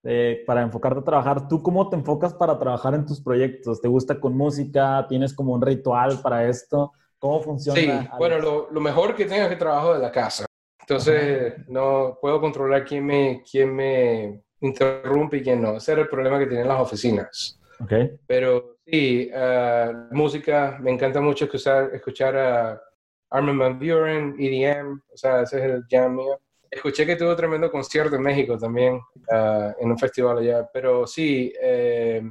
eh, 0.03 0.43
para 0.45 0.61
enfocarte 0.61 0.99
a 0.99 1.03
trabajar. 1.03 1.47
¿Tú 1.47 1.63
cómo 1.63 1.89
te 1.89 1.95
enfocas 1.95 2.33
para 2.33 2.59
trabajar 2.59 2.93
en 2.93 3.05
tus 3.05 3.21
proyectos? 3.21 3.81
¿Te 3.81 3.87
gusta 3.87 4.19
con 4.19 4.37
música? 4.37 5.07
¿Tienes 5.09 5.33
como 5.33 5.53
un 5.53 5.61
ritual 5.61 6.21
para 6.21 6.47
esto? 6.47 6.91
¿Cómo 7.17 7.41
funciona? 7.41 8.01
Sí, 8.03 8.09
bueno, 8.19 8.37
lo, 8.37 8.69
lo, 8.69 8.81
mejor 8.81 9.15
que 9.15 9.25
tengo 9.25 9.43
es 9.43 9.49
que 9.49 9.55
trabajo 9.55 9.95
de 9.95 9.99
la 9.99 10.11
casa. 10.11 10.45
Entonces, 10.79 11.55
no 11.67 12.19
puedo 12.21 12.39
controlar 12.39 12.85
quién 12.85 13.03
me, 13.03 13.41
quién 13.49 13.75
me 13.75 14.43
interrumpe 14.61 15.37
y 15.37 15.41
quién 15.41 15.59
no. 15.59 15.77
Ese 15.77 15.93
era 15.93 16.01
el 16.01 16.07
problema 16.07 16.37
que 16.37 16.45
tienen 16.45 16.67
las 16.67 16.79
oficinas. 16.79 17.59
Okay. 17.79 18.17
Pero 18.27 18.77
sí, 18.85 19.29
uh, 19.33 20.13
música, 20.13 20.77
me 20.81 20.91
encanta 20.91 21.19
mucho 21.21 21.45
escuchar, 21.45 21.91
escuchar 21.93 22.37
a 22.37 22.81
Armin 23.29 23.57
Van 23.57 23.77
Buren, 23.77 24.35
EDM, 24.39 25.01
o 25.13 25.17
sea, 25.17 25.41
ese 25.41 25.57
es 25.59 25.63
el 25.65 25.83
jam 25.89 26.15
mío. 26.15 26.39
Escuché 26.69 27.05
que 27.05 27.15
tuvo 27.15 27.35
tremendo 27.35 27.71
concierto 27.71 28.15
en 28.15 28.21
México 28.21 28.57
también, 28.57 28.95
uh, 28.95 29.73
en 29.79 29.91
un 29.91 29.97
festival 29.97 30.39
allá, 30.39 30.69
pero 30.71 31.05
sí, 31.07 31.53
eh, 31.61 32.21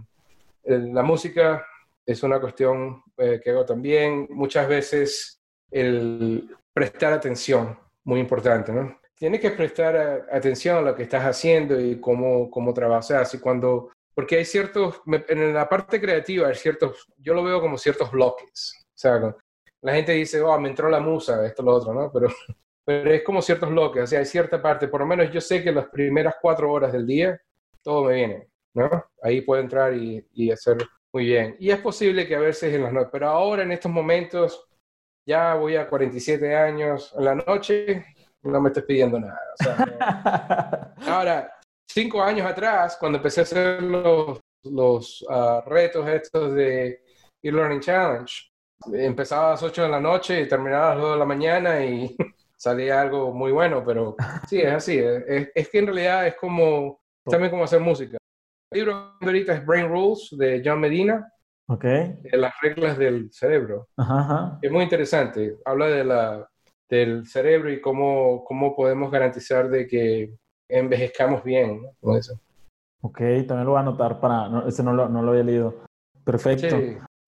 la 0.64 1.02
música 1.02 1.64
es 2.04 2.22
una 2.22 2.40
cuestión 2.40 3.02
eh, 3.16 3.40
que 3.42 3.50
hago 3.50 3.64
también. 3.64 4.26
Muchas 4.30 4.68
veces 4.68 5.40
el 5.70 6.54
prestar 6.72 7.12
atención, 7.12 7.78
muy 8.04 8.20
importante, 8.20 8.72
¿no? 8.72 8.98
Tienes 9.14 9.40
que 9.40 9.50
prestar 9.50 10.26
atención 10.30 10.76
a 10.76 10.82
lo 10.82 10.94
que 10.94 11.04
estás 11.04 11.24
haciendo 11.24 11.80
y 11.80 12.00
cómo, 12.00 12.50
cómo 12.50 12.74
trabajas. 12.74 13.32
Y 13.34 13.38
cuando, 13.38 13.90
porque 14.14 14.36
hay 14.36 14.44
ciertos, 14.44 15.02
en 15.06 15.54
la 15.54 15.68
parte 15.68 16.00
creativa 16.00 16.48
hay 16.48 16.54
ciertos, 16.54 17.12
yo 17.18 17.34
lo 17.34 17.42
veo 17.42 17.60
como 17.60 17.78
ciertos 17.78 18.10
bloques. 18.10 18.74
O 18.86 18.96
sea, 18.96 19.34
la 19.82 19.94
gente 19.94 20.12
dice, 20.12 20.40
oh, 20.40 20.58
me 20.58 20.68
entró 20.68 20.88
la 20.88 21.00
musa, 21.00 21.44
esto, 21.44 21.62
lo 21.62 21.72
otro, 21.74 21.92
¿no? 21.92 22.10
Pero, 22.12 22.28
pero 22.84 23.10
es 23.10 23.22
como 23.22 23.42
ciertos 23.42 23.70
bloques, 23.70 24.02
o 24.02 24.06
sea, 24.06 24.20
hay 24.20 24.26
cierta 24.26 24.62
parte, 24.62 24.88
por 24.88 25.00
lo 25.00 25.06
menos 25.06 25.30
yo 25.32 25.40
sé 25.40 25.62
que 25.62 25.72
las 25.72 25.88
primeras 25.88 26.36
cuatro 26.40 26.70
horas 26.70 26.92
del 26.92 27.06
día, 27.06 27.40
todo 27.82 28.04
me 28.04 28.14
viene, 28.14 28.48
¿no? 28.74 29.04
Ahí 29.22 29.40
puedo 29.40 29.60
entrar 29.60 29.94
y, 29.94 30.26
y 30.32 30.50
hacer 30.50 30.78
muy 31.12 31.26
bien. 31.26 31.56
Y 31.58 31.70
es 31.70 31.78
posible 31.78 32.26
que 32.26 32.34
a 32.34 32.40
veces 32.40 32.74
en 32.74 32.82
las 32.82 32.92
noches, 32.92 33.10
pero 33.12 33.28
ahora 33.28 33.62
en 33.62 33.72
estos 33.72 33.90
momentos, 33.90 34.68
ya 35.26 35.54
voy 35.54 35.76
a 35.76 35.88
47 35.88 36.54
años, 36.54 37.14
en 37.16 37.24
la 37.24 37.34
noche 37.34 38.04
no 38.42 38.60
me 38.60 38.68
estés 38.68 38.84
pidiendo 38.84 39.18
nada. 39.18 39.40
O 39.58 39.64
sea, 39.64 40.94
Ahora, 41.06 41.52
cinco 41.94 42.20
años 42.20 42.46
atrás, 42.46 42.96
cuando 42.98 43.18
empecé 43.18 43.40
a 43.40 43.42
hacer 43.44 43.82
los, 43.82 44.40
los 44.64 45.24
ah, 45.30 45.62
retos 45.64 46.08
estos 46.08 46.52
de 46.52 47.04
e-learning 47.40 47.80
challenge, 47.80 48.50
empezaba 48.92 49.48
a 49.48 49.50
las 49.52 49.62
8 49.62 49.84
de 49.84 49.88
la 49.88 50.00
noche 50.00 50.40
y 50.40 50.48
terminaba 50.48 50.90
a 50.90 50.94
las 50.96 51.02
2 51.04 51.12
de 51.12 51.18
la 51.18 51.24
mañana 51.24 51.84
y 51.84 52.16
salía 52.56 53.00
algo 53.00 53.32
muy 53.32 53.52
bueno, 53.52 53.84
pero 53.86 54.16
sí, 54.48 54.60
es 54.60 54.72
así. 54.72 54.98
Es, 54.98 55.50
es 55.54 55.68
que 55.68 55.78
en 55.78 55.86
realidad 55.86 56.26
es 56.26 56.34
como, 56.34 57.00
también 57.24 57.50
como 57.50 57.64
hacer 57.64 57.80
música. 57.80 58.18
El 58.72 58.80
libro 58.80 59.12
ahorita 59.20 59.54
es 59.54 59.64
Brain 59.64 59.88
Rules 59.88 60.30
de 60.32 60.62
John 60.64 60.80
Medina. 60.80 61.30
Ok. 61.68 61.84
De 61.84 62.36
las 62.36 62.52
reglas 62.60 62.98
del 62.98 63.30
cerebro. 63.32 63.88
Ajá, 63.96 64.58
Es 64.60 64.70
muy 64.70 64.82
interesante. 64.82 65.58
Habla 65.64 65.86
de 65.86 66.04
la, 66.04 66.48
del 66.90 67.24
cerebro 67.24 67.70
y 67.70 67.80
cómo, 67.80 68.42
cómo 68.44 68.74
podemos 68.74 69.12
garantizar 69.12 69.70
de 69.70 69.86
que 69.86 70.34
envejezcamos 70.78 71.42
bien 71.42 71.82
con 72.00 72.16
eso. 72.16 72.38
Ok, 73.00 73.18
también 73.18 73.64
lo 73.64 73.70
voy 73.70 73.78
a 73.78 73.82
anotar 73.82 74.20
para... 74.20 74.48
No, 74.48 74.66
ese 74.66 74.82
no 74.82 74.92
lo, 74.92 75.08
no 75.08 75.22
lo 75.22 75.30
había 75.30 75.44
leído. 75.44 75.74
Perfecto. 76.24 76.76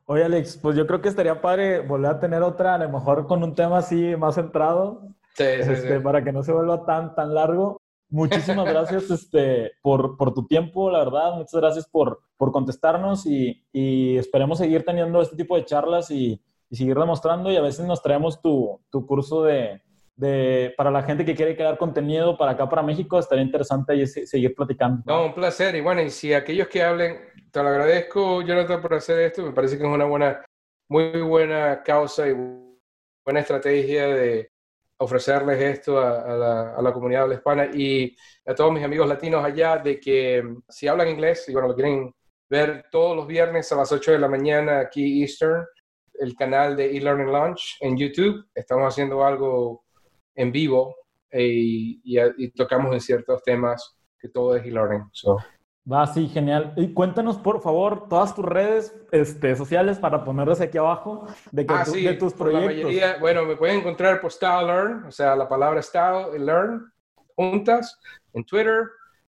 Oye, 0.07 0.24
Alex, 0.24 0.57
pues 0.57 0.76
yo 0.76 0.86
creo 0.86 1.01
que 1.01 1.09
estaría 1.09 1.40
padre 1.40 1.80
volver 1.80 2.11
a 2.12 2.20
tener 2.20 2.42
otra, 2.42 2.74
a 2.74 2.78
lo 2.78 2.88
mejor 2.88 3.26
con 3.26 3.42
un 3.42 3.55
tema 3.55 3.78
así 3.78 4.14
más 4.16 4.36
centrado, 4.36 5.03
sí, 5.34 5.44
este, 5.44 6.01
para 6.01 6.22
que 6.22 6.32
no 6.32 6.42
se 6.42 6.53
vuelva 6.53 6.84
tan, 6.84 7.14
tan 7.14 7.34
largo. 7.34 7.80
Muchísimas 8.09 8.66
gracias 8.72 9.11
este, 9.11 9.72
por, 9.82 10.16
por, 10.16 10.32
tu 10.32 10.47
tiempo, 10.47 10.90
la 10.90 11.01
verdad. 11.01 11.34
Muchas 11.34 11.61
gracias 11.61 11.88
por, 11.88 12.20
por 12.36 12.53
contestarnos 12.53 13.26
y, 13.26 13.64
y, 13.72 14.16
esperemos 14.16 14.59
seguir 14.59 14.84
teniendo 14.84 15.20
este 15.20 15.36
tipo 15.36 15.57
de 15.57 15.64
charlas 15.64 16.11
y, 16.11 16.40
y, 16.70 16.76
seguir 16.76 16.97
demostrando. 16.97 17.51
Y 17.51 17.57
a 17.57 17.62
veces 17.62 17.84
nos 17.84 18.01
traemos 18.01 18.40
tu, 18.40 18.80
tu 18.90 19.05
curso 19.07 19.42
de, 19.42 19.82
de, 20.16 20.74
para 20.76 20.90
la 20.90 21.02
gente 21.02 21.24
que 21.24 21.34
quiere 21.34 21.54
crear 21.54 21.78
contenido 21.78 22.36
para 22.36 22.52
acá, 22.52 22.68
para 22.68 22.82
México. 22.82 23.18
Estaría 23.18 23.44
interesante 23.44 24.06
seguir 24.06 24.54
platicando. 24.54 25.02
No, 25.06 25.26
un 25.26 25.34
placer. 25.34 25.74
Y 25.76 25.80
bueno, 25.80 26.02
y 26.02 26.10
si 26.10 26.32
aquellos 26.32 26.68
que 26.68 26.82
hablen 26.82 27.18
te 27.50 27.62
lo 27.62 27.68
agradezco, 27.68 28.42
Jonathan, 28.42 28.80
por 28.80 28.94
hacer 28.94 29.20
esto. 29.20 29.42
Me 29.42 29.52
parece 29.52 29.78
que 29.78 29.84
es 29.84 29.88
una 29.88 30.04
buena, 30.04 30.44
muy 30.88 31.20
buena 31.20 31.82
causa 31.82 32.28
y 32.28 32.34
buena 33.24 33.40
estrategia 33.40 34.08
de, 34.08 34.50
ofrecerles 34.98 35.60
esto 35.60 35.98
a, 35.98 36.80
la, 36.80 36.92
comunidad 36.92 37.30
hispana 37.30 37.66
y 37.66 38.16
a 38.46 38.54
todos 38.54 38.72
mis 38.72 38.84
amigos 38.84 39.08
latinos 39.08 39.44
allá 39.44 39.78
de 39.78 40.00
que 40.00 40.42
si 40.68 40.88
hablan 40.88 41.08
inglés 41.08 41.48
y 41.48 41.52
bueno, 41.52 41.68
lo 41.68 41.74
quieren 41.74 42.14
ver 42.48 42.86
todos 42.90 43.16
los 43.16 43.26
viernes 43.26 43.70
a 43.72 43.76
las 43.76 43.92
8 43.92 44.12
de 44.12 44.18
la 44.18 44.28
mañana 44.28 44.80
aquí 44.80 45.22
Eastern, 45.22 45.66
el 46.14 46.34
canal 46.34 46.76
de 46.76 46.96
eLearning 46.96 47.30
Launch 47.30 47.76
en 47.80 47.96
YouTube. 47.96 48.46
Estamos 48.54 48.88
haciendo 48.88 49.24
algo 49.24 49.84
en 50.37 50.53
vivo 50.53 50.95
eh, 51.30 51.99
y, 52.05 52.51
tocamos 52.51 52.93
en 52.95 53.01
ciertos 53.01 53.43
temas 53.43 53.97
que 54.18 54.28
todo 54.28 54.55
es 54.55 54.64
e-learning. 54.64 55.11
Va, 55.91 56.07
sí, 56.07 56.28
genial. 56.28 56.72
Y 56.76 56.93
cuéntanos, 56.93 57.39
por 57.39 57.61
favor, 57.61 58.09
todas 58.09 58.34
tus 58.34 58.45
redes 58.45 58.95
este, 59.12 59.55
sociales 59.55 59.99
para 59.99 60.24
ponerlas 60.24 60.61
aquí 60.61 60.78
abajo 60.78 61.26
de, 61.53 61.64
ah, 61.68 61.84
de 61.84 62.14
tus 62.14 62.32
proyectos. 62.32 63.20
bueno, 63.20 63.45
me 63.45 63.57
pueden 63.57 63.80
encontrar 63.80 64.20
por 64.20 64.32
Style 64.32 64.66
Learn, 64.66 65.05
o 65.05 65.12
sea, 65.12 65.37
la 65.37 65.49
palabra 65.49 65.80
Style 65.82 66.37
y 66.37 66.39
Learn 66.39 66.93
juntas 67.37 67.99
en 68.32 68.45
Twitter. 68.45 68.84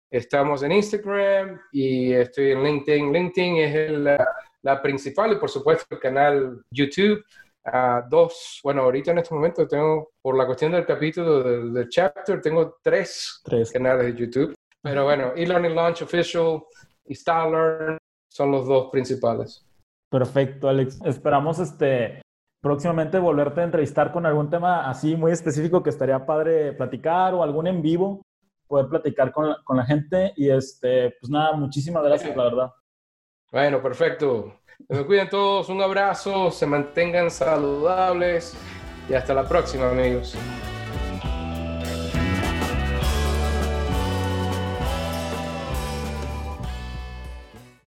Estamos 0.10 0.64
en 0.64 0.72
Instagram 0.72 1.60
y 1.74 2.14
estoy 2.14 2.52
en 2.52 2.64
LinkedIn. 2.64 3.12
LinkedIn 3.12 3.56
es 3.58 3.92
la, 3.92 4.28
la, 4.62 4.82
principal 4.82 5.34
y, 5.34 5.36
por 5.36 5.50
supuesto, 5.50 5.96
el 5.96 6.00
canal 6.00 6.64
YouTube. 6.72 7.22
Uh, 7.66 8.08
dos, 8.08 8.60
bueno, 8.64 8.84
ahorita 8.84 9.12
en 9.12 9.18
este 9.18 9.34
momento 9.34 9.68
tengo, 9.68 10.12
por 10.22 10.38
la 10.38 10.46
cuestión 10.46 10.72
del 10.72 10.86
capítulo 10.86 11.42
del, 11.42 11.90
chapter, 11.90 12.40
tengo 12.40 12.78
tres, 12.84 13.42
tres 13.44 13.72
canales 13.72 14.06
de 14.06 14.14
YouTube. 14.14 14.54
Pero 14.84 15.04
bueno, 15.04 15.34
eLearning 15.36 15.74
Launch 15.74 16.04
Official 16.04 16.62
y 17.06 17.16
Style 17.16 17.98
son 18.30 18.52
los 18.52 18.68
dos 18.68 18.90
principales. 18.92 19.66
Perfecto, 20.12 20.70
Alex. 20.70 21.00
Esperamos 21.06 21.58
este 21.58 22.22
próximamente 22.62 23.18
volverte 23.18 23.62
a 23.62 23.64
entrevistar 23.64 24.12
con 24.12 24.26
algún 24.26 24.50
tema 24.50 24.88
así 24.90 25.16
muy 25.16 25.32
específico 25.32 25.82
que 25.82 25.90
estaría 25.90 26.26
padre 26.26 26.74
platicar 26.74 27.34
o 27.34 27.42
algún 27.42 27.68
en 27.68 27.82
vivo, 27.82 28.22
poder 28.68 28.88
platicar 28.90 29.32
con 29.32 29.50
la, 29.50 29.58
con 29.64 29.78
la 29.78 29.86
gente. 29.86 30.34
Y 30.36 30.50
este, 30.52 31.16
pues 31.20 31.32
nada, 31.32 31.54
muchísimas 31.54 32.04
gracias, 32.04 32.36
la 32.36 32.44
verdad. 32.44 32.72
Bueno, 33.52 33.82
perfecto. 33.82 34.60
Me 34.90 35.06
cuiden 35.06 35.30
todos, 35.30 35.70
un 35.70 35.82
abrazo, 35.82 36.52
se 36.52 36.66
mantengan 36.66 37.32
saludables 37.32 38.56
y 39.10 39.14
hasta 39.14 39.34
la 39.34 39.48
próxima, 39.48 39.90
amigos. 39.90 40.36